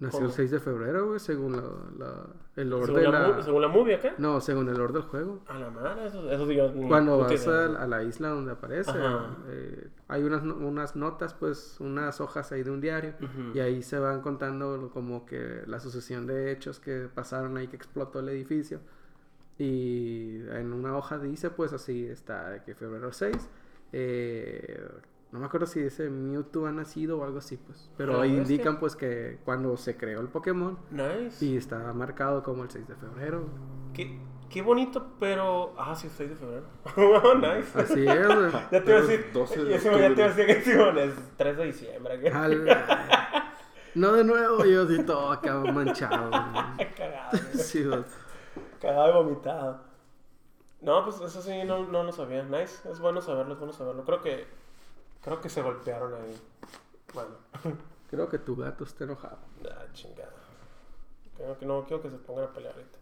Nació 0.00 0.18
¿Cómo? 0.18 0.30
el 0.30 0.34
6 0.34 0.50
de 0.50 0.58
febrero, 0.58 1.06
güey, 1.06 1.20
según 1.20 1.52
la, 1.52 1.62
la- 1.96 2.26
el 2.56 2.72
orden 2.72 2.86
Según 2.96 3.12
de 3.12 3.18
la, 3.18 3.42
según 3.42 3.62
la 3.62 3.68
movie 3.68 3.94
acá. 3.94 4.14
No, 4.18 4.40
según 4.40 4.68
el 4.68 4.80
orden 4.80 4.94
del 5.00 5.02
juego. 5.08 5.40
A 5.46 5.58
la 5.60 5.70
madre, 5.70 6.08
eso, 6.08 6.28
eso 6.28 6.44
sí 6.46 6.56
yo 6.56 6.72
ni 6.72 6.88
Cuando 6.88 7.18
vas 7.18 7.46
a, 7.46 7.66
a 7.80 7.86
la 7.86 8.02
isla 8.02 8.30
donde 8.30 8.50
aparece, 8.52 8.90
eh, 9.46 9.88
hay 10.08 10.24
unas, 10.24 10.42
unas 10.42 10.96
notas, 10.96 11.34
pues, 11.34 11.76
unas 11.78 12.20
hojas 12.20 12.50
ahí 12.50 12.64
de 12.64 12.70
un 12.72 12.80
diario. 12.80 13.14
Y 13.54 13.60
ahí 13.60 13.80
se 13.84 13.98
van 14.00 14.20
contando 14.22 14.90
como 14.92 15.24
que 15.24 15.62
la 15.66 15.78
sucesión 15.78 16.26
de 16.26 16.50
hechos 16.50 16.80
que 16.80 17.08
pasaron 17.14 17.56
ahí 17.56 17.68
que 17.68 17.76
explotó 17.76 18.18
el 18.18 18.28
edificio. 18.30 18.80
Y 19.58 20.40
en 20.50 20.72
una 20.72 20.96
hoja 20.96 21.18
dice, 21.18 21.50
pues 21.50 21.72
así 21.72 22.06
está, 22.06 22.50
de 22.50 22.62
que 22.62 22.74
febrero 22.74 23.12
6. 23.12 23.36
eh, 23.92 24.88
no 25.30 25.38
me 25.38 25.46
acuerdo 25.46 25.66
si 25.66 25.80
dice 25.80 26.10
Mewtwo 26.10 26.66
ha 26.66 26.72
nacido 26.72 27.18
o 27.18 27.24
algo 27.24 27.38
así, 27.38 27.56
pues. 27.56 27.90
Pero 27.96 28.18
Ah, 28.18 28.22
ahí 28.24 28.32
que- 28.32 28.36
indican, 28.36 28.78
pues, 28.78 28.96
que 28.96 29.38
cuando 29.46 29.76
se 29.78 29.96
creó 29.96 30.20
el 30.20 30.28
Pokémon. 30.28 30.78
Nice. 30.90 31.42
Y 31.44 31.56
está 31.56 31.92
marcado 31.94 32.42
como 32.42 32.64
el 32.64 32.70
6 32.70 32.86
de 32.86 32.94
febrero. 32.96 33.46
Qué, 33.94 34.18
qué 34.50 34.60
bonito, 34.60 35.12
pero. 35.18 35.74
Ah, 35.78 35.94
sí, 35.94 36.08
6 36.14 36.28
de 36.30 36.36
febrero. 36.36 36.66
nice. 37.36 37.78
Así 37.78 38.06
es, 38.06 38.26
güey. 38.36 38.50
Ya 38.72 38.84
te 38.84 38.90
iba 38.90 38.98
a 38.98 39.02
decir. 39.02 39.26
12 39.32 39.56
de 39.58 39.64
me- 39.64 39.70
ya 39.70 39.78
te 39.80 39.88
iba 39.88 40.24
a 40.26 40.34
decir 40.34 40.46
que 40.46 41.04
es 41.04 41.14
3 41.38 41.56
de 41.56 41.64
diciembre. 41.64 42.20
¿qué? 42.20 42.28
Al- 42.28 42.66
No 43.94 44.12
de 44.14 44.24
nuevo, 44.24 44.64
yo 44.64 44.82
así 44.84 45.02
todo 45.04 45.30
acá 45.32 45.54
manchado. 45.70 46.30
Cagado. 46.30 47.38
Sí, 47.54 47.84
güey. 47.84 48.02
Cagado 48.82 49.08
y 49.10 49.12
vomitado. 49.24 49.80
No, 50.82 51.04
pues 51.04 51.20
eso 51.20 51.40
sí, 51.40 51.62
no, 51.64 51.84
no 51.86 52.02
lo 52.02 52.12
sabía. 52.12 52.42
Nice. 52.42 52.86
Es 52.90 52.98
bueno 53.00 53.20
saberlo, 53.22 53.52
es 53.54 53.58
bueno 53.60 53.72
saberlo. 53.72 54.04
Creo 54.04 54.20
que. 54.20 54.46
Creo 55.22 55.40
que 55.40 55.48
se 55.48 55.62
golpearon 55.62 56.12
ahí. 56.14 56.36
Bueno. 57.14 57.30
Creo 58.10 58.28
que 58.28 58.38
tu 58.38 58.56
gato 58.56 58.84
está 58.84 59.04
enojado. 59.04 59.38
Ah, 59.70 59.84
chingada. 59.94 60.32
Creo 61.36 61.56
que 61.58 61.64
no 61.64 61.84
quiero 61.84 62.02
que 62.02 62.10
se 62.10 62.18
pongan 62.18 62.44
a 62.44 62.52
pelear 62.52 62.74
ahorita. 62.74 62.98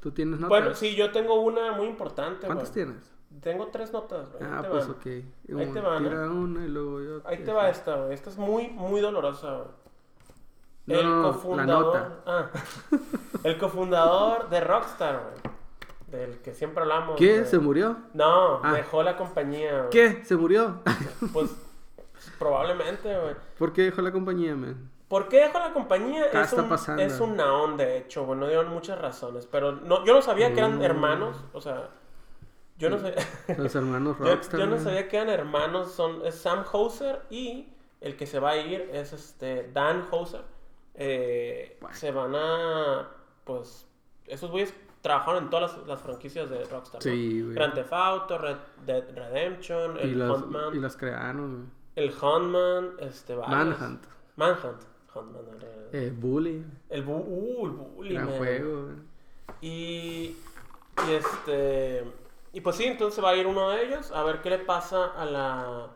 ¿Tú 0.00 0.10
tienes 0.10 0.40
notas? 0.40 0.48
Bueno, 0.48 0.74
sí, 0.74 0.96
yo 0.96 1.12
tengo 1.12 1.34
una 1.42 1.72
muy 1.72 1.86
importante. 1.86 2.46
¿Cuántas 2.46 2.72
güey. 2.72 2.86
tienes? 2.86 3.12
Tengo 3.42 3.68
tres 3.68 3.92
notas, 3.92 4.28
güey. 4.32 4.42
Ahí 4.42 4.50
Ah, 4.52 4.62
te 4.62 4.68
pues 4.70 4.88
van. 4.88 4.96
ok. 4.96 5.06
Ahí 5.06 5.24
Un- 5.68 5.72
te 5.74 5.80
van, 5.80 6.02
Tira 6.02 6.24
¿eh? 6.24 6.28
una 6.28 6.64
y 6.64 6.68
luego 6.68 7.00
yo. 7.02 7.20
Ahí 7.28 7.44
te 7.44 7.52
va 7.52 7.68
esta, 7.68 7.96
güey. 7.96 8.14
Esta 8.14 8.30
es 8.30 8.38
muy, 8.38 8.68
muy 8.70 9.00
dolorosa, 9.00 9.52
güey. 9.52 9.68
No, 10.86 10.94
el 10.98 11.04
no, 11.06 11.10
no, 11.16 11.22
la 11.28 11.32
cofundador. 11.34 11.84
nota. 12.00 12.20
Ah, 12.26 12.50
el 13.44 13.58
cofundador 13.58 14.48
de 14.50 14.60
Rockstar, 14.60 15.20
güey. 15.22 15.54
Del 16.08 16.38
que 16.40 16.52
siempre 16.54 16.82
hablamos. 16.82 17.16
¿Qué? 17.16 17.38
güey. 17.38 17.46
¿Se 17.50 17.58
murió? 17.58 17.96
No, 18.14 18.60
Ah. 18.64 18.72
dejó 18.72 19.02
la 19.02 19.16
compañía, 19.16 19.78
güey. 19.78 19.90
¿Qué? 19.90 20.24
¿Se 20.24 20.36
murió? 20.36 20.80
Pues 21.32 21.50
probablemente, 22.38 23.16
güey. 23.18 23.34
¿Por 23.58 23.72
qué 23.72 23.82
dejó 23.82 24.02
la 24.02 24.12
compañía, 24.12 24.54
man? 24.56 24.90
¿Por 25.08 25.28
qué 25.28 25.38
dejó 25.38 25.58
la 25.58 25.72
compañía? 25.72 26.30
¿Qué 26.30 26.40
es 26.40 26.48
está 26.50 26.62
un, 26.62 26.68
pasando? 26.68 27.02
Es 27.02 27.18
un 27.20 27.36
naón, 27.36 27.76
de 27.76 27.98
hecho, 27.98 28.24
güey. 28.24 28.38
No 28.38 28.46
dieron 28.46 28.68
muchas 28.68 28.98
razones. 29.00 29.46
Pero 29.46 29.72
no, 29.72 30.04
yo 30.04 30.14
no 30.14 30.22
sabía 30.22 30.52
que 30.52 30.58
eran 30.60 30.82
hermanos. 30.82 31.36
O 31.52 31.60
sea, 31.60 31.88
yo 32.78 32.90
no 32.90 32.98
sé. 32.98 33.14
Los 33.58 33.74
hermanos 33.74 34.18
Rockstar. 34.20 34.60
yo 34.60 34.66
no 34.66 34.78
sabía 34.78 35.08
que 35.08 35.16
eran 35.16 35.28
hermanos, 35.30 35.92
son 35.92 36.24
es 36.24 36.36
Sam 36.36 36.64
Hauser 36.72 37.22
y 37.30 37.72
el 38.00 38.16
que 38.16 38.26
se 38.26 38.38
va 38.38 38.50
a 38.50 38.56
ir 38.56 38.88
es 38.92 39.12
este 39.12 39.70
Dan 39.72 40.06
Hauser. 40.12 40.42
Eh, 40.94 41.78
Bueno. 41.80 41.96
Se 41.96 42.10
van 42.12 42.34
a, 42.36 43.08
pues, 43.56 43.86
esos 44.26 44.50
güeyes 44.50 44.72
trabajaron 45.00 45.44
en 45.44 45.50
todas 45.50 45.76
las, 45.76 45.86
las 45.86 46.00
franquicias 46.00 46.50
de 46.50 46.64
Rockstar. 46.64 47.00
¿no? 47.04 47.10
Sí, 47.10 47.42
güey. 47.42 47.54
Grand 47.54 47.74
Theft 47.74 47.92
Auto, 47.92 48.38
Red 48.38 48.56
Dead 48.86 49.04
Redemption, 49.14 49.96
Y 49.96 50.00
el 50.02 50.18
las, 50.18 50.30
Huntman, 50.42 50.74
y 50.74 50.78
las 50.78 50.96
crearon, 50.96 51.56
güey. 51.56 51.68
el 51.96 52.14
Huntman, 52.22 52.90
este, 53.00 53.34
varios. 53.34 53.78
Manhunt. 53.78 54.04
Manhunt. 54.36 54.82
Huntman, 55.14 55.42
era- 55.56 55.68
Eh, 55.92 56.12
Bully. 56.16 56.64
el, 56.88 57.02
bu 57.02 57.14
uh, 57.16 57.66
el 57.66 57.72
Bully, 57.72 58.14
Gran 58.14 58.26
man. 58.26 58.38
juego, 58.38 58.82
güey. 58.84 58.96
Y, 59.60 60.36
y 61.08 61.12
este. 61.12 62.04
Y 62.52 62.60
pues 62.60 62.76
sí, 62.76 62.84
entonces 62.84 63.22
va 63.22 63.30
a 63.30 63.36
ir 63.36 63.46
uno 63.46 63.70
de 63.70 63.84
ellos 63.86 64.10
a 64.12 64.22
ver 64.22 64.40
qué 64.42 64.50
le 64.50 64.58
pasa 64.58 65.06
a 65.16 65.24
la. 65.24 65.88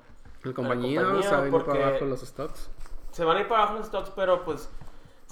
La 0.42 0.52
compañía, 0.52 1.00
compañía, 1.02 1.20
o 1.20 1.22
sea, 1.30 1.40
viene 1.42 1.50
porque- 1.52 1.70
para 1.70 1.88
abajo 1.88 2.04
los 2.06 2.20
stocks. 2.20 2.70
Se 3.12 3.24
van 3.24 3.36
a 3.36 3.40
ir 3.40 3.48
para 3.48 3.62
abajo 3.62 3.78
los 3.78 3.86
stocks, 3.86 4.10
pero 4.16 4.44
pues. 4.44 4.68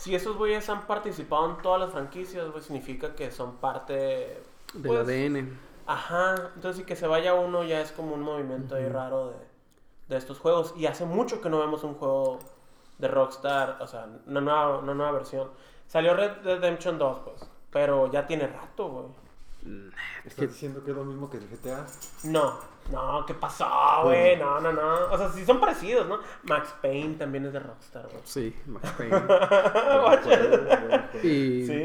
Si 0.03 0.13
esos 0.17 0.37
güeyes 0.37 0.69
han 0.69 0.89
participado 0.89 1.49
en 1.49 1.63
todas 1.63 1.81
las 1.81 1.93
franquicias, 1.93 2.45
pues 2.51 2.65
significa 2.65 3.15
que 3.15 3.31
son 3.31 3.59
parte. 3.59 4.43
Del 4.75 4.83
pues, 4.83 5.09
ADN. 5.09 5.57
Ajá, 5.87 6.51
entonces 6.57 6.83
y 6.83 6.85
que 6.85 6.97
se 6.97 7.07
vaya 7.07 7.35
uno 7.35 7.63
ya 7.63 7.81
es 7.81 7.93
como 7.93 8.15
un 8.15 8.23
movimiento 8.23 8.75
ahí 8.75 8.89
raro 8.89 9.29
de, 9.29 9.37
de 10.09 10.17
estos 10.17 10.41
juegos. 10.41 10.75
Y 10.77 10.87
hace 10.87 11.05
mucho 11.05 11.41
que 11.41 11.49
no 11.49 11.61
vemos 11.61 11.85
un 11.85 11.95
juego 11.95 12.41
de 12.99 13.07
Rockstar, 13.07 13.79
o 13.81 13.87
sea, 13.87 14.09
una 14.27 14.41
nueva, 14.41 14.79
una 14.79 14.93
nueva 14.93 15.13
versión. 15.13 15.53
Salió 15.87 16.15
Red 16.15 16.39
Dead 16.39 16.57
Redemption 16.57 16.99
2, 16.99 17.19
pues, 17.25 17.49
pero 17.71 18.11
ya 18.11 18.27
tiene 18.27 18.49
rato, 18.49 18.89
güey. 18.89 19.07
¿Estás 20.25 20.49
diciendo 20.49 20.83
que 20.83 20.91
es 20.91 20.97
lo 20.97 21.05
mismo 21.05 21.31
que 21.31 21.37
el 21.37 21.49
GTA? 21.49 21.87
No, 22.25 22.59
no, 22.91 23.25
¿qué 23.27 23.35
pasó, 23.35 23.67
güey? 24.05 24.37
No, 24.37 24.61
no, 24.61 24.73
no. 24.73 25.07
O 25.11 25.17
sea, 25.19 25.29
sí 25.31 25.45
son 25.45 25.61
parecidos, 25.61 26.07
¿no? 26.09 26.19
Max 26.45 26.75
Payne 26.83 27.15
también 27.15 27.47
es 27.47 27.53
de 27.53 27.61
Rockstar, 27.61 28.05
güey. 28.05 28.21
Sí, 28.25 28.55
Max 28.67 28.91
Payne. 28.99 29.23
y 31.23 31.67
Sí. 31.67 31.82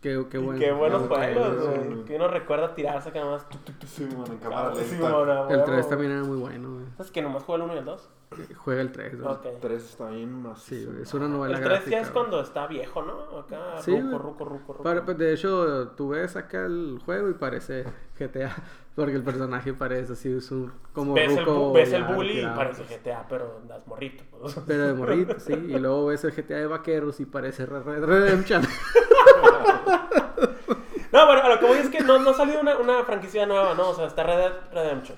Qué, 0.00 0.24
qué, 0.30 0.38
bueno, 0.38 0.58
qué 0.60 0.72
buenos 0.72 1.08
bueno, 1.08 1.24
juegos, 1.34 1.66
güey. 1.68 2.04
Que 2.04 2.16
uno 2.16 2.28
recuerda 2.28 2.74
tirarse 2.74 3.10
que 3.12 3.20
nomás... 3.20 3.46
Sí, 3.86 4.04
man, 4.16 4.26
en 4.30 4.38
cámara 4.38 4.74
lenta. 4.74 4.94
El 4.96 5.02
huevo, 5.02 5.64
3 5.64 5.66
güey. 5.66 5.88
también 5.88 6.12
era 6.12 6.22
muy 6.24 6.36
bueno, 6.38 6.72
güey. 6.74 6.84
¿Sabes 6.96 7.10
que 7.12 7.22
nomás 7.22 7.42
juega 7.42 7.64
el 7.64 7.70
1 7.70 7.74
y 7.76 7.78
el 7.80 7.84
2? 7.84 8.10
Juega 8.58 8.82
el 8.82 8.92
3, 8.92 9.20
güey. 9.20 9.34
Ok. 9.34 9.46
3 9.60 9.82
está 9.84 10.10
bien 10.10 10.42
macizo. 10.42 10.66
Sí, 10.66 10.84
güey, 10.84 11.02
es 11.02 11.14
una 11.14 11.28
novela 11.28 11.56
El 11.56 11.64
3 11.64 11.70
gráfica. 11.76 11.90
ya 11.96 12.02
es 12.02 12.10
cuando 12.10 12.40
está 12.40 12.66
viejo, 12.66 13.02
¿no? 13.02 13.38
Acá, 13.40 13.78
Sí, 13.80 13.98
ruco, 13.98 14.18
ruco, 14.18 14.44
ruco, 14.44 14.72
ruco. 14.74 14.82
Para- 14.82 15.04
pues, 15.04 15.16
de 15.18 15.32
hecho, 15.32 15.88
tú 15.96 16.10
ves 16.10 16.36
acá 16.36 16.66
el 16.66 17.00
juego 17.04 17.30
y 17.30 17.34
parece 17.34 17.84
GTA. 18.18 18.54
Porque 18.94 19.14
el 19.14 19.22
personaje 19.22 19.72
parece 19.74 20.14
así, 20.14 20.28
es 20.36 20.50
un 20.50 20.72
como 20.92 21.14
ves 21.14 21.30
el, 21.30 21.38
ruco 21.46 21.70
bu- 21.70 21.74
ves 21.74 21.92
el 21.92 22.02
bully 22.02 22.40
y 22.40 22.46
parece. 22.46 22.82
GTA, 22.82 23.24
pero 23.28 23.58
andas 23.62 23.86
morrito. 23.86 24.24
pues. 24.30 24.56
Pero 24.66 24.88
de 24.88 24.92
morrito, 24.94 25.38
sí. 25.38 25.52
Y 25.52 25.78
luego 25.78 26.06
ves 26.06 26.24
el 26.24 26.32
GTA 26.32 26.56
de 26.56 26.66
vaqueros 26.66 27.20
y 27.20 27.24
parece 27.24 27.64
Red 27.64 27.82
Red 27.84 28.04
Redemption. 28.04 28.62
No, 31.10 31.24
bueno, 31.24 31.42
a 31.42 31.48
lo 31.48 31.58
que 31.58 31.66
voy 31.66 31.78
es 31.78 31.88
que 31.88 32.00
no, 32.00 32.18
no 32.18 32.30
ha 32.30 32.34
salido 32.34 32.60
una, 32.60 32.76
una 32.76 33.02
franquicia 33.04 33.46
nueva, 33.46 33.74
¿no? 33.74 33.88
O 33.90 33.94
sea, 33.94 34.06
está 34.06 34.24
Red 34.24 34.36
Dead 34.36 34.52
Redemption. 34.72 35.16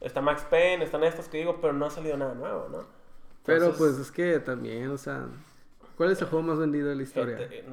Está 0.00 0.20
Max 0.20 0.44
Payne, 0.50 0.84
están 0.84 1.04
estos 1.04 1.28
que 1.28 1.38
digo, 1.38 1.60
pero 1.60 1.72
no 1.72 1.86
ha 1.86 1.90
salido 1.90 2.16
nada 2.16 2.34
nuevo, 2.34 2.68
¿no? 2.68 2.84
Pero 3.44 3.72
pues 3.72 3.98
es 3.98 4.10
que 4.10 4.40
también, 4.40 4.90
o 4.90 4.98
sea, 4.98 5.26
¿cuál 5.96 6.10
es 6.10 6.20
el 6.20 6.28
juego 6.28 6.44
más 6.44 6.58
vendido 6.58 6.88
de 6.88 6.96
la 6.96 7.02
historia? 7.02 7.38
este, 7.38 7.64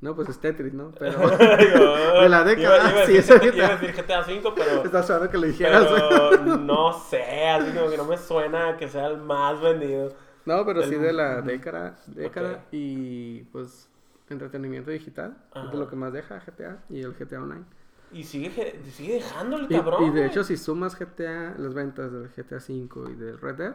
no, 0.00 0.14
pues 0.14 0.28
es 0.28 0.38
Tetris, 0.38 0.74
¿no? 0.74 0.92
Pero 0.98 1.18
de 2.20 2.28
la 2.28 2.44
década, 2.44 2.76
Iba, 2.76 2.90
iba 2.90 3.02
a 3.02 3.06
sí, 3.06 3.16
es 3.16 3.28
iba 3.30 3.36
a 3.36 3.38
GTA. 3.38 3.76
decir 3.76 4.04
GTA 4.04 4.20
V, 4.20 4.52
pero... 4.54 4.70
está 4.84 5.02
suave 5.02 5.30
que 5.30 5.38
lo 5.38 5.46
dijeras. 5.46 5.86
Pero 5.86 6.56
no 6.58 6.92
sé, 6.92 7.48
así 7.48 7.72
como 7.72 7.88
que 7.88 7.96
no 7.96 8.04
me 8.04 8.18
suena 8.18 8.76
que 8.76 8.86
sea 8.86 9.06
el 9.06 9.16
más 9.16 9.60
vendido. 9.62 10.12
No, 10.44 10.66
pero 10.66 10.82
sí 10.82 10.96
de 10.96 11.12
la 11.14 11.40
década, 11.40 11.96
década 12.06 12.64
y 12.70 13.44
pues 13.44 13.88
entretenimiento 14.28 14.90
digital, 14.90 15.36
Ajá. 15.52 15.66
es 15.66 15.72
de 15.72 15.78
lo 15.78 15.88
que 15.88 15.96
más 15.96 16.12
deja 16.12 16.38
GTA 16.40 16.82
y 16.88 17.02
el 17.02 17.12
GTA 17.14 17.42
Online. 17.42 17.64
Y 18.12 18.22
sigue, 18.24 18.80
sigue 18.92 19.14
dejándole, 19.14 19.66
cabrón. 19.68 20.04
y 20.04 20.10
de 20.10 20.26
hecho 20.26 20.44
si 20.44 20.56
sumas 20.56 20.96
GTA, 20.98 21.54
las 21.58 21.74
ventas 21.74 22.12
del 22.12 22.28
GTA 22.28 22.60
5 22.60 23.10
y 23.10 23.14
del 23.14 23.40
Red 23.40 23.54
Dead, 23.56 23.74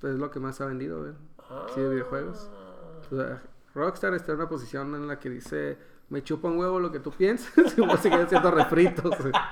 pues 0.00 0.14
es 0.14 0.18
lo 0.20 0.30
que 0.30 0.38
más 0.40 0.60
ha 0.60 0.66
vendido, 0.66 1.00
güey. 1.00 1.12
sí, 1.74 1.80
de 1.80 1.88
videojuegos. 1.90 2.50
O 3.10 3.16
sea, 3.16 3.42
Rockstar 3.74 4.14
está 4.14 4.32
en 4.32 4.38
una 4.38 4.48
posición 4.48 4.94
en 4.94 5.08
la 5.08 5.18
que 5.18 5.28
dice, 5.28 5.76
me 6.08 6.22
chupa 6.22 6.48
un 6.48 6.58
huevo 6.58 6.78
lo 6.78 6.92
que 6.92 7.00
tú 7.00 7.10
piensas 7.10 7.52
y 7.76 7.80
voy 7.80 7.90
a 7.90 7.96
seguir 7.96 8.20
haciendo 8.20 8.50
refritos. 8.50 9.16
güey". 9.18 9.32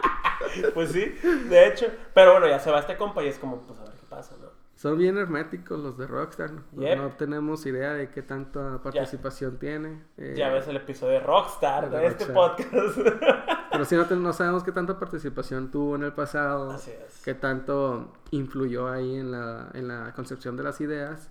Pues 0.74 0.90
sí, 0.90 1.06
de 1.48 1.66
hecho. 1.68 1.86
Pero 2.12 2.32
bueno, 2.32 2.46
ya 2.46 2.58
se 2.58 2.70
va 2.70 2.80
este 2.80 2.96
compa 2.98 3.22
y 3.22 3.28
es 3.28 3.38
como, 3.38 3.62
pues 3.62 3.78
a 3.80 3.84
ver 3.84 3.92
qué 3.94 4.04
pasa, 4.08 4.36
¿no? 4.38 4.48
Son 4.82 4.98
bien 4.98 5.16
herméticos 5.16 5.78
los 5.78 5.96
de 5.96 6.08
Rockstar. 6.08 6.50
No, 6.72 6.82
Yep. 6.82 6.98
no 6.98 7.08
tenemos 7.12 7.64
idea 7.66 7.92
de 7.92 8.10
qué 8.10 8.20
tanta 8.20 8.82
participación 8.82 9.56
tiene. 9.58 10.02
eh, 10.16 10.34
Ya 10.36 10.48
ves 10.48 10.66
el 10.66 10.74
episodio 10.76 11.12
de 11.12 11.20
Rockstar 11.20 11.88
de 11.88 11.98
de 11.98 12.06
este 12.08 12.24
Rockstar. 12.26 12.68
podcast. 12.68 12.98
Pero 13.70 13.84
sí 13.84 13.94
no, 13.94 14.06
te- 14.06 14.16
no 14.16 14.32
sabemos 14.32 14.64
qué 14.64 14.72
tanta 14.72 14.98
participación 14.98 15.70
tuvo 15.70 15.94
en 15.94 16.02
el 16.02 16.12
pasado. 16.12 16.72
Así 16.72 16.90
es. 16.90 17.22
Qué 17.24 17.32
tanto 17.34 18.12
influyó 18.32 18.88
ahí 18.88 19.14
en 19.14 19.30
la, 19.30 19.70
en 19.74 19.86
la 19.86 20.12
concepción 20.14 20.56
de 20.56 20.64
las 20.64 20.80
ideas. 20.80 21.30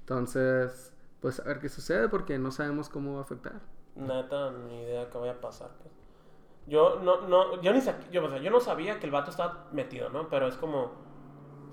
Entonces, 0.00 0.92
pues 1.20 1.40
a 1.40 1.44
ver 1.44 1.58
qué 1.60 1.68
sucede 1.70 2.08
porque 2.10 2.38
no 2.38 2.50
sabemos 2.50 2.90
cómo 2.90 3.14
va 3.14 3.20
a 3.20 3.22
afectar. 3.22 3.54
Neta, 3.96 4.50
ni 4.68 4.82
idea 4.82 5.08
que 5.08 5.16
vaya 5.16 5.32
a 5.32 5.40
pasar. 5.40 5.70
Pues. 5.82 5.94
Yo 6.66 7.00
no, 7.02 7.22
no, 7.28 7.60
yo 7.62 7.72
ni 7.72 7.80
yo, 8.12 8.24
o 8.24 8.28
sea, 8.28 8.38
yo 8.38 8.50
no 8.50 8.60
sabía 8.60 9.00
que 9.00 9.06
el 9.06 9.12
vato 9.12 9.30
estaba 9.30 9.68
metido, 9.72 10.10
¿no? 10.10 10.28
Pero 10.28 10.46
es 10.46 10.56
como, 10.56 10.92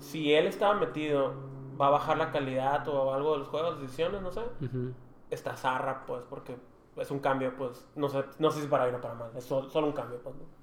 si 0.00 0.32
él 0.34 0.46
estaba 0.46 0.74
metido, 0.74 1.32
va 1.80 1.88
a 1.88 1.90
bajar 1.90 2.18
la 2.18 2.30
calidad 2.32 2.86
o 2.88 3.12
algo 3.14 3.32
de 3.32 3.38
los 3.40 3.48
juegos, 3.48 3.80
decisiones, 3.80 4.22
no 4.22 4.30
sé. 4.32 4.42
Ujú. 4.62 4.92
Está 5.30 5.56
zarra, 5.56 6.04
pues, 6.06 6.22
porque 6.28 6.56
es 6.96 7.10
un 7.10 7.18
cambio, 7.20 7.54
pues, 7.56 7.86
no 7.96 8.08
sé, 8.08 8.24
no 8.38 8.50
sé 8.50 8.62
si 8.62 8.66
para 8.68 8.84
bien 8.84 8.96
o 8.96 9.00
para 9.00 9.14
mal, 9.14 9.30
es 9.36 9.44
sol- 9.44 9.70
solo, 9.70 9.86
un 9.88 9.92
cambio, 9.92 10.18
pues, 10.22 10.34
¿no? 10.36 10.58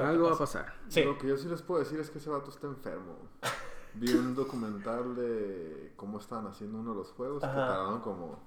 Algo 0.00 0.24
va 0.24 0.34
a 0.34 0.38
pasa. 0.38 0.60
pasar. 0.64 0.74
Sí. 0.88 1.02
Lo 1.04 1.16
que 1.18 1.28
yo 1.28 1.36
sí 1.36 1.48
les 1.48 1.62
puedo 1.62 1.80
decir 1.80 1.98
es 1.98 2.10
que 2.10 2.18
ese 2.18 2.28
vato 2.30 2.50
está 2.50 2.66
enfermo. 2.66 3.14
Vi 3.94 4.12
un 4.12 4.34
documental 4.34 5.16
de 5.16 5.92
cómo 5.96 6.18
estaban 6.18 6.46
haciendo 6.46 6.78
uno 6.78 6.90
de 6.92 6.96
los 6.98 7.12
juegos 7.12 7.40
que 7.40 7.46
tardaron 7.48 8.00
como 8.00 8.38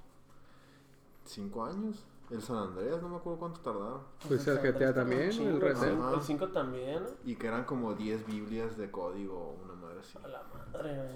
5 1.26 1.66
años. 1.66 2.06
El 2.30 2.42
San 2.42 2.58
Andreas, 2.58 3.02
no 3.02 3.10
me 3.10 3.18
acuerdo 3.18 3.40
cuánto 3.40 3.60
tardaron. 3.60 4.02
Pues 4.26 4.48
el 4.48 4.60
GTA 4.60 4.94
también, 4.94 5.32
el 5.32 5.60
Red. 5.60 5.76
El 6.14 6.22
5 6.22 6.48
también. 6.50 7.04
Y 7.26 7.36
que 7.36 7.48
eran 7.48 7.66
como 7.66 7.94
10 7.94 8.26
Biblias 8.26 8.78
de 8.78 8.90
código, 8.90 9.58
una 9.64 9.71
así. 10.02 10.18
A 10.24 10.28
la 10.28 10.44
madre, 10.44 10.96
güey. 10.96 11.16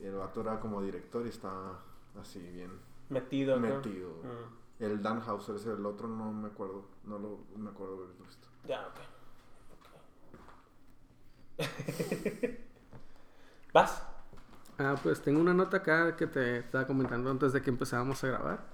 Y 0.00 0.06
el 0.06 0.16
vato 0.16 0.40
era 0.42 0.60
como 0.60 0.82
director 0.82 1.24
y 1.24 1.30
estaba 1.30 1.80
así 2.20 2.40
bien 2.40 2.70
Metido, 3.08 3.56
¿no? 3.58 3.62
metido. 3.68 4.10
Mm, 4.10 4.82
El 4.82 5.02
Dan 5.02 5.20
Hauser 5.26 5.56
es 5.56 5.66
el 5.66 5.84
otro, 5.86 6.08
no 6.08 6.32
me 6.32 6.48
acuerdo. 6.48 6.84
No 7.04 7.18
lo 7.18 7.38
me 7.56 7.70
acuerdo 7.70 7.96
de 7.98 8.04
haberlo 8.04 8.24
visto. 8.24 8.48
Ya, 8.66 8.86
ok. 8.86 9.00
¿Vas? 13.72 14.02
Ah, 14.78 14.96
pues 15.02 15.20
tengo 15.22 15.40
una 15.40 15.54
nota 15.54 15.78
acá 15.78 16.16
que 16.16 16.26
te 16.26 16.58
estaba 16.58 16.86
comentando 16.86 17.30
antes 17.30 17.52
de 17.52 17.62
que 17.62 17.70
empezábamos 17.70 18.22
a 18.24 18.26
grabar. 18.28 18.64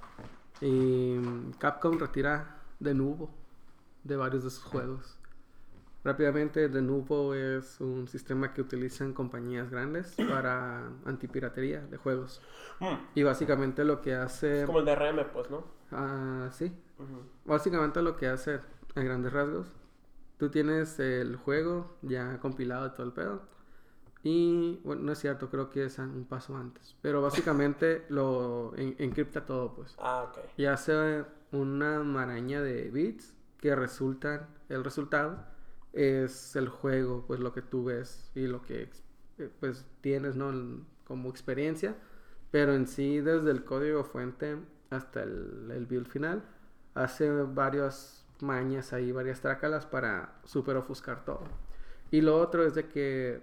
Y 0.61 1.19
Capcom 1.59 1.99
retira 1.99 2.59
de 2.79 2.95
nuevo 2.95 3.31
de 4.05 4.17
varios 4.17 4.45
de 4.45 4.51
sus 4.51 4.65
juegos. 4.65 5.19
Rápidamente, 6.03 6.69
de 6.69 6.83
nuevo 6.83 7.35
es 7.35 7.81
un 7.81 8.09
sistema 8.09 8.55
que 8.55 8.63
utilizan 8.63 9.13
compañías 9.13 9.71
grandes 9.71 10.15
para 10.29 10.87
antipiratería 11.05 11.81
de 11.83 11.97
juegos. 11.99 12.41
Mm, 12.81 12.95
Y 13.15 13.23
básicamente 13.23 13.85
lo 13.85 14.01
que 14.01 14.15
hace... 14.15 14.61
Es 14.61 14.67
como 14.67 14.79
el 14.81 14.87
DRM, 14.87 15.25
pues, 15.33 15.51
¿no? 15.51 15.65
Ah, 15.93 16.49
sí. 16.53 16.73
Básicamente 17.45 18.01
lo 18.03 18.17
que 18.17 18.29
hace 18.29 18.61
a 18.95 19.01
grandes 19.01 19.33
rasgos. 19.33 19.67
Tú 20.39 20.49
tienes 20.51 20.99
el 21.01 21.37
juego 21.37 21.97
ya 22.03 22.39
compilado 22.41 22.87
y 22.87 22.91
todo 22.91 23.05
el 23.07 23.13
pedo. 23.13 23.43
Y 24.23 24.81
bueno, 24.85 25.03
no 25.03 25.13
es 25.13 25.19
cierto, 25.19 25.49
creo 25.51 25.71
que 25.71 25.85
es 25.85 25.99
un 25.99 26.27
paso 26.27 26.57
antes. 26.57 26.97
Pero 27.03 27.21
básicamente 27.23 28.05
lo 28.09 28.73
en- 28.77 28.97
encripta 28.99 29.45
todo, 29.45 29.75
pues. 29.75 29.95
Ah, 29.99 30.27
ok. 30.31 30.39
Y 30.57 30.65
hace 30.67 31.25
una 31.53 32.03
maraña 32.03 32.63
de 32.63 32.91
bits 32.91 33.35
que 33.59 33.75
resultan, 33.75 34.47
el 34.69 34.85
resultado 34.85 35.45
es 35.93 36.57
el 36.57 36.69
juego, 36.69 37.25
pues 37.27 37.41
lo 37.41 37.53
que 37.53 37.63
tú 37.63 37.85
ves 37.85 38.31
y 38.35 38.47
lo 38.47 38.63
que 38.63 38.89
eh, 39.39 39.51
pues 39.61 39.87
tienes, 40.01 40.37
¿no? 40.37 40.53
Como 41.05 41.31
experiencia. 41.31 41.97
Pero 42.51 42.75
en 42.75 42.87
sí, 42.87 43.21
desde 43.21 43.51
el 43.51 43.65
código 43.65 44.05
fuente 44.05 44.57
hasta 44.91 45.23
el, 45.23 45.71
el 45.71 45.87
build 45.87 46.09
final, 46.09 46.43
hace 46.95 47.31
varias 47.31 48.27
mañas 48.41 48.93
ahí, 48.93 49.13
varias 49.13 49.41
trácalas 49.41 49.87
para 49.87 50.41
super 50.45 50.77
ofuscar 50.77 51.25
todo. 51.25 51.45
Y 52.11 52.23
lo 52.23 52.39
otro 52.39 52.65
es 52.65 52.75
de 52.75 52.89
que 52.89 53.41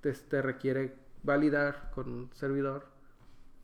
te, 0.00 0.12
te 0.12 0.42
requiere 0.42 0.94
validar 1.22 1.90
con 1.94 2.08
un 2.10 2.30
servidor 2.34 2.86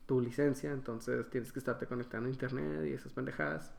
tu 0.05 0.21
licencia, 0.21 0.71
entonces 0.71 1.29
tienes 1.29 1.51
que 1.51 1.59
estarte 1.59 1.85
conectando 1.85 2.27
a 2.27 2.31
internet 2.31 2.85
y 2.85 2.93
esas 2.93 3.13
pendejadas. 3.13 3.73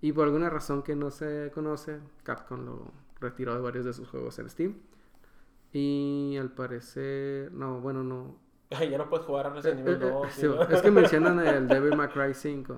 Y 0.00 0.12
por 0.12 0.24
alguna 0.24 0.50
razón 0.50 0.82
que 0.82 0.96
no 0.96 1.10
se 1.10 1.50
conoce, 1.54 2.00
Capcom 2.24 2.64
lo 2.64 2.92
retiró 3.20 3.54
de 3.54 3.60
varios 3.60 3.84
de 3.84 3.92
sus 3.92 4.08
juegos 4.08 4.38
en 4.38 4.48
Steam. 4.48 4.74
Y 5.72 6.36
al 6.38 6.50
parecer, 6.50 7.52
no, 7.52 7.80
bueno, 7.80 8.02
no. 8.02 8.36
Ya 8.90 8.98
no 8.98 9.08
puedes 9.08 9.26
jugar 9.26 9.46
a 9.46 9.50
Resident 9.50 9.80
Evil 9.80 10.02
eh, 10.02 10.10
2. 10.10 10.32
sí, 10.32 10.40
¿sí, 10.40 10.46
no? 10.46 10.62
es 10.62 10.82
que 10.82 10.90
mencionan 10.90 11.38
el 11.46 11.68
Devil 11.68 11.96
May 11.96 12.08
Cry 12.08 12.34
5. 12.34 12.76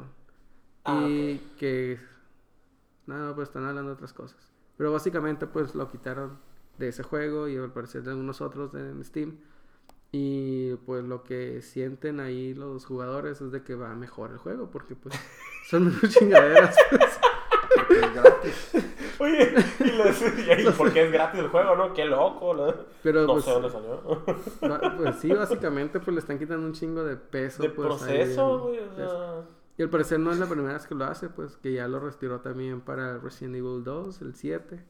Ah, 0.84 1.06
y 1.08 1.38
que... 1.58 1.98
No, 3.06 3.18
no, 3.18 3.32
pero 3.32 3.42
están 3.42 3.64
hablando 3.64 3.90
de 3.90 3.94
otras 3.94 4.12
cosas. 4.12 4.52
Pero 4.76 4.92
básicamente 4.92 5.46
pues 5.46 5.74
lo 5.74 5.90
quitaron 5.90 6.38
de 6.78 6.88
ese 6.88 7.02
juego 7.02 7.48
y 7.48 7.56
al 7.56 7.72
parecer 7.72 8.02
de 8.02 8.10
algunos 8.10 8.40
otros 8.40 8.74
en 8.74 9.04
Steam. 9.04 9.38
Y 10.12 10.74
pues 10.86 11.04
lo 11.04 11.24
que 11.24 11.62
sienten 11.62 12.20
ahí 12.20 12.52
los 12.52 12.84
jugadores 12.84 13.40
es 13.40 13.50
de 13.50 13.62
que 13.62 13.74
va 13.74 13.94
mejor 13.94 14.30
el 14.30 14.38
juego 14.38 14.70
porque 14.70 14.94
pues 14.94 15.14
son 15.68 15.86
unas 15.86 16.10
chingaderas. 16.10 16.76
Porque 18.12 18.18
es 18.18 18.22
gratis. 18.24 18.70
Oye, 19.18 19.54
y, 19.80 19.84
les- 19.84 20.66
y 20.66 20.70
por 20.76 20.92
qué 20.92 21.04
es 21.04 21.12
gratis 21.12 21.40
el 21.40 21.48
juego, 21.48 21.76
¿no? 21.76 21.92
Qué 21.94 22.04
loco, 22.04 22.54
¿no? 22.54 22.74
Pero 23.02 23.26
No 23.26 23.32
pues, 23.34 23.44
sé 23.44 23.50
dónde 23.52 23.70
salió. 23.70 24.22
pues 24.98 25.16
sí, 25.16 25.32
básicamente 25.32 26.00
pues 26.00 26.14
le 26.14 26.20
están 26.20 26.38
quitando 26.38 26.66
un 26.66 26.72
chingo 26.72 27.04
de 27.04 27.16
peso. 27.16 27.62
De 27.62 27.70
pues, 27.70 27.86
proceso, 27.86 28.60
güey. 28.60 28.78
O 28.80 28.94
sea, 28.96 29.44
Y 29.76 29.82
al 29.82 29.90
parecer 29.90 30.18
no 30.20 30.32
es 30.32 30.38
la 30.38 30.46
primera 30.46 30.72
vez 30.74 30.86
que 30.86 30.94
lo 30.94 31.04
hace, 31.04 31.28
pues 31.28 31.56
que 31.56 31.72
ya 31.72 31.86
lo 31.88 32.00
retiró 32.00 32.40
también 32.40 32.80
para 32.80 33.18
Resident 33.18 33.56
Evil 33.56 33.84
2, 33.84 34.20
el 34.22 34.34
7. 34.34 34.84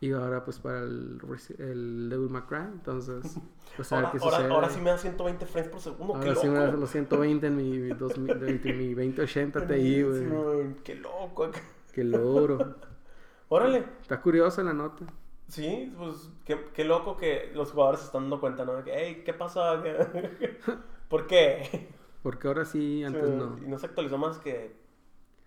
Y 0.00 0.12
ahora 0.12 0.44
pues 0.44 0.60
para 0.60 0.82
el, 0.82 1.18
el 1.58 2.08
Devil 2.08 2.30
May 2.30 2.42
Cry. 2.42 2.58
Entonces, 2.72 3.36
pues 3.76 3.90
a 3.92 3.96
ver 3.96 4.04
ahora, 4.04 4.18
qué 4.18 4.24
ahora, 4.24 4.54
ahora 4.54 4.70
sí 4.70 4.80
me 4.80 4.90
da 4.90 4.98
120 4.98 5.44
frames 5.46 5.70
por 5.70 5.80
segundo. 5.80 6.14
qué 6.20 6.28
Ahora 6.28 6.40
sí 6.40 6.46
me 6.48 6.58
das 6.60 6.78
los 6.78 6.90
120 6.90 7.46
en 7.48 7.56
mi, 7.56 7.78
2000 7.88 8.38
de- 8.38 8.72
mi 8.74 8.94
2080 8.94 9.66
Ti, 9.66 10.02
güey, 10.04 10.74
Qué 10.84 10.94
loco. 10.94 11.50
Qué 11.92 12.04
loro. 12.04 12.76
Órale. 13.48 13.84
Está 14.00 14.20
curiosa 14.20 14.62
la 14.62 14.72
nota. 14.74 15.04
Sí, 15.48 15.92
pues 15.96 16.30
qué, 16.44 16.66
qué 16.74 16.84
loco 16.84 17.16
que 17.16 17.50
los 17.54 17.72
jugadores 17.72 18.00
se 18.00 18.06
están 18.06 18.22
dando 18.24 18.40
cuenta, 18.40 18.64
¿no? 18.66 18.74
De 18.76 18.84
que, 18.84 18.92
hey, 18.94 19.22
¿qué? 19.24 19.34
¿Qué- 19.34 20.60
¿Por 21.08 21.26
qué? 21.26 21.88
Porque 22.22 22.48
ahora 22.48 22.64
sí, 22.66 23.02
antes 23.04 23.24
Sí, 23.24 23.30
no. 23.34 23.58
Y 23.64 23.68
no 23.68 23.78
se 23.78 23.86
actualizó 23.86 24.18
más 24.18 24.38
que 24.38 24.76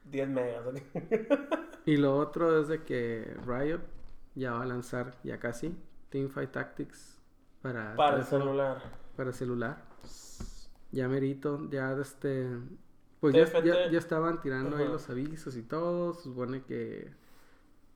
10 0.06 0.30
megas. 0.30 0.64
Y 1.86 1.98
lo 1.98 2.16
otro 2.18 2.60
es 2.62 2.68
de 2.68 2.84
que 2.84 3.36
Riot 3.46 3.82
ya 4.36 4.54
va 4.54 4.64
a 4.64 4.66
lanzar, 4.68 5.16
ya 5.24 5.40
casi, 5.40 5.76
Teamfight 6.10 6.52
Tactics 6.52 7.20
para, 7.62 7.96
Para 7.96 8.18
el 8.18 8.24
celular. 8.24 8.82
para 9.16 9.32
celular. 9.34 9.84
Ya 10.92 11.08
merito, 11.08 11.68
ya 11.72 11.94
este... 11.94 12.48
Pues 13.22 13.36
ya, 13.36 13.64
ya, 13.64 13.90
ya 13.90 14.00
estaban 14.00 14.42
tirando 14.42 14.76
ahí 14.78 14.88
los 14.88 15.08
avisos 15.10 15.56
y 15.56 15.62
todo. 15.62 16.16
Supone 16.16 16.64
que 16.64 17.14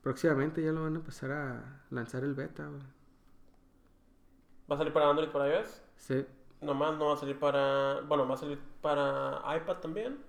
próximamente 0.04 0.64
ya 0.64 0.72
lo 0.72 0.84
van 0.84 0.94
a 0.94 1.00
empezar 1.00 1.32
a 1.32 1.82
lanzar 1.90 2.24
el 2.24 2.36
beta, 2.36 2.68
güey. 2.68 2.84
¿Va 4.70 4.76
a 4.76 4.78
salir 4.78 4.94
para 4.94 5.10
Android 5.10 5.28
y 5.28 5.32
para 5.32 5.60
iOS? 5.60 5.82
Sí, 5.98 6.26
Nomás 6.62 6.98
no 6.98 7.08
va 7.08 7.14
a 7.14 7.18
salir 7.18 7.38
para. 7.40 8.02
Bueno, 8.02 8.28
va 8.28 8.36
a 8.36 8.38
salir 8.38 8.60
para 8.82 9.42
iPad 9.58 9.78
también. 9.78 10.20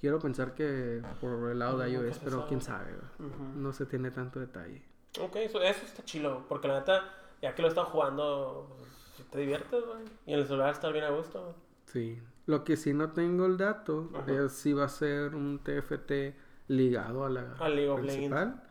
quiero 0.00 0.18
pensar 0.18 0.54
que 0.54 1.02
por 1.20 1.50
el 1.50 1.58
lado 1.58 1.78
de 1.78 1.90
iOS, 1.90 2.18
pero 2.20 2.38
sabe. 2.38 2.48
quién 2.48 2.60
sabe, 2.60 2.92
güey. 3.18 3.30
No 3.56 3.72
se 3.72 3.86
tiene 3.86 4.10
tanto 4.10 4.40
detalle. 4.40 4.82
Ok, 5.20 5.36
eso, 5.36 5.60
eso 5.62 5.84
está 5.84 6.04
chilo. 6.04 6.46
Porque 6.48 6.68
la 6.68 6.80
neta, 6.80 7.12
ya 7.42 7.54
que 7.54 7.62
lo 7.62 7.68
estado 7.68 7.86
jugando, 7.88 8.76
pues, 8.78 9.30
te 9.30 9.38
diviertes, 9.38 9.84
güey. 9.84 10.04
Y 10.26 10.32
en 10.32 10.40
el 10.40 10.46
celular 10.46 10.72
está 10.72 10.90
bien 10.90 11.04
a 11.04 11.10
gusto, 11.10 11.42
güey. 11.42 11.54
Sí. 11.86 12.22
Lo 12.46 12.64
que 12.64 12.76
sí 12.76 12.92
no 12.92 13.12
tengo 13.12 13.46
el 13.46 13.56
dato 13.56 14.10
Ajá. 14.14 14.30
es 14.32 14.52
si 14.52 14.72
va 14.72 14.84
a 14.84 14.88
ser 14.88 15.34
un 15.34 15.58
TFT 15.60 16.34
ligado 16.68 17.24
a 17.24 17.30
la 17.30 17.54
A 17.58 17.68
League 17.68 17.88
of 17.88 18.00
principal 18.00 18.62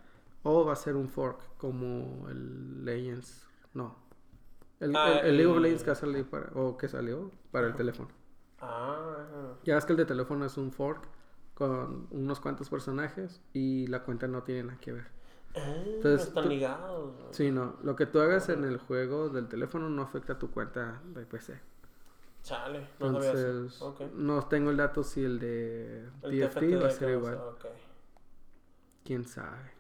o 0.44 0.66
va 0.66 0.74
a 0.74 0.76
ser 0.76 0.96
un 0.96 1.10
fork 1.10 1.40
como 1.58 2.28
el 2.30 2.84
Legends. 2.86 3.48
No. 3.74 3.96
El, 4.80 4.96
Ah, 4.96 5.20
el- 5.20 5.28
el 5.28 5.38
League 5.38 5.52
of 5.52 5.58
Legends 5.60 5.84
que, 5.84 5.92
ha 5.92 5.96
salido 5.96 6.26
para, 6.30 6.50
o 6.54 6.78
que 6.78 6.88
salió 6.88 7.32
para 7.52 7.68
el 7.68 7.76
teléfono. 7.76 8.10
Ah. 8.60 9.56
Ya 9.64 9.76
ves 9.76 9.86
que 9.86 9.94
el 9.94 9.98
de 9.98 10.06
teléfono 10.06 10.46
es 10.46 10.58
un 10.58 10.72
fork 10.72 11.08
con 11.54 12.08
unos 12.12 12.40
cuantos 12.40 12.70
personajes 12.70 13.42
y 13.54 13.88
la 13.88 14.04
cuenta 14.04 14.28
no 14.28 14.44
tiene 14.44 14.64
nada 14.64 14.80
que 14.80 14.92
ver. 14.94 15.08
Ah, 15.56 15.60
Entonces, 15.86 16.28
están 16.28 16.44
tú- 16.46 16.50
ligados. 16.50 17.14
Sí, 17.32 17.52
no. 17.52 17.76
Lo 17.84 17.96
que 17.96 18.06
tú 18.08 18.20
hagas 18.20 18.50
en 18.50 18.64
el 18.64 18.78
juego 18.78 19.30
del 19.30 19.48
teléfono 19.48 19.88
no 19.90 20.02
afecta 20.02 20.34
a 20.34 20.40
tu 20.40 20.50
cuenta 20.52 21.02
de 21.14 21.26
PC. 21.26 21.60
Chale, 22.44 22.88
no. 23.00 23.08
Entonces, 23.08 23.82
Ok. 23.82 24.02
no 24.16 24.46
tengo 24.48 24.70
el 24.70 24.78
dato 24.78 25.02
si 25.04 25.24
el 25.24 25.40
de 25.40 26.10
El 26.22 26.40
TFT 26.42 26.60
TFT 26.60 26.76
va 26.76 26.86
a 26.86 26.88
de 26.90 26.92
ser 26.92 27.10
igual. 27.12 27.40
Quién 29.06 29.26
sabe. 29.26 29.72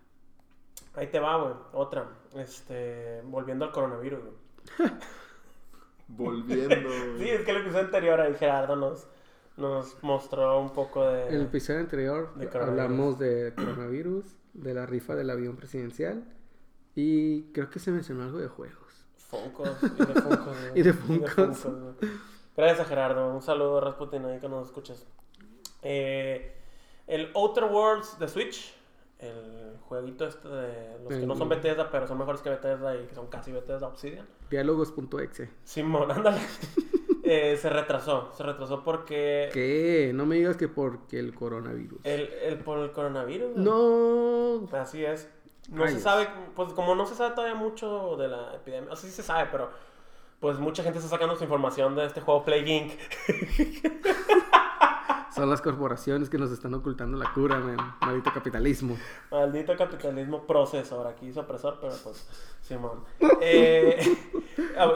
Ahí 0.95 1.07
te 1.07 1.19
va, 1.19 1.41
güey. 1.41 1.53
Otra. 1.73 2.07
Este. 2.35 3.21
Volviendo 3.25 3.65
al 3.65 3.71
coronavirus, 3.71 4.19
güey. 4.21 4.89
Volviendo. 6.07 6.89
Sí, 7.17 7.29
es 7.29 7.41
que 7.41 7.51
el 7.51 7.57
episodio 7.57 7.85
anterior 7.85 8.21
ahí 8.21 8.33
Gerardo 8.35 8.75
nos, 8.75 9.07
nos 9.57 10.01
mostró 10.01 10.59
un 10.59 10.71
poco 10.71 11.05
de. 11.07 11.27
En 11.27 11.35
el 11.35 11.41
episodio 11.43 11.79
anterior 11.79 12.33
de 12.35 12.49
hablamos 12.57 13.19
de 13.19 13.53
coronavirus, 13.55 14.25
de 14.53 14.73
la 14.73 14.85
rifa 14.85 15.15
del 15.15 15.29
avión 15.29 15.55
presidencial 15.55 16.23
y 16.95 17.51
creo 17.53 17.69
que 17.69 17.79
se 17.79 17.91
mencionó 17.91 18.23
algo 18.23 18.37
de 18.37 18.47
juegos. 18.47 19.05
Funkos 19.17 19.69
y 19.81 19.89
de 19.89 20.13
Funkos. 20.13 20.45
güey. 20.45 20.79
Y 20.79 20.81
de 20.83 20.93
Funkos. 20.93 21.67
Gracias 22.55 22.81
a 22.81 22.85
Gerardo. 22.85 23.33
Un 23.33 23.41
saludo, 23.41 23.81
Rasputin, 23.81 24.25
ahí 24.25 24.39
que 24.39 24.49
nos 24.49 24.67
escuchas. 24.67 25.05
Eh, 25.81 26.55
el 27.07 27.31
Outer 27.33 27.65
Worlds 27.65 28.19
de 28.19 28.27
Switch. 28.27 28.73
El 29.19 29.77
jueguito 29.87 30.25
este 30.25 30.49
de 30.49 30.97
los 30.99 31.07
que 31.07 31.25
no 31.25 31.35
son 31.35 31.47
Bethesda, 31.47 31.89
pero 31.89 32.07
son 32.07 32.17
mejores 32.17 32.41
que 32.41 32.49
Bethesda 32.49 32.95
y 32.95 33.05
que 33.05 33.15
son 33.15 33.27
casi 33.27 33.53
Bethesda 33.53 33.87
Obsidian. 33.87 34.27
Diálogos.exe. 34.49 35.49
Simón, 35.63 36.11
ándale. 36.11 36.41
Eh, 37.25 37.55
se 37.55 37.69
retrasó. 37.69 38.33
Se 38.35 38.43
retrasó 38.43 38.83
porque. 38.83 39.49
¿Qué? 39.53 40.11
No 40.13 40.25
me 40.25 40.35
digas 40.35 40.57
que 40.57 40.67
porque 40.67 41.19
el 41.19 41.33
coronavirus. 41.33 42.01
El, 42.03 42.29
el, 42.43 42.57
por 42.59 42.79
el 42.79 42.91
coronavirus. 42.91 43.55
No. 43.55 44.67
Así 44.73 45.05
es. 45.05 45.29
No 45.69 45.87
se 45.87 45.99
sabe, 45.99 46.27
pues 46.55 46.73
como 46.73 46.95
no 46.95 47.05
se 47.05 47.15
sabe 47.15 47.33
todavía 47.33 47.55
mucho 47.55 48.17
de 48.17 48.27
la 48.27 48.53
epidemia, 48.53 48.91
o 48.91 48.95
sea, 48.95 49.09
sí 49.09 49.15
se 49.15 49.23
sabe, 49.23 49.47
pero 49.51 49.69
pues 50.43 50.59
mucha 50.59 50.83
gente 50.83 50.99
está 50.99 51.09
sacando 51.09 51.37
su 51.37 51.45
información 51.45 51.95
de 51.95 52.05
este 52.05 52.19
juego 52.19 52.43
Plague 52.43 52.69
Inc. 52.69 52.91
Son 55.33 55.49
las 55.49 55.61
corporaciones 55.61 56.29
que 56.29 56.37
nos 56.37 56.51
están 56.51 56.73
ocultando 56.73 57.17
la 57.17 57.31
cura, 57.31 57.59
man. 57.59 57.77
Maldito 58.01 58.33
capitalismo. 58.33 58.97
Maldito 59.31 59.73
capitalismo 59.77 60.45
procesor, 60.45 61.07
aquí 61.07 61.27
hizo 61.27 61.39
opresor, 61.39 61.77
pero 61.79 61.93
pues, 62.03 62.27
Simón. 62.61 63.05
Eh, 63.41 63.97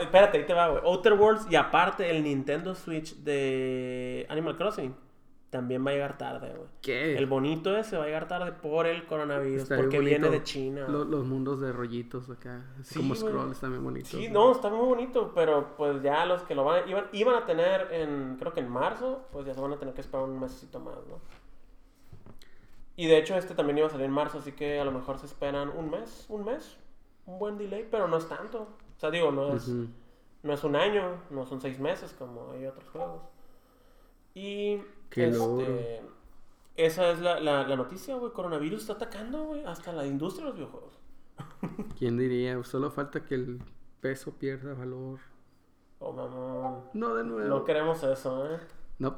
espérate, 0.01 0.39
ahí 0.39 0.45
te 0.45 0.53
va, 0.53 0.67
güey. 0.67 0.81
Outer 0.83 1.13
Worlds 1.13 1.47
y 1.49 1.55
aparte 1.55 2.09
el 2.09 2.23
Nintendo 2.23 2.75
Switch 2.75 3.15
de 3.15 4.25
Animal 4.27 4.57
Crossing 4.57 5.06
también 5.49 5.85
va 5.85 5.91
a 5.91 5.93
llegar 5.93 6.17
tarde, 6.17 6.49
güey. 6.53 6.67
¿Qué? 6.81 7.17
El 7.17 7.25
bonito 7.25 7.75
ese 7.77 7.95
va 7.97 8.03
a 8.03 8.07
llegar 8.07 8.27
tarde 8.27 8.51
por 8.51 8.85
el 8.85 9.05
coronavirus, 9.05 9.63
Está 9.63 9.75
bien 9.75 9.85
porque 9.85 9.97
bonito. 9.99 10.19
viene 10.21 10.29
de 10.37 10.43
China. 10.43 10.87
Lo- 10.89 11.05
los 11.05 11.25
mundos 11.25 11.61
de 11.61 11.71
rollitos 11.71 12.29
acá. 12.29 12.65
Sí, 12.83 12.95
como 12.99 13.15
güey. 13.15 13.19
scrolls 13.19 13.59
también 13.59 13.83
bonitos. 13.83 14.09
Sí, 14.09 14.27
no, 14.29 14.51
está 14.51 14.69
muy 14.69 14.85
bonito, 14.85 15.31
pero 15.33 15.75
pues 15.77 16.01
ya 16.03 16.25
los 16.25 16.41
que 16.43 16.53
lo 16.55 16.63
van, 16.65 16.87
iban, 16.89 17.05
iban 17.13 17.35
a 17.35 17.45
tener 17.45 17.87
en, 17.93 18.35
creo 18.37 18.51
que 18.53 18.59
en 18.59 18.69
marzo, 18.69 19.25
pues 19.31 19.45
ya 19.45 19.53
se 19.53 19.61
van 19.61 19.71
a 19.73 19.77
tener 19.79 19.93
que 19.93 20.01
esperar 20.01 20.25
un 20.25 20.37
mesecito 20.39 20.79
más, 20.81 20.95
¿no? 21.07 21.19
Y 22.95 23.07
de 23.07 23.17
hecho 23.19 23.35
este 23.37 23.53
también 23.53 23.77
iba 23.77 23.87
a 23.87 23.91
salir 23.91 24.05
en 24.05 24.11
marzo, 24.11 24.39
así 24.39 24.51
que 24.53 24.79
a 24.79 24.85
lo 24.85 24.91
mejor 24.91 25.19
se 25.19 25.27
esperan 25.27 25.69
un 25.69 25.89
mes, 25.91 26.25
un 26.29 26.43
mes, 26.43 26.77
un 27.25 27.37
buen 27.39 27.57
delay, 27.57 27.87
pero 27.89 28.07
no 28.07 28.17
es 28.17 28.27
tanto. 28.27 28.61
O 28.97 28.99
sea, 28.99 29.11
digo, 29.11 29.31
no 29.31 29.53
es, 29.55 29.67
no 30.43 30.51
es 30.53 30.63
un 30.63 30.75
año, 30.75 31.21
no 31.29 31.45
son 31.45 31.61
seis 31.61 31.79
meses 31.79 32.13
como 32.17 32.51
hay 32.53 32.65
otros 32.65 32.89
juegos. 32.89 33.21
Y 34.33 34.79
Qué 35.09 35.25
este, 35.25 35.37
logro. 35.37 35.79
esa 36.75 37.11
es 37.11 37.19
la, 37.19 37.39
la, 37.39 37.67
la 37.67 37.75
noticia, 37.75 38.15
güey. 38.15 38.31
Coronavirus 38.31 38.81
está 38.81 38.93
atacando, 38.93 39.43
güey, 39.45 39.65
hasta 39.65 39.91
la 39.93 40.05
industria 40.05 40.45
de 40.45 40.49
los 40.49 40.55
videojuegos. 40.57 40.99
¿Quién 41.97 42.17
diría? 42.17 42.63
Solo 42.63 42.91
falta 42.91 43.23
que 43.23 43.35
el 43.35 43.61
peso 44.01 44.33
pierda 44.33 44.73
valor. 44.73 45.19
Oh, 45.99 46.11
mamón. 46.11 46.83
No 46.93 47.15
de 47.15 47.23
nuevo. 47.23 47.47
No 47.47 47.65
queremos 47.65 48.03
eso, 48.03 48.53
¿eh? 48.53 48.59
No. 48.99 49.17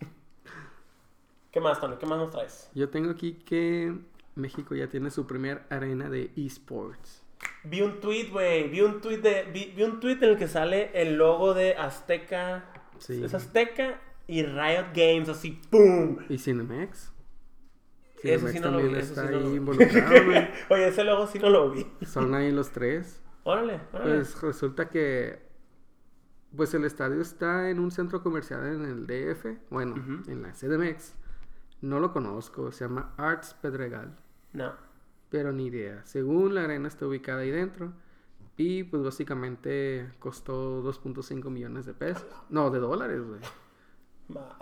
¿Qué 1.50 1.60
más, 1.60 1.80
Tony? 1.80 1.96
¿Qué 1.96 2.06
más 2.06 2.18
nos 2.18 2.30
traes? 2.30 2.70
Yo 2.74 2.88
tengo 2.88 3.10
aquí 3.10 3.34
que 3.34 3.96
México 4.34 4.74
ya 4.74 4.88
tiene 4.88 5.10
su 5.10 5.26
primer 5.26 5.64
arena 5.70 6.10
de 6.10 6.30
esports. 6.36 7.22
Vi 7.64 7.82
un 7.82 8.00
tweet, 8.00 8.30
güey. 8.30 8.68
Vi 8.68 8.80
un 8.80 9.00
tweet 9.00 9.18
de. 9.18 9.44
Vi, 9.44 9.72
vi 9.76 9.82
un 9.84 10.00
tweet 10.00 10.16
en 10.16 10.24
el 10.24 10.38
que 10.38 10.48
sale 10.48 10.90
el 10.94 11.16
logo 11.16 11.54
de 11.54 11.76
Azteca. 11.76 12.72
Sí. 12.98 13.22
Es 13.22 13.34
Azteca 13.34 14.00
y 14.28 14.42
Riot 14.44 14.92
Games, 14.94 15.28
así, 15.28 15.60
¡pum! 15.70 16.18
¿Y 16.28 16.38
Cinemex? 16.38 17.12
Eso 18.22 18.46
Cinemex 18.48 18.52
sí 18.52 18.60
no 18.60 18.66
lo 18.70 18.72
también 18.78 18.92
vi. 18.94 18.98
Eso 19.00 19.08
está 19.12 19.26
sí 19.26 19.28
no 19.32 19.36
ahí 19.38 19.42
lo 19.44 19.50
vi. 19.50 19.56
involucrado, 19.56 20.24
güey. 20.26 20.48
Oye, 20.70 20.88
ese 20.88 21.04
logo 21.04 21.26
sí 21.26 21.38
no 21.40 21.50
lo 21.50 21.70
vi. 21.70 21.86
Son 22.06 22.34
ahí 22.34 22.52
los 22.52 22.70
tres. 22.70 23.20
Órale, 23.44 23.80
órale. 23.92 24.14
Pues 24.16 24.40
resulta 24.42 24.88
que 24.90 25.48
pues 26.56 26.72
el 26.74 26.84
estadio 26.84 27.20
está 27.20 27.68
en 27.70 27.78
un 27.78 27.90
centro 27.90 28.22
comercial 28.22 28.64
en 28.66 28.84
el 28.84 29.06
DF, 29.06 29.58
bueno, 29.70 29.94
en 30.28 30.42
la 30.42 30.52
CDMX. 30.52 31.14
No 31.82 32.00
lo 32.00 32.12
conozco, 32.12 32.72
se 32.72 32.84
llama 32.84 33.14
Arts 33.18 33.54
Pedregal, 33.60 34.16
No. 34.52 34.72
pero 35.30 35.52
ni 35.52 35.66
idea. 35.66 36.04
Según 36.06 36.54
la 36.54 36.64
arena 36.64 36.88
está 36.88 37.06
ubicada 37.06 37.40
ahí 37.42 37.50
dentro 37.50 37.92
y 38.56 38.82
pues 38.84 39.02
básicamente 39.02 40.10
costó 40.18 40.82
2.5 40.82 41.50
millones 41.50 41.86
de 41.86 41.94
pesos. 41.94 42.26
No, 42.48 42.70
de 42.70 42.78
dólares, 42.80 43.22
güey. 43.22 43.40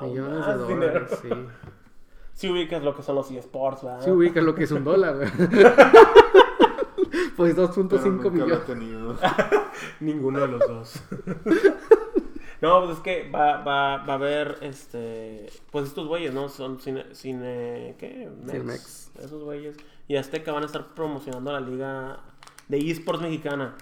Millones 0.00 0.38
más 0.40 0.58
de 0.58 0.66
dinero. 0.66 0.92
dólares, 0.92 1.18
sí. 1.22 1.28
Si 2.34 2.50
ubicas 2.50 2.82
lo 2.82 2.94
que 2.94 3.02
son 3.02 3.14
los 3.14 3.30
eSports, 3.30 3.82
¿verdad? 3.82 4.02
Sí 4.04 4.10
ubicas 4.10 4.44
lo 4.44 4.54
que 4.54 4.64
es 4.64 4.70
un 4.70 4.84
dólar, 4.84 5.16
pues 7.36 7.56
2.5 7.56 7.88
Pero 7.88 8.04
nunca 8.10 8.24
lo 8.24 8.28
he 8.28 8.30
millones. 8.30 8.66
tenido. 8.66 9.16
Ninguno 10.00 10.40
de 10.40 10.48
los 10.48 10.60
dos. 10.68 11.02
no, 12.60 12.84
pues 12.84 12.96
es 12.98 13.02
que 13.02 13.30
va, 13.30 13.62
va, 13.62 14.04
va 14.04 14.12
a 14.12 14.16
haber, 14.16 14.58
este, 14.60 15.46
pues 15.70 15.86
estos 15.86 16.06
güeyes, 16.08 16.34
¿no? 16.34 16.50
Son 16.50 16.78
cine, 16.80 17.06
cine 17.12 17.96
¿qué? 17.98 18.30
Mex. 18.42 18.50
Cinemex. 18.52 19.10
Esos 19.22 19.42
güeyes. 19.42 19.76
Y 20.08 20.16
Azteca 20.16 20.52
van 20.52 20.62
a 20.62 20.66
estar 20.66 20.94
promocionando 20.94 21.52
la 21.52 21.60
liga 21.60 22.18
de 22.68 22.78
eSports 22.78 23.22
mexicana. 23.22 23.76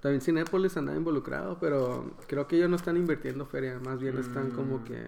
También 0.00 0.20
Cinépolis 0.20 0.76
andaba 0.76 0.96
involucrado, 0.96 1.58
pero 1.60 2.12
creo 2.26 2.46
que 2.46 2.56
ellos 2.56 2.70
no 2.70 2.76
están 2.76 2.96
invirtiendo 2.96 3.46
feria, 3.46 3.80
más 3.84 3.98
bien 4.00 4.16
están 4.18 4.50
como 4.52 4.78
Mm. 4.78 4.84
que 4.84 5.06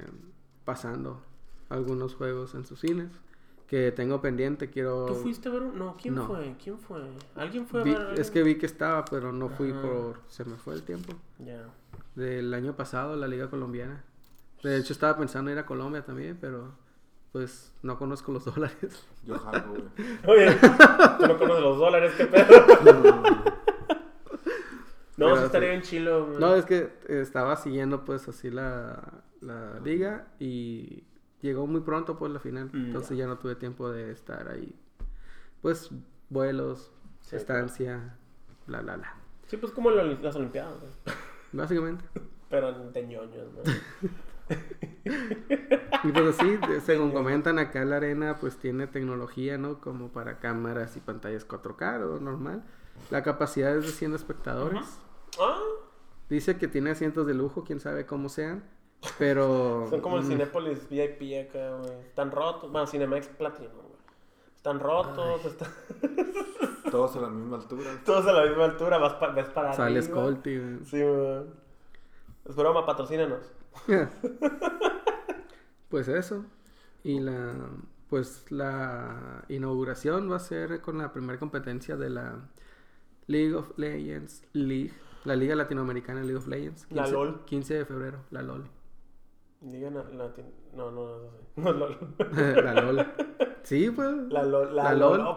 pasando 0.64 1.22
algunos 1.68 2.14
juegos 2.16 2.54
en 2.54 2.64
sus 2.66 2.80
cines 2.80 3.08
que 3.68 3.92
tengo 3.92 4.20
pendiente, 4.20 4.68
quiero... 4.68 5.06
¿Tú 5.06 5.14
fuiste 5.14 5.48
a 5.48 5.52
ver 5.52 5.62
un- 5.62 5.78
No, 5.78 5.96
¿quién 6.00 6.16
No. 6.16 6.26
fue? 6.26 6.56
¿Quién 6.62 6.76
fue? 6.78 7.00
¿Alguien 7.36 7.68
fue 7.68 7.82
a 7.82 7.84
Vi- 7.84 7.94
ver? 7.94 8.18
es 8.18 8.32
que 8.32 8.42
vi 8.42 8.56
que 8.56 8.66
estaba, 8.66 9.04
pero 9.04 9.30
no 9.32 9.48
fui 9.48 9.70
Ajá. 9.70 9.80
por... 9.82 10.16
Se 10.26 10.44
me 10.44 10.56
fue 10.56 10.74
el 10.74 10.82
tiempo. 10.82 11.12
Ya. 11.38 11.66
Del 12.16 12.52
año 12.52 12.74
pasado, 12.74 13.14
la 13.14 13.28
Liga 13.28 13.48
Colombiana. 13.48 14.02
De 14.64 14.76
hecho, 14.76 14.92
estaba 14.92 15.16
pensando 15.16 15.52
ir 15.52 15.58
a 15.58 15.66
Colombia 15.66 16.04
también, 16.04 16.36
pero 16.40 16.72
pues 17.30 17.72
no 17.84 17.96
conozco 17.96 18.32
los 18.32 18.44
dólares. 18.52 19.06
Yo 19.24 19.38
jalgo, 19.38 19.70
güey. 19.70 19.84
Oye, 20.26 20.52
tú 21.20 21.26
no 21.28 21.38
conoces 21.38 21.62
los 21.62 21.78
dólares, 21.78 22.12
qué 22.16 22.26
pedo. 22.26 22.46
No, 22.84 23.32
Pero 25.26 25.36
sí 25.38 25.44
estaría 25.46 25.70
bien 25.70 25.82
chilo. 25.82 26.26
güey. 26.26 26.38
No, 26.38 26.54
es 26.54 26.64
que 26.64 26.92
estaba 27.08 27.56
siguiendo 27.56 28.04
pues 28.04 28.26
así 28.28 28.50
la, 28.50 29.22
la 29.40 29.78
liga 29.80 30.26
y 30.38 31.04
llegó 31.42 31.66
muy 31.66 31.80
pronto 31.80 32.18
pues 32.18 32.32
la 32.32 32.40
final. 32.40 32.70
Mm, 32.72 32.86
Entonces 32.86 33.16
ya 33.16 33.26
no 33.26 33.38
tuve 33.38 33.54
tiempo 33.54 33.90
de 33.90 34.10
estar 34.10 34.48
ahí. 34.48 34.74
Pues 35.62 35.90
vuelos, 36.28 36.90
Sí, 37.20 37.36
estancia, 37.36 38.16
bla, 38.66 38.80
bla, 38.80 38.96
bla. 38.96 39.14
Sí, 39.46 39.56
pues 39.56 39.72
como 39.72 39.90
la- 39.90 40.04
las 40.04 40.36
Olimpiadas, 40.36 40.74
güey. 40.80 40.92
Básicamente. 41.52 42.04
Pero 42.48 42.72
de 42.90 43.06
ñoños, 43.06 43.48
¿no? 43.52 43.60
Y 46.02 46.12
pues 46.12 46.38
así, 46.40 46.58
según 46.84 47.10
comentan 47.12 47.58
acá 47.58 47.84
la 47.84 47.96
arena 47.96 48.38
pues 48.40 48.56
tiene 48.56 48.86
tecnología, 48.86 49.58
¿no? 49.58 49.80
Como 49.80 50.08
para 50.08 50.38
cámaras 50.38 50.96
y 50.96 51.00
pantallas 51.00 51.46
4K 51.46 52.04
o 52.04 52.20
normal. 52.20 52.62
La 53.10 53.22
capacidad 53.22 53.76
es 53.76 53.84
de 53.84 53.92
100 53.92 54.14
espectadores. 54.14 54.98
Ah, 55.38 55.58
Dice 56.28 56.58
que 56.58 56.68
tiene 56.68 56.90
asientos 56.90 57.26
de 57.26 57.34
lujo, 57.34 57.64
quién 57.64 57.80
sabe 57.80 58.06
cómo 58.06 58.28
sean. 58.28 58.64
Pero... 59.18 59.86
son 59.90 60.00
como 60.00 60.18
el 60.18 60.24
mm, 60.24 60.28
Cinépolis 60.28 60.88
VIP 60.88 61.48
acá, 61.48 61.76
güey. 61.76 62.00
Están 62.06 62.30
rotos. 62.30 62.70
Bueno, 62.70 62.86
Cinemex 62.86 63.28
Platinum, 63.28 63.72
güey. 63.72 64.00
Están 64.56 64.78
rotos, 64.78 65.44
están 65.44 65.68
Todos 66.90 67.16
a 67.16 67.20
la 67.20 67.28
misma 67.28 67.56
altura. 67.56 67.90
todos 68.04 68.26
a 68.26 68.32
la 68.32 68.46
misma 68.46 68.64
altura. 68.64 68.98
Vas, 68.98 69.14
pa- 69.14 69.32
ves 69.32 69.48
para 69.48 69.72
Sale 69.72 69.98
arriba. 69.98 70.14
Scolti, 70.14 70.58
güey. 70.58 70.84
Sí, 70.84 71.02
güey. 71.02 71.42
Es 72.48 72.56
broma, 72.56 72.84
patrocínanos. 72.84 73.52
pues 75.88 76.08
eso. 76.08 76.44
Y 77.04 77.20
la 77.20 77.54
pues 78.10 78.50
la 78.50 79.44
inauguración 79.48 80.30
va 80.30 80.36
a 80.36 80.40
ser 80.40 80.80
con 80.80 80.98
la 80.98 81.12
primera 81.12 81.38
competencia 81.38 81.96
de 81.96 82.10
la 82.10 82.40
League 83.28 83.54
of 83.54 83.70
Legends 83.78 84.42
League, 84.52 84.92
la 85.24 85.36
Liga 85.36 85.54
Latinoamericana 85.54 86.20
League 86.22 86.36
of 86.36 86.46
Legends. 86.46 86.86
La 86.90 87.06
LOL. 87.06 87.44
15 87.44 87.74
de 87.74 87.84
febrero, 87.84 88.18
la 88.30 88.42
LOL. 88.42 88.64
Digan 89.60 89.94
la, 89.94 90.04
la- 90.04 90.32
No, 90.74 90.90
no, 90.90 91.18
no, 91.18 91.30
sé. 91.30 91.36
No, 91.56 91.72
LOL. 91.72 91.98
la 92.64 92.74
LOL. 92.74 93.06
Sí, 93.62 93.90
pues. 93.90 94.10
La 94.30 94.42
LOL. 94.42 94.74
La, 94.74 94.82
La 94.84 94.94
LOL. 94.94 95.36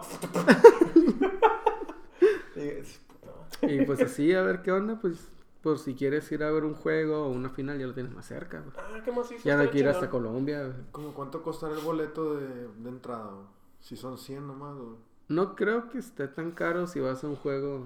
Y 3.62 3.84
pues 3.86 4.00
así, 4.02 4.32
a 4.34 4.42
ver 4.42 4.62
qué 4.62 4.70
onda, 4.72 4.98
pues 5.00 5.28
por 5.62 5.78
si 5.78 5.94
quieres 5.94 6.30
ir 6.32 6.42
a 6.44 6.50
ver 6.50 6.64
un 6.64 6.74
juego 6.74 7.24
o 7.26 7.30
una 7.30 7.48
final 7.48 7.78
ya 7.78 7.86
lo 7.86 7.94
tienes 7.94 8.12
más 8.12 8.26
cerca. 8.26 8.60
güey. 8.60 8.72
Ah, 8.76 9.00
qué 9.02 9.10
más 9.10 9.30
hizo. 9.32 9.42
Ya 9.44 9.56
no 9.56 9.62
hay 9.62 9.68
que 9.70 9.78
ir 9.78 9.88
hasta. 9.88 10.10
Colombia. 10.10 10.74
¿Cómo 10.92 11.14
cuánto 11.14 11.42
costará 11.42 11.74
el 11.74 11.80
boleto 11.80 12.34
de, 12.36 12.68
de 12.68 12.88
entrada? 12.88 13.32
Si 13.80 13.96
son 13.96 14.18
100 14.18 14.46
nomás, 14.46 14.76
güey. 14.76 14.96
No 15.28 15.54
creo 15.56 15.88
que 15.88 15.98
esté 15.98 16.28
tan 16.28 16.50
caro 16.52 16.86
si 16.86 17.00
vas 17.00 17.24
a 17.24 17.28
un 17.28 17.36
juego. 17.36 17.84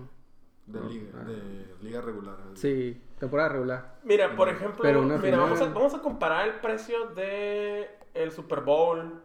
De 0.68 0.78
No, 0.80 0.88
liga, 0.88 1.18
de 1.24 1.74
liga 1.80 2.00
regular. 2.02 2.36
Sí, 2.54 3.00
temporada 3.18 3.48
regular. 3.48 3.98
Mira, 4.04 4.36
por 4.36 4.48
ejemplo, 4.48 4.80
Pero 4.82 5.00
una 5.02 5.16
mira, 5.16 5.38
vamos, 5.38 5.60
a, 5.60 5.66
vamos 5.70 5.94
a 5.94 6.00
comparar 6.02 6.46
el 6.46 6.60
precio 6.60 7.06
de 7.10 7.88
el 8.14 8.30
Super 8.32 8.60
Bowl 8.60 9.20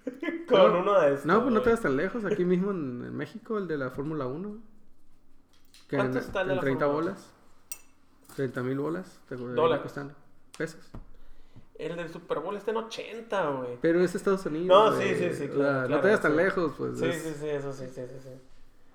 con 0.48 0.72
No, 0.72 0.80
uno 0.80 1.00
de 1.00 1.08
estos. 1.14 1.26
No, 1.26 1.42
pues 1.42 1.52
no 1.54 1.60
te 1.60 1.70
vas 1.70 1.80
tan 1.82 1.96
lejos. 1.96 2.24
Aquí 2.24 2.44
mismo 2.44 2.70
en, 2.70 3.04
en 3.04 3.14
México, 3.16 3.58
el 3.58 3.68
de 3.68 3.76
la 3.78 3.90
Fórmula 3.90 4.26
1. 4.26 4.56
Que 5.88 5.96
¿Cuánto 5.96 6.18
en, 6.18 6.24
está 6.24 6.40
el 6.40 6.48
de 6.48 6.52
en 6.54 6.56
la 6.56 6.62
30 6.62 6.86
Fórmula 6.86 7.04
1? 7.10 7.12
bolas. 7.12 7.32
30 8.36 8.62
mil 8.62 8.78
bolas. 8.78 9.20
Te 9.28 9.36
debería 9.36 9.56
Dólares. 9.56 9.82
costando. 9.82 10.14
Pesos. 10.56 10.80
El 11.74 11.96
del 11.96 12.08
Super 12.08 12.40
Bowl 12.40 12.56
está 12.56 12.70
en 12.72 12.78
80, 12.78 13.50
güey. 13.50 13.78
Pero 13.80 14.00
es 14.00 14.14
Estados 14.14 14.44
Unidos. 14.46 14.92
No, 14.92 14.98
sí, 15.00 15.08
sí, 15.14 15.30
sí, 15.32 15.44
O 15.44 15.46
sea, 15.46 15.50
claro, 15.50 15.88
no 15.88 15.96
te 16.00 16.02
vayas 16.08 16.20
tan 16.22 16.32
sí. 16.32 16.36
lejos, 16.38 16.72
pues. 16.76 16.98
Sí, 16.98 17.04
es 17.06 17.22
sí, 17.22 17.34
sí, 17.38 17.48
eso 17.48 17.72
sí, 17.72 17.86
sí, 17.86 18.02
sí, 18.08 18.18
sí. 18.22 18.30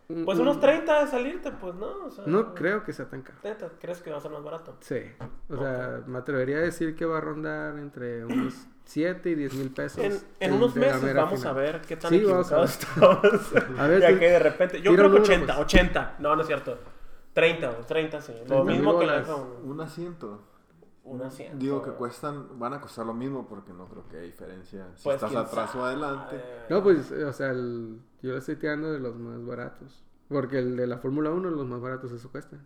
Pues 0.08 0.38
un- 0.38 0.44
unos 0.48 0.60
30 0.60 1.06
de 1.06 1.08
salirte, 1.12 1.52
pues, 1.52 1.76
¿no? 1.76 2.06
O 2.06 2.12
sea, 2.12 2.26
No 2.28 2.54
creo 2.54 2.84
que 2.84 2.92
sea 2.94 3.06
tan 3.10 3.22
caro. 3.22 3.38
¿crees 3.80 4.02
que 4.02 4.12
va 4.12 4.18
a 4.18 4.22
ser 4.22 4.32
más 4.32 4.44
barato? 4.44 4.76
Sí. 4.82 5.02
O 5.50 5.58
sea, 5.58 6.02
me 6.06 6.18
atrevería 6.18 6.58
a 6.58 6.62
decir 6.62 6.96
que 6.96 7.06
va 7.06 7.18
a 7.20 7.22
rondar 7.22 7.78
entre 7.80 8.26
unos 8.26 8.54
7 8.86 9.30
y 9.30 9.36
10 9.36 9.54
mil 9.56 9.72
pesos. 9.72 10.04
En, 10.04 10.20
en 10.42 10.54
unos 10.54 10.76
meses 10.76 11.14
vamos 11.16 11.40
final. 11.40 11.48
a 11.56 11.60
ver 11.60 11.82
qué 11.82 11.96
tan 11.96 12.12
Sí, 12.12 12.24
vamos 12.24 12.52
a 12.52 12.64
equivocados 12.64 12.80
estamos. 12.80 13.80
A 13.80 13.88
ver, 13.88 14.02
ya 14.02 14.10
tú- 14.12 14.20
que 14.20 14.30
de 14.30 14.40
repente. 14.40 14.82
Yo 14.82 14.92
creo 14.94 15.04
que 15.12 15.20
número, 15.20 15.24
80, 15.24 15.46
pues. 15.56 15.66
80. 15.66 16.16
No, 16.20 16.36
no 16.36 16.42
es 16.42 16.48
cierto. 16.48 16.78
30, 17.34 17.68
güey, 17.70 17.84
30, 17.88 18.22
sí. 18.22 18.34
Lo 18.42 18.64
30 18.64 18.64
mismo 18.66 19.00
que 19.00 19.06
la. 19.06 19.24
Un 19.64 19.82
asiento. 19.82 20.42
Un 21.04 21.22
asiento. 21.22 21.58
Digo 21.58 21.82
que 21.82 21.92
cuestan, 21.92 22.58
van 22.60 22.74
a 22.74 22.80
costar 22.82 23.06
lo 23.06 23.14
mismo 23.14 23.46
porque 23.48 23.74
no 23.74 23.88
creo 23.90 24.08
que 24.08 24.18
haya 24.18 24.26
diferencia 24.26 24.88
si 24.96 25.04
Pues, 25.04 25.16
estás 25.22 25.36
atrás 25.36 25.76
o 25.76 25.84
adelante. 25.86 26.42
No, 26.70 26.82
pues, 26.82 27.12
eh, 27.12 27.26
o 27.26 27.34
sea, 27.34 27.50
el- 27.52 28.00
yo 28.22 28.32
le 28.32 28.38
estoy 28.38 28.56
tirando 28.56 28.92
de 28.92 29.00
los 29.00 29.16
más 29.18 29.46
baratos. 29.46 30.04
Porque 30.30 30.60
el 30.60 30.78
de 30.78 30.88
la 30.88 30.98
Fórmula 31.00 31.30
1, 31.32 31.50
los 31.50 31.68
más 31.68 31.82
baratos, 31.82 32.12
eso 32.14 32.32
cuesta. 32.32 32.58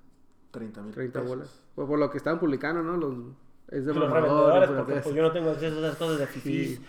30 0.52 0.82
mil 0.84 0.94
30 0.94 1.20
pesos. 1.22 1.36
bolas. 1.36 1.62
Por, 1.76 1.88
por 1.88 2.00
lo 2.00 2.10
que 2.12 2.18
estaban 2.18 2.40
publicando, 2.40 2.84
¿no? 2.84 2.96
Los, 2.96 3.16
es 3.70 3.86
de 3.86 3.94
Los 3.94 4.10
revendedores, 4.12 4.70
porque 4.70 4.94
de 4.94 5.02
pues, 5.02 5.16
yo 5.16 5.22
no 5.24 5.32
tengo 5.32 5.50
acceso 5.50 5.76
a 5.76 5.80
esas 5.80 5.98
cosas 5.98 6.20
de 6.20 6.28
fifís. 6.28 6.80
Sí. 6.80 6.86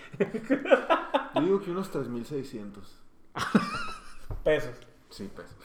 Yo 1.34 1.40
digo 1.40 1.60
que 1.60 1.70
unos 1.70 1.90
3600. 1.90 3.00
Pesos. 4.44 4.74
Sí, 5.10 5.30
pesos. 5.34 5.56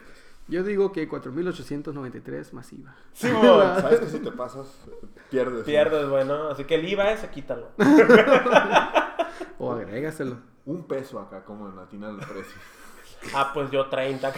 Yo 0.47 0.63
digo 0.63 0.91
que 0.91 1.09
4.893 1.09 2.51
masiva. 2.51 2.95
Sí, 3.13 3.29
güey. 3.31 3.41
Sabes 3.81 3.99
que 4.01 4.05
si 4.07 4.19
te 4.19 4.31
pasas, 4.31 4.67
pierdes. 5.29 5.63
Pierdes, 5.63 6.09
bueno. 6.09 6.49
Así 6.49 6.65
que 6.65 6.75
el 6.75 6.87
IVA 6.87 7.11
ese, 7.11 7.29
quítalo. 7.29 7.69
O 9.59 9.71
agrégaselo. 9.71 10.37
Un 10.65 10.83
peso 10.87 11.19
acá, 11.19 11.43
como 11.43 11.67
en 11.69 11.75
Latina 11.75 12.09
el 12.09 12.17
precio. 12.17 12.55
Ah, 13.33 13.51
pues 13.53 13.71
yo 13.71 13.87
30. 13.87 14.33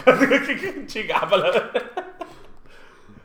Chingapa 0.86 1.36
la 1.38 1.50
verdad. 1.50 1.82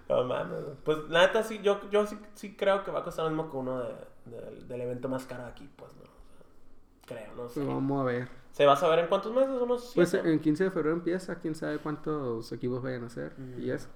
No 0.09 0.23
mames. 0.23 0.59
Pues 0.83 0.97
la 1.09 1.21
neta 1.27 1.43
sí, 1.43 1.59
yo, 1.61 1.79
yo 1.91 2.07
sí, 2.07 2.17
sí 2.33 2.55
creo 2.55 2.83
que 2.83 2.89
va 2.89 3.01
a 3.01 3.03
costar 3.03 3.25
lo 3.25 3.29
mismo 3.29 3.51
que 3.51 3.57
uno 3.57 3.79
de- 3.79 3.93
del- 4.25 4.67
del 4.67 4.81
evento 4.81 5.07
más 5.07 5.23
caro 5.25 5.43
de 5.43 5.49
aquí, 5.49 5.69
pues, 5.75 5.93
¿no? 5.97 6.01
O 6.01 6.07
sea, 6.07 7.15
creo, 7.17 7.35
no 7.35 7.47
sé. 7.47 7.59
Pues 7.59 7.67
vamos 7.67 8.01
a 8.01 8.05
ver. 8.05 8.27
¿Se 8.51 8.65
va 8.65 8.73
a 8.73 8.75
saber 8.75 8.99
en 8.99 9.07
cuántos 9.07 9.33
meses? 9.33 9.49
¿Unos 9.61 9.91
Pues 9.95 10.09
siete? 10.09 10.31
en 10.31 10.39
15 10.39 10.65
de 10.65 10.71
febrero 10.71 10.93
empieza, 10.95 11.35
quién 11.39 11.55
sabe 11.55 11.77
cuántos 11.79 12.51
equipos 12.51 12.81
vayan 12.83 13.03
a 13.03 13.07
hacer. 13.07 13.33
Ujú. 13.37 13.61
Y 13.61 13.71
eso. 13.71 13.87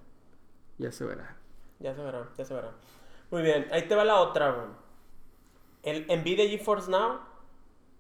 Ya 0.78 0.91
se 0.91 1.06
verá. 1.06 1.36
Ya 1.80 1.93
se 1.93 2.01
verá, 2.01 2.28
ya 2.38 2.45
se 2.45 2.53
verá. 2.53 2.72
Muy 3.32 3.41
bien, 3.41 3.68
ahí 3.72 3.88
te 3.88 3.95
va 3.95 4.06
la 4.06 4.16
otra, 4.22 4.51
güey. 4.51 4.68
El 5.84 6.06
Nvidia 6.22 6.47
GeForce 6.47 6.89
Now 6.89 7.20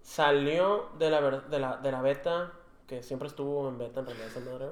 salió 0.01 0.89
de 0.97 1.09
la, 1.09 1.21
de 1.41 1.59
la, 1.59 1.77
de 1.77 1.91
la 1.91 2.01
beta, 2.01 2.51
que 2.87 3.03
siempre 3.03 3.27
estuvo 3.27 3.67
en 3.67 3.77
beta 3.77 3.99
en 3.99 4.05
realidad 4.07 4.27
esa 4.27 4.39
madre, 4.39 4.67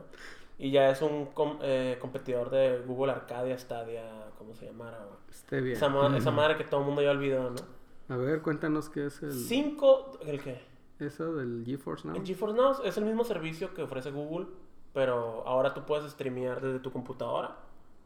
y 0.58 0.72
ya 0.72 0.90
es 0.90 1.02
un 1.02 1.26
com- 1.28 1.60
eh, 1.62 1.98
competidor 2.00 2.50
de 2.50 2.80
Google 2.86 3.12
Arcadia, 3.12 3.58
Stadia, 3.58 4.28
¿cómo 4.38 4.54
se 4.56 4.66
llamara, 4.68 5.00
güey? 5.00 5.18
Esté 5.30 5.62
bien. 5.62 5.76
Esa, 5.76 5.90
ma- 5.90 6.16
esa 6.18 6.32
madre 6.32 6.58
que 6.58 6.64
todo 6.64 6.82
el 6.82 6.86
mundo 6.86 7.02
ya 7.02 7.12
olvidó, 7.12 7.50
¿no? 7.50 7.56
A 8.10 8.18
ver, 8.18 8.42
cuéntanos 8.42 8.90
qué 8.90 9.08
es 9.08 9.22
el... 9.24 9.32
Cinco, 9.34 10.12
¿el 10.26 10.42
qué? 10.42 10.62
Eso 11.08 11.36
del 11.36 11.64
GeForce 11.66 12.08
Now. 12.08 12.18
El 12.18 12.26
GeForce 12.26 12.56
Now 12.56 12.82
es 12.84 12.98
el 12.98 13.06
mismo 13.06 13.24
servicio 13.24 13.74
que 13.74 13.84
ofrece 13.84 14.12
Google, 14.12 14.48
pero 14.94 15.44
ahora 15.46 15.74
tú 15.74 15.86
puedes 15.86 16.12
streamear 16.12 16.62
desde 16.62 16.80
tu 16.80 16.92
computadora 16.92 17.58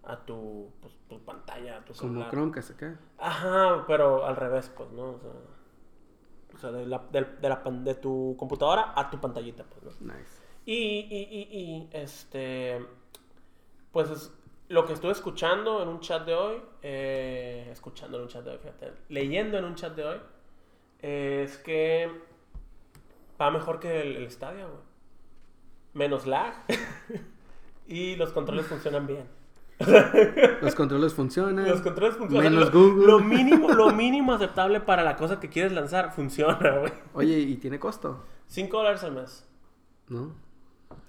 a 0.03 0.17
tu, 0.17 0.69
pues, 0.81 0.93
tu 1.09 1.19
pantalla, 1.19 1.77
a 1.77 1.85
tu 1.85 1.93
Como 1.93 2.11
celular. 2.11 2.31
Chromecast 2.31 2.71
acá. 2.71 2.99
Ajá, 3.17 3.83
pero 3.87 4.25
al 4.25 4.35
revés, 4.35 4.71
pues, 4.75 4.89
¿no? 4.91 5.11
O 5.11 5.19
sea, 5.19 5.31
o 6.55 6.57
sea, 6.59 6.71
de, 6.71 6.85
la, 6.85 7.03
de, 7.11 7.27
la 7.41 7.61
de 7.71 7.95
tu 7.95 8.35
computadora 8.37 8.93
a 8.95 9.09
tu 9.09 9.19
pantallita, 9.19 9.63
pues, 9.63 9.99
¿no? 10.01 10.13
Nice. 10.13 10.41
Y, 10.65 10.73
y, 10.73 11.27
y, 11.31 11.59
y, 11.59 11.89
este, 11.91 12.85
pues 13.91 14.09
es 14.09 14.33
lo 14.69 14.85
que 14.85 14.93
estuve 14.93 15.11
escuchando 15.11 15.81
en 15.81 15.87
un 15.87 15.99
chat 15.99 16.25
de 16.25 16.33
hoy, 16.33 16.61
eh, 16.81 17.69
escuchando 17.71 18.17
en 18.17 18.23
un 18.23 18.29
chat 18.29 18.43
de 18.43 18.51
hoy, 18.51 18.57
fíjate, 18.57 18.91
leyendo 19.09 19.57
en 19.57 19.65
un 19.65 19.75
chat 19.75 19.95
de 19.95 20.03
hoy, 20.03 20.17
es 20.99 21.57
que 21.59 22.11
Va 23.39 23.51
mejor 23.51 23.79
que 23.79 24.01
el, 24.01 24.15
el 24.17 24.31
Stadia, 24.31 24.65
güey. 24.65 24.81
Menos 25.93 26.25
lag. 26.25 26.53
y 27.88 28.15
los 28.15 28.31
controles 28.31 28.67
funcionan 28.67 29.07
bien. 29.07 29.27
Los 30.61 30.73
controles 30.73 31.13
funcionan. 31.13 31.67
Los 31.67 31.81
controles 31.81 32.17
funcionan. 32.17 32.51
Menos 32.51 32.73
lo, 32.73 32.79
Google. 32.79 33.05
Lo 33.05 33.19
mínimo, 33.19 33.69
lo 33.69 33.91
mínimo 33.93 34.33
aceptable 34.33 34.79
para 34.79 35.03
la 35.03 35.15
cosa 35.15 35.39
que 35.39 35.49
quieres 35.49 35.71
lanzar 35.71 36.13
funciona, 36.13 36.79
güey. 36.79 36.91
Oye, 37.13 37.38
¿y 37.38 37.57
tiene 37.57 37.79
costo? 37.79 38.23
5 38.47 38.75
dólares 38.75 39.03
al 39.03 39.11
mes. 39.11 39.47
¿No? 40.07 40.33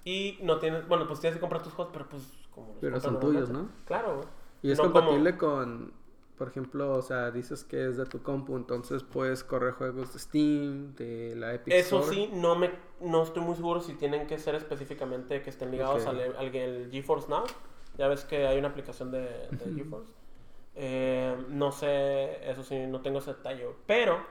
Y 0.05 0.37
no 0.43 0.59
tienes, 0.59 0.87
bueno, 0.87 1.07
pues 1.07 1.19
tienes 1.19 1.37
que 1.37 1.41
comprar 1.41 1.63
tus 1.63 1.73
juegos, 1.73 1.91
pero 1.91 2.07
pues 2.09 2.31
como 2.51 2.67
los 2.67 2.77
Pero 2.79 2.99
son 2.99 3.19
tuyos, 3.19 3.49
¿no? 3.49 3.69
Claro, 3.85 4.17
güey. 4.17 4.27
Y 4.61 4.71
es 4.71 4.77
No 4.77 4.91
compatible 4.91 5.37
con, 5.37 5.93
por 6.39 6.47
ejemplo, 6.47 6.93
o 6.93 7.01
sea, 7.01 7.31
dices 7.31 7.65
que 7.65 7.89
es 7.89 7.97
de 7.97 8.05
tu 8.05 8.23
compu, 8.23 8.55
entonces 8.55 9.03
puedes 9.03 9.43
correr 9.43 9.73
juegos 9.73 10.13
de 10.13 10.19
Steam, 10.19 10.95
de 10.95 11.35
la 11.35 11.53
Epic 11.53 11.73
Eso 11.73 11.99
Store. 11.99 12.15
sí, 12.15 12.31
no 12.33 12.55
me 12.55 12.71
no 13.01 13.23
estoy 13.23 13.43
muy 13.43 13.55
seguro 13.55 13.81
si 13.81 13.93
tienen 13.95 14.25
que 14.25 14.39
ser 14.39 14.55
específicamente 14.55 15.41
que 15.41 15.49
estén 15.49 15.69
ligados 15.69 16.05
al, 16.05 16.17
al, 16.21 16.35
al 16.37 16.89
GeForce 16.89 17.27
Now. 17.27 17.43
Ya 17.97 18.07
ves 18.07 18.23
que 18.23 18.47
hay 18.47 18.57
una 18.57 18.69
aplicación 18.69 19.11
de, 19.11 19.49
de 19.51 19.73
GeForce. 19.75 20.13
Eh, 20.75 21.35
no 21.49 21.73
sé, 21.73 22.49
eso 22.49 22.63
sí, 22.63 22.87
no 22.87 23.01
tengo 23.01 23.19
ese 23.19 23.33
detalle. 23.33 23.67
Pero, 23.85 24.25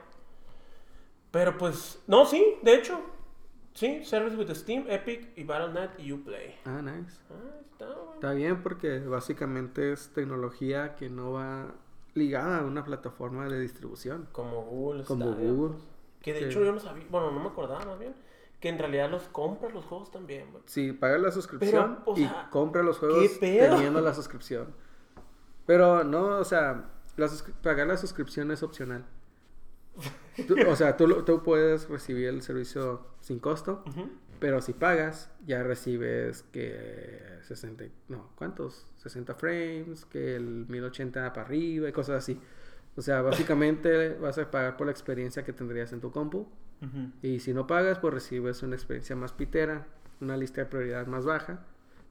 pero 1.31 1.59
pues, 1.59 2.03
no, 2.07 2.25
sí, 2.25 2.57
de 2.63 2.75
hecho. 2.75 2.99
Sí, 3.75 4.03
Service 4.03 4.35
with 4.35 4.51
Steam, 4.55 4.87
Epic 4.89 5.37
y 5.37 5.45
Battle.net 5.45 5.91
y 5.99 6.11
Uplay. 6.13 6.57
Ah, 6.65 6.81
nice. 6.83 7.21
Ah, 7.31 7.61
está, 7.71 7.87
güey. 7.87 8.15
Está 8.15 8.33
bien 8.33 8.63
porque 8.63 8.99
básicamente 9.01 9.93
es 9.93 10.09
tecnología 10.15 10.97
que 10.97 11.11
no 11.11 11.33
va 11.33 11.75
ligada 12.19 12.59
a 12.59 12.65
una 12.65 12.85
plataforma 12.85 13.49
de 13.49 13.61
distribución. 13.61 14.29
Como 14.33 14.63
Google. 14.63 15.05
Como 15.05 15.33
Stadia, 15.33 15.51
Google. 15.51 15.77
Que 16.21 16.33
de 16.35 16.47
hecho 16.47 16.63
yo 16.65 16.73
no 16.73 16.81
sabía, 16.81 17.07
bueno, 17.11 17.31
no 17.31 17.41
me 17.41 17.49
acordaba 17.49 17.85
más 17.85 17.99
bien, 17.99 18.15
que 18.61 18.69
en 18.69 18.79
realidad 18.79 19.11
los 19.11 19.23
compras 19.29 19.73
los 19.73 19.85
juegos 19.85 20.11
también, 20.11 20.51
güey. 20.51 20.63
Sí, 20.67 20.93
paga 20.93 21.17
la 21.19 21.31
suscripción 21.31 22.01
Pero, 22.05 22.13
o 22.13 22.19
y 22.19 22.29
compra 22.51 22.83
los 22.83 22.99
juegos 22.99 23.39
teniendo 23.39 24.01
la 24.01 24.13
suscripción. 24.15 24.75
Pero 25.65 26.03
no, 26.05 26.39
o 26.39 26.45
sea, 26.45 26.91
la 27.17 27.29
pagar 27.63 27.87
la 27.87 27.97
suscripción 27.97 28.51
es 28.51 28.63
opcional. 28.63 29.05
Tú- 30.47 30.57
o 30.69 30.77
sea, 30.77 30.97
tú, 30.97 31.23
tú 31.25 31.43
puedes 31.43 31.89
recibir 31.89 32.29
el 32.29 32.43
servicio 32.43 33.07
sin 33.21 33.39
costo. 33.39 33.85
pero 34.39 34.61
si 34.61 34.73
pagas, 34.73 35.31
ya 35.47 35.63
recibes 35.63 36.43
que 36.53 37.21
60, 37.43 37.85
no, 38.09 38.31
¿cuántos? 38.37 38.87
60 38.97 39.35
frames, 39.35 40.05
que 40.07 40.37
el 40.37 40.67
1080 40.69 41.33
para 41.33 41.47
arriba 41.47 41.89
y 41.89 41.93
cosas 41.93 42.19
así. 42.19 42.41
O 42.97 43.03
sea, 43.03 43.23
básicamente 43.23 44.15
vas 44.21 44.39
a 44.39 44.51
pagar 44.51 44.77
por 44.77 44.87
la 44.87 44.93
experiencia 44.93 45.45
que 45.45 45.53
tendrías 45.53 45.93
en 45.93 46.01
tu 46.01 46.11
compu. 46.11 46.47
Y 47.23 47.41
si 47.41 47.53
no 47.53 47.67
pagas, 47.67 47.99
pues 47.99 48.15
recibes 48.15 48.63
una 48.63 48.77
experiencia 48.77 49.17
más 49.17 49.33
pitera, 49.33 49.89
una 50.21 50.37
lista 50.37 50.61
de 50.61 50.67
prioridad 50.67 51.09
más 51.09 51.25
baja, 51.25 51.65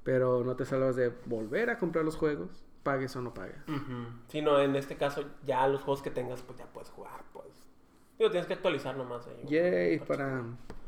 pero 0.03 0.43
no 0.43 0.57
te 0.57 0.65
salvas 0.65 0.97
de 0.97 1.13
volver 1.25 1.69
a 1.69 1.77
comprar 1.77 2.03
los 2.03 2.17
juegos, 2.17 2.65
pagues 2.83 3.15
o 3.15 3.21
no 3.21 3.33
pagues. 3.33 3.61
Ujú. 3.67 4.07
Si 4.27 4.41
no, 4.41 4.59
en 4.59 4.75
este 4.75 4.97
caso, 4.97 5.23
ya 5.45 5.65
los 5.69 5.81
juegos 5.83 6.01
que 6.01 6.09
tengas, 6.09 6.41
pues 6.41 6.59
ya 6.59 6.65
puedes 6.65 6.89
jugar, 6.89 7.23
pues. 7.31 7.47
Digo, 8.17 8.29
tienes 8.29 8.47
que 8.47 8.55
actualizar 8.55 8.97
nomás 8.97 9.25
ahí. 9.27 9.45
Yay, 9.47 9.99
para 9.99 10.43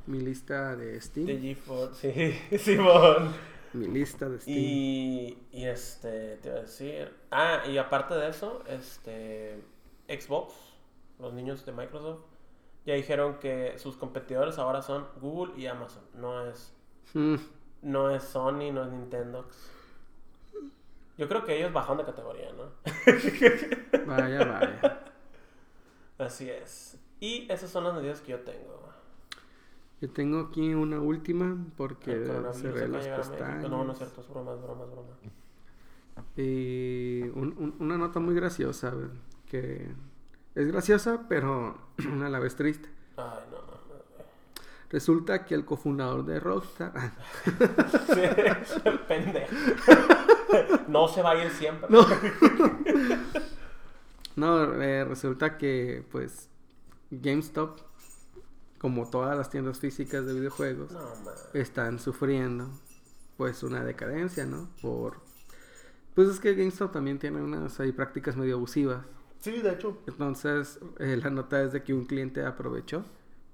mi 0.10 0.20
lista 0.20 0.76
de 0.76 1.00
Steam. 1.00 1.28
De 1.28 1.38
GeForce, 1.40 2.40
sí, 2.50 2.58
Simón. 2.58 3.34
Mi 3.74 3.88
lista 3.88 4.28
de 4.28 4.40
Steam. 4.40 4.58
Y, 4.58 5.38
y 5.52 5.66
este, 5.66 6.38
te 6.38 6.50
iba 6.50 6.58
a 6.58 6.62
decir. 6.62 7.14
Ah, 7.32 7.62
y 7.68 7.78
aparte 7.78 8.16
de 8.16 8.30
eso, 8.30 8.64
este. 8.68 9.62
Xbox, 10.08 10.54
los 11.20 11.34
niños 11.34 11.64
de 11.66 11.72
Microsoft, 11.72 12.22
ya 12.86 12.96
dijeron 12.96 13.38
que 13.40 13.78
sus 13.78 13.96
competidores 13.96 14.58
ahora 14.58 14.82
son 14.82 15.06
Google 15.22 15.54
y 15.56 15.68
Amazon. 15.68 16.04
No 16.16 16.48
es, 16.48 16.74
Mm, 17.14 17.36
no 17.84 18.10
es 18.10 18.24
Sony, 18.24 18.72
no 18.72 18.84
es 18.84 18.92
Nintendo. 18.92 19.48
Yo 21.18 21.28
creo 21.28 21.44
que 21.44 21.58
ellos 21.58 21.74
bajaron 21.74 21.98
de 21.98 22.06
categoría, 22.06 22.52
¿no? 22.54 22.72
vaya, 24.08 24.46
vaya. 24.46 25.04
Así 26.18 26.50
es. 26.50 26.98
Y 27.20 27.52
esas 27.52 27.70
son 27.70 27.84
las 27.84 27.94
medidas 27.94 28.22
que 28.22 28.32
yo 28.32 28.40
tengo. 28.40 28.89
Yo 30.02 30.10
tengo 30.10 30.40
aquí 30.40 30.74
una 30.74 31.00
última 31.00 31.58
porque 31.76 32.26
cerré 32.54 32.88
las 32.88 33.08
pestañas. 33.08 33.70
No, 33.70 33.84
no 33.84 33.92
es 33.92 33.98
cierto, 33.98 34.22
es 34.22 34.30
broma, 34.30 34.54
es 34.54 34.62
broma, 34.62 34.86
es 34.86 34.92
broma. 34.92 35.10
Y 36.38 37.22
un- 37.36 37.56
un- 37.58 37.76
una 37.80 37.98
nota 37.98 38.20
muy 38.20 38.34
graciosa, 38.36 38.94
que 39.46 39.88
es 40.56 40.68
graciosa, 40.68 41.26
pero 41.28 41.78
a 42.24 42.30
la 42.30 42.40
vez 42.40 42.56
triste. 42.56 42.88
Ay, 43.18 43.26
no, 43.52 43.58
no, 43.58 43.64
no. 43.68 43.80
Resulta 44.90 45.46
que 45.46 45.54
el 45.56 45.66
cofundador 45.66 46.26
de 46.26 46.40
Rockstar... 46.40 46.94
Sí, 48.14 48.90
pendejo. 49.08 49.54
No 50.88 51.08
se 51.08 51.22
va 51.22 51.32
a 51.32 51.44
ir 51.46 51.52
siempre. 51.52 51.88
No. 51.90 52.06
No, 54.36 54.82
eh, 54.82 55.04
resulta 55.04 55.58
que 55.58 56.06
pues 56.12 56.50
GameStop, 57.12 57.78
como 58.80 59.10
todas 59.10 59.38
las 59.38 59.50
tiendas 59.50 59.80
físicas 59.80 60.26
de 60.26 60.34
videojuegos, 60.34 60.92
No, 60.92 61.00
están 61.54 62.00
sufriendo 62.00 62.70
pues 63.38 63.62
una 63.64 63.84
decadencia, 63.84 64.46
¿no? 64.46 64.70
Por 64.82 65.18
pues 66.16 66.28
es 66.28 66.40
que 66.40 66.54
GameStop 66.56 66.92
también 66.92 67.20
tiene 67.20 67.42
unas 67.42 67.80
ahí 67.80 67.92
prácticas 67.94 68.36
medio 68.36 68.56
abusivas. 68.56 69.06
Sí, 69.40 69.62
de 69.62 69.72
hecho. 69.72 69.98
Entonces, 70.08 70.80
eh, 70.98 71.18
la 71.24 71.30
nota 71.30 71.62
es 71.62 71.72
de 71.72 71.82
que 71.84 71.94
un 71.94 72.06
cliente 72.06 72.46
aprovechó 72.46 73.06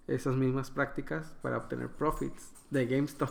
esas 0.08 0.36
mismas 0.36 0.72
prácticas 0.72 1.36
para 1.44 1.58
obtener 1.58 1.90
profits 1.90 2.52
de 2.72 2.88
GameStop. 2.88 3.30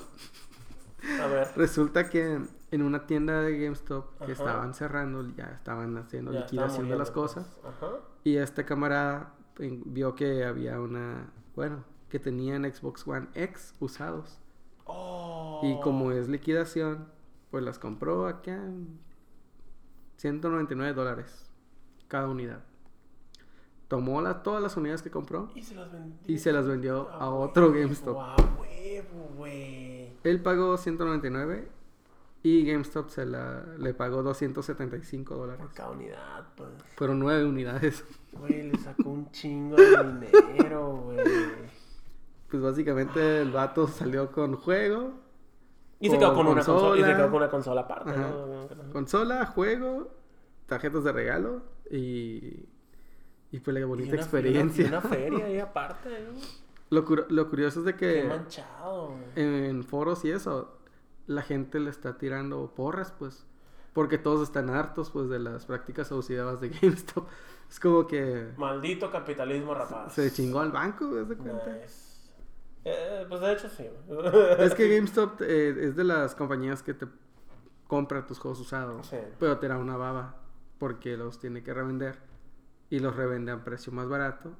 A 1.21 1.27
ver. 1.27 1.49
Resulta 1.57 2.09
que 2.09 2.41
en 2.71 2.83
una 2.83 3.07
tienda 3.07 3.41
de 3.41 3.59
GameStop 3.59 4.25
que 4.25 4.33
estaban 4.33 4.75
cerrando, 4.75 5.27
ya 5.37 5.47
estaban 5.47 5.97
haciendo 5.97 6.33
ya 6.33 6.41
liquidación 6.41 6.89
de 6.89 6.97
las 6.97 7.11
cosas. 7.11 7.47
pues. 7.61 7.75
Ajá. 7.75 7.91
Y 8.23 8.37
este 8.37 8.65
camarada 8.65 9.35
en- 9.59 9.83
vio 9.93 10.15
que 10.15 10.45
había 10.45 10.81
una, 10.81 11.29
bueno, 11.57 11.85
que 12.09 12.19
tenían 12.19 12.65
Xbox 12.65 13.07
One 13.07 13.29
X 13.35 13.75
usados. 13.81 14.39
Oh. 14.87 15.61
Y 15.63 15.81
como 15.81 16.13
es 16.13 16.29
liquidación, 16.29 17.09
pues 17.51 17.65
las 17.65 17.79
compró 17.79 18.27
acá 18.27 18.53
en 18.55 18.99
199 20.17 20.93
dólares 20.95 21.51
cada 22.09 22.29
unidad. 22.29 22.63
Tomó 23.89 24.21
la- 24.21 24.43
todas 24.43 24.63
las 24.63 24.77
unidades 24.77 25.03
que 25.03 25.11
compró 25.11 25.51
Y 25.55 25.63
se 25.63 25.75
las 25.75 25.93
vendió. 25.93 26.19
y 26.27 26.39
se 26.39 26.53
las 26.53 26.67
vendió 26.67 27.09
a 27.11 27.29
huevo, 27.31 27.41
otro 27.45 27.71
GameStop. 27.73 28.17
A 28.19 28.37
huevo, 28.59 29.31
güey. 29.37 30.13
Él 30.25 30.43
pagó 30.43 30.77
199 30.77 31.69
y 32.45 32.65
GameStop 32.71 33.09
se 33.09 33.25
la, 33.27 33.65
le 33.79 33.93
pagó 33.95 34.23
275 34.23 35.35
dólares. 35.35 35.61
Por 35.67 35.75
cada 35.75 35.91
unidad, 35.91 36.47
pues. 36.57 36.69
Fueron 36.95 37.19
nueve 37.19 37.45
unidades. 37.45 38.05
Güey, 38.33 38.71
le 38.71 38.79
sacó 38.79 39.09
un 39.11 39.31
chingo 39.33 39.77
de 39.77 40.29
dinero, 40.53 40.97
güey. 41.05 41.19
Pues 42.51 42.63
básicamente 42.63 43.41
el 43.43 43.51
vato 43.51 43.87
salió 43.89 44.31
con 44.31 44.57
juego, 44.57 45.13
Y 46.01 46.11
se 46.11 46.19
quedó 46.19 46.35
Con 46.35 46.47
una 46.49 46.63
consola. 46.63 47.01
Y 47.01 47.05
se 47.05 47.17
quedó 47.17 47.27
con 47.29 47.37
una 47.37 47.49
consola 47.51 47.81
aparte, 47.81 48.11
Ajá. 48.11 48.29
¿no? 48.29 48.69
consola, 48.93 49.47
juego, 49.47 50.11
tarjetas 50.67 51.03
de 51.05 51.13
regalo 51.13 51.63
y, 51.91 52.67
y 53.51 53.61
pues 53.61 53.73
la 53.75 53.81
Y 53.81 53.85
bonita 53.85 54.13
una- 54.13 54.21
experiencia. 54.21 54.85
Y 54.85 54.89
una, 54.89 54.97
y 54.97 54.99
una 54.99 55.09
feria 55.09 55.45
ahí 55.47 55.59
aparte. 55.61 56.09
¿eh? 56.13 56.29
Lo, 56.91 57.05
cur- 57.07 57.27
lo 57.31 57.49
curioso 57.49 57.81
es 57.81 57.87
de 57.87 57.97
Qué 57.97 58.23
que 58.23 58.29
manchado, 58.29 59.09
güey. 59.09 59.23
en 59.37 59.83
foros 59.85 60.25
y 60.25 60.31
eso, 60.31 60.77
la 61.27 61.43
gente 61.43 61.81
le 61.81 61.91
está 61.91 62.19
tirando 62.19 62.73
porras, 62.75 63.13
pues. 63.19 63.47
Porque 63.93 64.19
todos 64.19 64.43
están 64.43 64.71
hartos, 64.71 65.11
pues, 65.11 65.29
de 65.29 65.39
las 65.39 65.67
prácticas 65.67 66.11
abusivas 66.11 66.61
de 66.61 66.69
GameStop. 66.83 67.27
Es 67.71 67.79
como 67.81 68.07
que 68.07 68.53
Maldito 68.57 69.11
capitalismo 69.11 69.75
rapaz. 69.75 70.13
se 70.13 70.31
chingó 70.33 70.61
al 70.61 70.73
banco, 70.73 71.11
¿ves 71.11 71.29
de 71.29 71.37
cuenta? 71.37 71.67
Nice. 71.67 72.15
Eh, 72.85 73.25
pues 73.29 73.41
de 73.41 73.53
hecho 73.53 73.69
sí. 73.69 73.87
Es 74.59 74.75
que 74.75 74.89
GameStop 74.97 75.41
eh, 75.43 75.87
es 75.89 75.97
de 75.97 76.05
las 76.05 76.35
compañías 76.35 76.83
que 76.83 76.93
te 76.95 77.07
compra 77.87 78.27
tus 78.27 78.39
juegos 78.39 78.61
usados, 78.61 79.07
Sí. 79.07 79.17
pero 79.39 79.59
te 79.59 79.69
da 79.69 79.79
una 79.79 79.97
baba 79.97 80.37
porque 80.79 81.17
los 81.17 81.39
tiene 81.39 81.63
que 81.63 81.73
revender 81.73 82.19
y 82.91 82.99
los 82.99 83.15
revende 83.17 83.53
a 83.53 83.65
precio 83.65 83.93
más 83.93 84.09
barato 84.09 84.53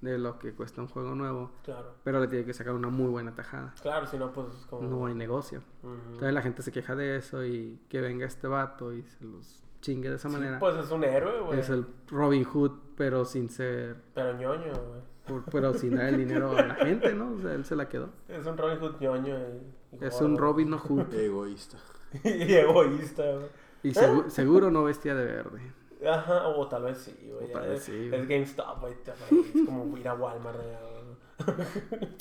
de 0.00 0.18
lo 0.18 0.38
que 0.38 0.52
cuesta 0.52 0.80
un 0.82 0.88
juego 0.88 1.14
nuevo, 1.14 1.50
Claro. 1.64 1.94
pero 2.04 2.20
le 2.20 2.28
tiene 2.28 2.44
que 2.44 2.52
sacar 2.52 2.74
una 2.74 2.88
muy 2.88 3.08
buena 3.08 3.34
tajada. 3.34 3.74
Claro, 3.80 4.06
si 4.06 4.18
no, 4.18 4.32
pues 4.32 4.48
es 4.58 4.66
como. 4.66 4.82
No 4.88 5.06
hay 5.06 5.14
negocio. 5.14 5.62
Ujú. 5.82 5.94
Entonces 6.12 6.32
la 6.34 6.42
gente 6.42 6.62
se 6.62 6.70
queja 6.72 6.94
de 6.94 7.16
eso 7.16 7.44
y 7.44 7.78
que 7.88 8.00
venga 8.00 8.26
este 8.26 8.46
vato 8.46 8.92
y 8.92 9.02
se 9.02 9.24
los 9.24 9.62
chingue 9.80 10.10
de 10.10 10.16
esa 10.16 10.28
Sí, 10.28 10.34
manera. 10.36 10.58
pues 10.58 10.76
es 10.76 10.90
un 10.90 11.04
héroe, 11.04 11.40
güey. 11.42 11.58
es 11.60 11.70
el 11.70 11.86
Robin 12.08 12.44
Hood, 12.44 12.72
pero 12.96 13.24
sin 13.24 13.48
ser, 13.48 13.96
Pero 14.14 14.32
ñoño, 14.38 14.72
güey. 14.72 15.40
pero 15.50 15.72
sin 15.74 15.94
dar 15.96 16.06
el 16.08 16.18
dinero 16.18 16.56
a 16.56 16.62
la 16.62 16.74
gente, 16.76 17.14
¿no? 17.14 17.32
O 17.32 17.38
sea, 17.40 17.52
él 17.54 17.64
se 17.64 17.74
la 17.76 17.88
quedó. 17.88 18.10
Es 18.28 18.44
un 18.46 18.56
Robin 18.58 18.78
Hood 18.78 19.00
ñoño. 19.00 19.34
y- 19.38 20.04
Es 20.04 20.20
un 20.20 20.36
Robin 20.36 20.72
Hood 20.76 21.12
Egoísta. 21.14 21.78
y 22.24 22.52
egoísta, 22.54 23.22
güey. 23.24 23.46
y 23.82 23.90
segu- 23.92 24.28
seguro 24.28 24.70
no 24.70 24.84
vestía 24.84 25.14
de 25.14 25.24
verde. 25.24 25.60
Ajá, 26.08 26.48
o 26.48 26.68
tal 26.68 26.82
vez 26.84 26.98
sí, 26.98 27.16
güey. 27.32 27.50
O 27.50 27.52
tal 27.52 27.68
vez 27.68 27.78
es, 27.80 27.84
sí, 27.84 28.10
es. 28.12 28.28
GameStop, 28.28 28.80
güey. 28.80 28.94
Es 28.94 29.66
como 29.66 29.96
ir 29.98 30.08
a 30.08 30.14
Walmart. 30.14 30.58
güey. 30.58 32.08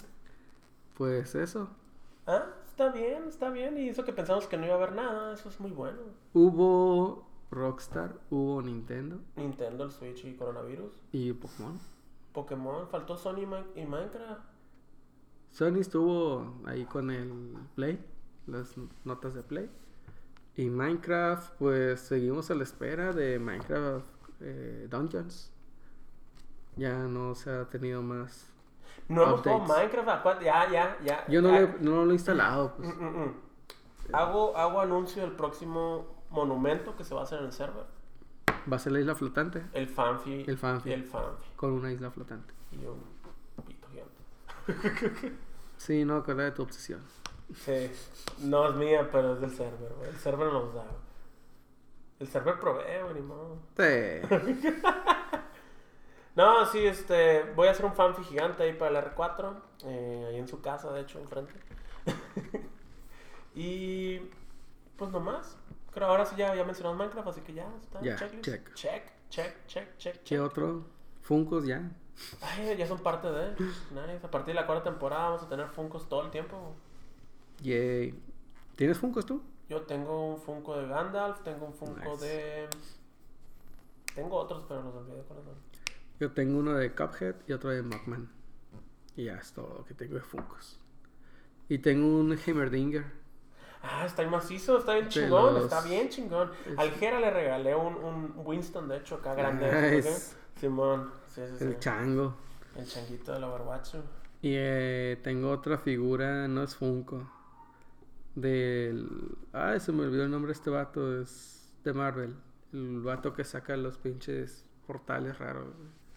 Pues 0.95 1.35
eso. 1.35 1.67
Ah, 2.25 2.45
está 2.65 2.89
bien, 2.89 3.23
está 3.27 3.49
bien. 3.49 3.77
Y 3.77 3.89
eso 3.89 4.03
que 4.05 4.13
pensamos 4.13 4.47
que 4.47 4.57
no 4.57 4.65
iba 4.65 4.75
a 4.75 4.77
haber 4.77 4.93
nada, 4.93 5.33
eso 5.33 5.49
es 5.49 5.59
muy 5.59 5.71
bueno. 5.71 5.99
Hubo 6.33 7.27
Rockstar, 7.51 8.15
hubo 8.29 8.61
Nintendo 8.61 9.19
Nintendo, 9.35 9.83
el 9.83 9.91
Switch 9.91 10.25
y 10.25 10.35
coronavirus. 10.35 10.93
y 11.11 11.33
Pokémon. 11.33 11.79
Pokémon, 12.33 12.87
faltó 12.87 13.15
Sony 13.17 13.41
y 13.75 13.85
Minecraft. 13.85 14.43
Sony 15.51 15.79
estuvo 15.79 16.53
ahí 16.65 16.85
con 16.85 17.11
el 17.11 17.55
Play, 17.75 18.03
las 18.47 18.75
notas 19.05 19.33
de 19.33 19.43
Play. 19.43 19.69
Y 20.57 20.69
Minecraft, 20.69 21.53
pues 21.57 21.99
seguimos 21.99 22.49
a 22.49 22.55
la 22.55 22.63
espera 22.63 23.11
de 23.11 23.39
Minecraft 23.39 24.05
eh, 24.41 24.87
Dungeons. 24.89 25.51
Ya 26.77 26.93
no 26.99 27.35
se 27.35 27.49
ha 27.51 27.65
tenido 27.65 28.01
más. 28.01 28.51
No 29.09 29.23
hemos 29.23 29.41
jugado. 29.41 29.59
Minecraft, 29.65 30.09
acuérdate, 30.09 30.45
ya, 30.45 30.69
ya, 30.71 30.97
ya. 31.03 31.27
Yo 31.27 31.41
no, 31.41 31.49
ya. 31.51 31.61
le- 31.61 31.75
no 31.81 32.05
lo 32.05 32.11
he 32.11 32.13
instalado. 32.13 32.73
Pues. 32.75 32.87
Mm, 32.95 33.03
mm, 33.03 33.23
mm. 33.25 33.33
Hago, 34.13 34.55
hago 34.55 34.79
anuncio 34.79 35.21
del 35.23 35.31
próximo 35.33 36.23
monumento 36.29 36.95
que 36.95 37.03
se 37.03 37.13
va 37.13 37.21
a 37.21 37.23
hacer 37.23 37.39
en 37.39 37.45
el 37.45 37.51
server. 37.53 37.85
Va 38.71 38.77
a 38.77 38.79
ser 38.79 38.93
la 38.93 38.99
isla 38.99 39.13
flotante 39.15 39.63
El 39.73 39.87
fanfi. 39.87 40.43
El 40.47 40.57
fanfi. 40.57 40.91
El 40.91 41.03
fanfi. 41.03 41.49
con 41.55 41.71
una 41.73 41.91
isla 41.91 42.09
flotante. 42.11 42.53
Y 42.71 42.77
un 42.85 43.01
pito 43.65 43.87
gigante. 43.89 45.33
Sí, 45.77 46.03
no, 46.05 46.15
acuerda 46.17 46.43
de 46.43 46.51
tu 46.51 46.63
obsesión. 46.63 47.01
Sí. 47.53 47.91
No 48.39 48.67
es 48.69 48.75
mía, 48.75 49.07
pero 49.11 49.33
es 49.35 49.41
del 49.41 49.51
server, 49.51 49.93
güey. 49.97 50.09
El 50.09 50.17
server 50.17 50.51
nos 50.51 50.73
da. 50.73 50.81
güey. 50.83 50.95
El 52.19 52.27
server 52.27 52.59
provee, 52.59 53.01
güey, 53.03 53.13
ni 53.15 53.21
modo. 53.21 53.57
Sí. 53.77 54.21
No, 56.35 56.65
sí, 56.65 56.85
este. 56.85 57.43
Voy 57.55 57.69
a 57.69 57.71
hacer 57.71 57.85
un 57.85 57.93
fanfi 57.93 58.21
gigante 58.23 58.63
ahí 58.63 58.73
para 58.73 58.99
el 58.99 59.05
R4. 59.05 59.55
eh, 59.85 60.25
ahí 60.29 60.35
en 60.37 60.49
su 60.49 60.59
casa, 60.61 60.91
de 60.91 60.99
hecho, 60.99 61.17
enfrente. 61.19 61.53
y. 63.55 64.19
Pues 64.97 65.11
nomás. 65.11 65.57
Creo 65.93 66.07
ahora 66.09 66.25
sí 66.25 66.35
ya, 66.35 66.53
ya 66.53 66.65
mencionamos 66.65 66.97
Minecraft, 66.97 67.29
así 67.29 67.39
que 67.41 67.53
ya 67.53 67.65
está. 67.81 68.01
Ya, 68.01 68.17
checklist. 68.17 68.43
check. 68.43 68.73
Check, 68.73 69.03
check, 69.29 69.65
check, 69.67 69.97
check, 69.97 70.13
¿Qué 70.17 70.23
check. 70.23 70.41
otro? 70.41 70.83
Funkos 71.21 71.65
ya. 71.65 71.89
Ay, 72.41 72.75
ya 72.77 72.85
son 72.85 72.99
parte 72.99 73.31
de. 73.31 73.51
Nice. 73.91 74.25
A 74.25 74.29
partir 74.29 74.53
de 74.53 74.59
la 74.59 74.65
cuarta 74.67 74.83
temporada 74.89 75.29
vamos 75.29 75.43
a 75.43 75.47
tener 75.49 75.67
Funkos 75.69 76.09
todo 76.09 76.23
el 76.23 76.31
tiempo. 76.31 76.75
Yay. 77.61 78.13
¿Tienes 78.75 78.97
Funkos 78.97 79.25
tú? 79.25 79.41
Yo 79.69 79.81
tengo 79.81 80.33
un 80.35 80.37
Funko 80.41 80.77
de 80.77 80.87
Gandalf, 80.87 81.41
tengo 81.43 81.65
un 81.67 81.73
Funko 81.73 82.11
Nice. 82.13 82.25
de. 82.25 82.67
Tengo 84.13 84.35
otros, 84.37 84.63
pero 84.67 84.81
los 84.83 84.95
olvidé 84.95 85.21
cuáles 85.23 85.45
son. 85.45 85.55
Yo 86.19 86.31
tengo 86.31 86.59
uno 86.59 86.73
de 86.75 86.93
Cuphead 86.93 87.35
y 87.47 87.53
otro 87.53 87.69
de 87.71 87.81
Mugman. 87.81 88.29
Y 89.17 89.25
ya 89.25 89.35
es 89.35 89.51
todo 89.53 89.73
lo 89.79 89.85
que 89.85 89.93
tengo 89.93 90.15
de 90.15 90.21
Funkos. 90.21 90.79
Y 91.67 91.79
tengo 91.79 92.05
un 92.19 92.37
Heimerdinger. 92.37 93.05
Ah, 93.81 94.05
está 94.05 94.21
bien 94.23 94.31
macizo, 94.31 94.77
está 94.79 94.93
bien 94.95 95.09
chingón, 95.09 95.53
los- 95.55 95.63
está 95.65 95.81
bien 95.81 96.09
chingón. 96.09 96.51
Es- 96.65 96.77
Al 96.77 96.91
Jera 96.91 97.19
le 97.19 97.29
regalé 97.31 97.75
un, 97.75 97.95
un 97.95 98.33
Winston, 98.37 98.87
de 98.87 98.97
hecho, 98.97 99.15
acá 99.15 99.35
grande. 99.35 99.95
Nice. 99.95 100.11
¿sí? 100.11 100.35
Simón, 100.59 101.11
sí, 101.27 101.41
sí, 101.49 101.55
sí. 101.59 101.63
El 101.65 101.79
chango. 101.79 102.35
El 102.75 102.85
changuito 102.87 103.33
de 103.33 103.39
la 103.39 103.47
barbacho. 103.47 104.03
Y 104.41 104.53
eh, 104.55 105.19
tengo 105.23 105.51
otra 105.51 105.77
figura, 105.77 106.47
no 106.47 106.63
es 106.63 106.75
Funko. 106.75 107.29
Del. 108.35 109.07
Ay, 109.53 109.79
se 109.79 109.91
me 109.91 110.03
olvidó 110.03 110.23
el 110.23 110.31
nombre 110.31 110.49
de 110.49 110.53
este 110.53 110.69
vato. 110.69 111.19
Es 111.19 111.73
de 111.83 111.93
Marvel. 111.93 112.35
El 112.73 113.01
vato 113.01 113.33
que 113.33 113.43
saca 113.43 113.77
los 113.77 113.97
pinches 113.97 114.65
portales 114.85 115.37
raros. 115.39 115.67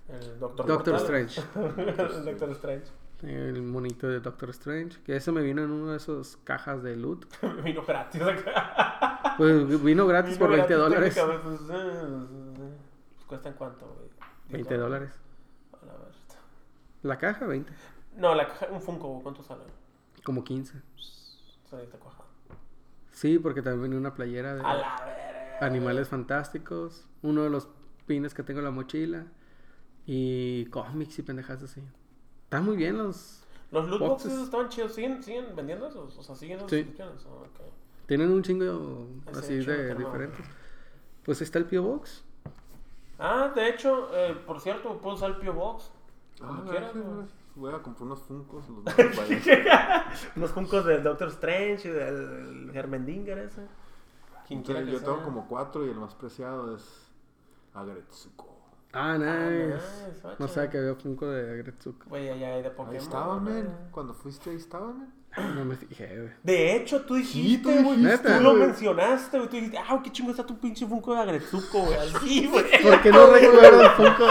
El 0.08 0.38
Doctor. 0.38 0.96
Strange. 0.96 1.40
el 1.56 2.24
Doctor 2.24 2.50
Strange. 2.50 2.86
El 3.22 3.62
monito 3.62 4.08
de 4.08 4.20
Doctor 4.20 4.50
Strange. 4.50 5.00
Que 5.02 5.16
ese 5.16 5.32
me 5.32 5.42
vino 5.42 5.62
en 5.62 5.70
una 5.70 5.92
de 5.92 5.96
esas 5.98 6.36
cajas 6.44 6.82
de 6.82 6.96
loot. 6.96 7.26
Vino 7.64 7.84
gratis 7.84 8.22
acá. 8.22 9.34
Pues 9.36 9.82
vino 9.82 10.06
gratis 10.06 10.32
Vino 10.32 10.46
por 10.46 10.56
20 10.56 10.74
gratis 10.74 10.76
dólares. 10.76 11.18
Pues, 11.44 11.60
eh, 11.70 12.26
pues, 12.56 13.24
¿Cuestan 13.26 13.54
cuánto, 13.54 13.86
güey? 13.86 14.08
20 14.50 14.76
dólares. 14.76 15.10
La 17.02 17.16
caja, 17.18 17.46
20. 17.46 17.72
No, 18.16 18.34
la 18.34 18.48
caja, 18.48 18.66
un 18.72 18.80
Funko, 18.80 19.20
¿cuánto 19.22 19.42
sale? 19.42 19.62
Como 20.24 20.42
15. 20.42 20.82
Cuajada. 21.70 22.24
Sí, 23.12 23.38
porque 23.38 23.62
también 23.62 23.82
venía 23.82 23.98
una 23.98 24.14
playera 24.14 24.54
de 24.54 24.60
A 24.62 24.74
la 24.74 24.96
verga. 25.04 25.58
animales 25.66 26.08
fantásticos. 26.08 27.06
Uno 27.22 27.42
de 27.44 27.50
los 27.50 27.68
pines 28.06 28.32
que 28.34 28.42
tengo 28.42 28.60
en 28.60 28.64
la 28.64 28.70
mochila. 28.70 29.26
Y 30.06 30.66
cómics 30.66 31.18
y 31.18 31.22
pendejadas 31.22 31.64
así. 31.64 31.82
Están 32.44 32.64
muy 32.64 32.76
bien 32.76 32.96
los. 32.96 33.42
Los 33.70 33.86
loot 33.88 34.00
boxes 34.00 34.28
boxes. 34.30 34.44
estaban 34.44 34.68
chidos. 34.70 34.94
¿Siguen, 34.94 35.22
siguen 35.22 35.54
vendiendo 35.54 35.86
esos? 35.88 36.16
O 36.16 36.22
sea, 36.22 36.34
siguen 36.34 36.58
esas 36.58 36.70
Sí. 36.70 36.76
suscripciones. 36.78 37.26
Ah. 37.26 37.62
Tienen 38.06 38.30
un 38.30 38.42
chingo 38.42 39.06
así 39.34 39.56
de 39.56 39.92
no. 39.92 39.98
diferentes. 39.98 40.46
Pues 41.24 41.42
está 41.42 41.58
el 41.58 41.66
Pio 41.66 41.82
Box. 41.82 42.24
Ah, 43.18 43.52
de 43.54 43.68
hecho, 43.68 44.08
eh, 44.16 44.34
por 44.46 44.60
cierto, 44.60 44.96
puedo 44.98 45.16
usar 45.16 45.32
el 45.32 45.36
Pio 45.36 45.52
Box. 45.52 45.90
Ah, 46.40 46.46
Como 46.46 46.64
quieras, 46.70 46.92
güey. 46.94 47.04
gracias. 47.04 47.38
Voy 47.59 47.74
a 47.74 47.82
comprar 47.82 48.04
unos 48.06 48.22
funcos. 48.22 48.64
Los. 48.68 48.84
Unos 50.36 50.50
funcos 50.52 50.84
del 50.84 51.02
Doctor 51.02 51.28
Strange 51.28 51.88
y 51.88 51.90
del 51.92 52.70
Hermendinger 52.74 53.38
ese. 53.38 53.66
Entonces, 54.50 54.88
yo 54.88 55.00
tengo 55.00 55.22
como 55.22 55.46
cuatro 55.46 55.84
y 55.84 55.90
el 55.90 55.96
más 55.96 56.14
preciado 56.14 56.74
es 56.74 57.11
Agretsuko. 57.74 58.46
Ah, 58.92 59.12
Ah, 59.14 59.18
nice. 59.18 60.36
no 60.38 60.48
sabía 60.48 60.70
que 60.70 60.78
había 60.78 60.94
Funko 60.94 61.26
de 61.26 61.52
Agretsuko. 61.52 62.09
Güey, 62.09 62.30
allá 62.30 62.54
hay 62.54 62.62
de 62.62 62.70
Pokémon. 62.70 62.94
Ahí 62.94 62.96
estaba. 63.02 63.40
Cuando 63.90 64.14
fuiste, 64.14 64.50
ahí 64.50 64.56
estaba, 64.56 64.92
men. 64.94 65.12
No 65.55 65.64
me 65.64 65.76
fijé, 65.76 66.07
güey. 66.16 66.28
De 66.43 66.76
hecho, 66.76 67.03
tú 67.03 67.14
dijiste, 67.14 67.62
tú 67.62 67.82
güey. 67.84 67.97
dijiste, 67.99 68.28
tú 68.28 68.41
lo 68.43 68.51
güey. 68.53 68.66
mencionaste, 68.66 69.36
güey. 69.39 69.49
Tú 69.51 69.57
dijiste, 69.57 69.78
ah, 69.78 70.01
qué 70.03 70.11
chingo 70.12 70.30
está 70.30 70.45
tu 70.47 70.59
pinche 70.59 70.86
Funko 70.86 71.14
de 71.14 71.20
Agretsuko, 71.20 71.80
güey. 71.86 71.99
Así, 71.99 72.47
güey. 72.51 72.64
¿Por 72.82 73.03
qué 73.03 73.11
no 73.11 73.26
recuerdo 73.26 73.82
el 73.82 73.91
Funko? 73.91 74.26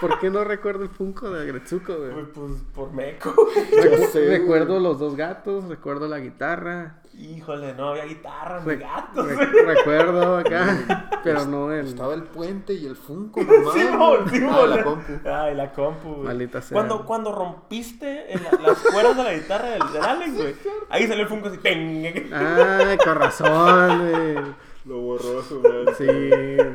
¿Por 0.00 0.18
qué 0.18 0.30
no 0.30 0.44
recuerdo 0.44 0.82
el 0.84 0.88
Funko 0.90 1.30
de 1.30 1.42
Agretsuko, 1.42 1.96
güey? 1.96 2.10
Güey, 2.12 2.26
Pues 2.32 2.52
por 2.74 2.92
meco. 2.92 3.34
Recu- 3.34 4.06
sé, 4.10 4.26
güey. 4.26 4.38
recuerdo 4.38 4.80
los 4.80 4.98
dos 4.98 5.16
gatos, 5.16 5.64
recuerdo 5.68 6.08
la 6.08 6.18
guitarra. 6.18 6.99
Híjole, 7.20 7.74
no 7.74 7.88
había 7.90 8.06
guitarra, 8.06 8.62
ni 8.64 8.76
gatos. 8.76 9.26
re- 9.26 9.46
recuerdo 9.74 10.38
acá, 10.38 11.20
pero 11.24 11.44
no 11.44 11.70
el. 11.72 11.86
Estaba 11.88 12.14
el 12.14 12.22
puente 12.22 12.72
y 12.72 12.86
el 12.86 12.96
funko, 12.96 13.40
mamá. 13.42 13.72
Sí, 13.74 13.80
sí, 13.80 14.46
ah, 14.50 14.66
la 14.66 14.82
compu. 14.84 15.12
Ay, 15.28 15.54
la 15.54 15.72
compu, 15.72 16.08
güey. 16.14 16.26
Maldita 16.26 16.62
sea. 16.62 16.74
Cuando, 16.74 17.04
cuando 17.04 17.32
rompiste 17.32 18.32
en 18.32 18.42
la- 18.44 18.50
las 18.68 18.78
cuerdas 18.78 19.16
de 19.18 19.22
la 19.24 19.34
guitarra 19.34 19.68
del, 19.70 19.82
del 19.92 20.02
Alex, 20.02 20.36
güey. 20.36 20.54
Ahí 20.88 21.06
salió 21.06 21.22
el 21.24 21.28
Funko 21.28 21.48
así. 21.48 21.58
¡ping! 21.58 22.32
Ay, 22.32 22.96
con 22.98 23.14
razón, 23.16 23.98
güey. 24.10 24.54
Lo 24.86 24.96
borroso, 24.98 25.60
man. 25.60 25.94
Sí, 25.98 26.06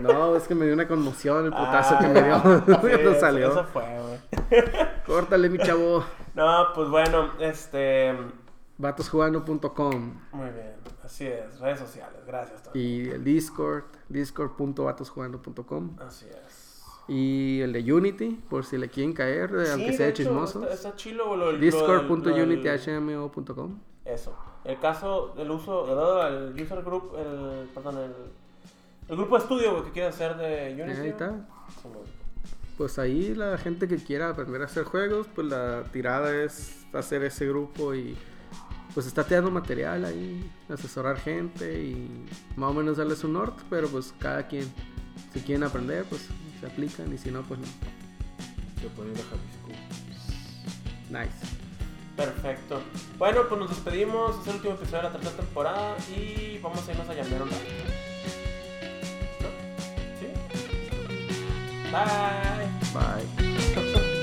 no, 0.02 0.36
es 0.36 0.44
que 0.48 0.54
me 0.54 0.66
dio 0.66 0.76
una 0.76 0.88
conmoción 0.88 1.46
el 1.46 1.52
putazo 1.52 1.96
Ah, 1.96 2.00
que 2.00 2.08
me 2.08 2.22
dio 2.22 2.36
sí, 2.60 2.64
cuando 2.66 2.88
eso- 3.12 3.20
salió. 3.20 3.48
Eso 3.52 3.64
fue, 3.74 3.84
güey. 3.84 4.64
Córtale, 5.08 5.50
mi 5.50 5.58
chavo. 5.58 6.04
No, 6.36 6.68
pues 6.76 6.88
bueno, 6.90 7.32
este. 7.40 8.14
Vatosjugando.com 8.78 10.14
Muy 10.34 10.50
bien, 10.50 10.74
así 11.04 11.26
es. 11.28 11.60
Redes 11.60 11.80
sociales, 11.80 12.20
gracias. 12.28 12.62
Tony. 12.64 12.82
y 12.82 13.10
el 13.10 13.24
Discord, 13.24 13.84
discord.vatosjugando.com 14.10 15.96
Así 16.00 16.26
es. 16.26 16.84
y 17.08 17.62
el 17.62 17.72
de 17.74 17.94
Unity, 17.94 18.32
por 18.50 18.66
si 18.66 18.78
le 18.78 18.90
quieren 18.90 19.14
caer, 19.14 19.50
Sí, 19.66 19.72
aunque 19.72 19.92
de 19.92 19.98
sea 19.98 20.08
hecho, 20.10 20.24
chismosos. 20.24 20.64
Está, 20.64 20.74
está 20.76 20.96
chilo, 20.96 21.36
lo, 21.38 21.52
del- 21.54 21.62
Discord.unityhmo.com 21.62 23.80
Eso. 24.04 24.36
El 24.64 24.80
caso 24.80 25.34
del 25.38 25.52
uso, 25.52 26.28
el 26.28 26.60
user 26.62 26.82
group, 26.84 27.14
el, 27.18 27.68
perdón, 27.70 27.98
el, 28.00 28.12
el 29.10 29.16
grupo 29.16 29.38
de 29.38 29.42
estudio 29.44 29.84
que 29.86 29.92
quiere 29.92 30.08
hacer 30.10 30.36
de 30.38 30.74
Unity. 30.84 31.00
Ahí 31.02 31.10
está. 31.10 31.48
Pues 32.78 33.00
ahí 33.00 33.34
la 33.36 33.58
gente 33.58 33.88
que 33.88 33.96
quiera 33.98 34.30
aprender 34.30 34.62
a 34.62 34.66
hacer 34.66 34.84
juegos, 34.84 35.28
pues 35.34 35.48
la 35.48 35.84
tirada 35.94 36.36
es 36.44 36.86
hacer 36.94 37.24
ese 37.24 37.48
grupo 37.48 37.96
y 37.96 38.18
pues 38.94 39.08
está 39.08 39.24
tirando 39.26 39.52
material 39.52 40.06
ahí, 40.06 40.50
asesorar 40.70 41.18
gente 41.20 41.84
y 41.84 42.26
más 42.56 42.72
o 42.72 42.74
menos 42.74 42.98
darles 42.98 43.24
un 43.24 43.34
norte, 43.34 43.64
pero 43.70 43.88
pues 43.88 44.14
cada 44.20 44.48
quien, 44.48 44.72
si 45.34 45.42
quieren 45.42 45.64
aprender, 45.64 46.06
pues 46.06 46.28
se 46.60 46.66
aplican 46.66 47.14
y 47.14 47.18
si 47.18 47.32
no, 47.32 47.42
pues 47.44 47.60
no. 47.60 47.66
Se 48.82 48.88
pone 48.90 49.12
ir 49.12 49.20
a 49.20 49.24
Jalisco. 49.24 49.66
Nice. 51.10 51.66
Perfecto. 52.16 52.82
Bueno, 53.18 53.42
pues 53.48 53.60
nos 53.60 53.70
despedimos. 53.70 54.40
Es 54.42 54.48
el 54.48 54.56
último 54.56 54.74
episodio 54.76 54.98
de 54.98 55.04
la 55.04 55.12
tercera 55.12 55.36
temporada 55.36 55.96
y 56.16 56.60
vamos 56.60 56.88
a 56.88 56.92
irnos 56.92 57.10
a 57.10 57.14
llamar 57.14 57.42
un 57.42 57.50
rato. 57.50 57.64
¿No? 59.42 59.50
¿Sí? 60.20 60.28
Bye. 61.92 62.70
Bye. 62.94 64.06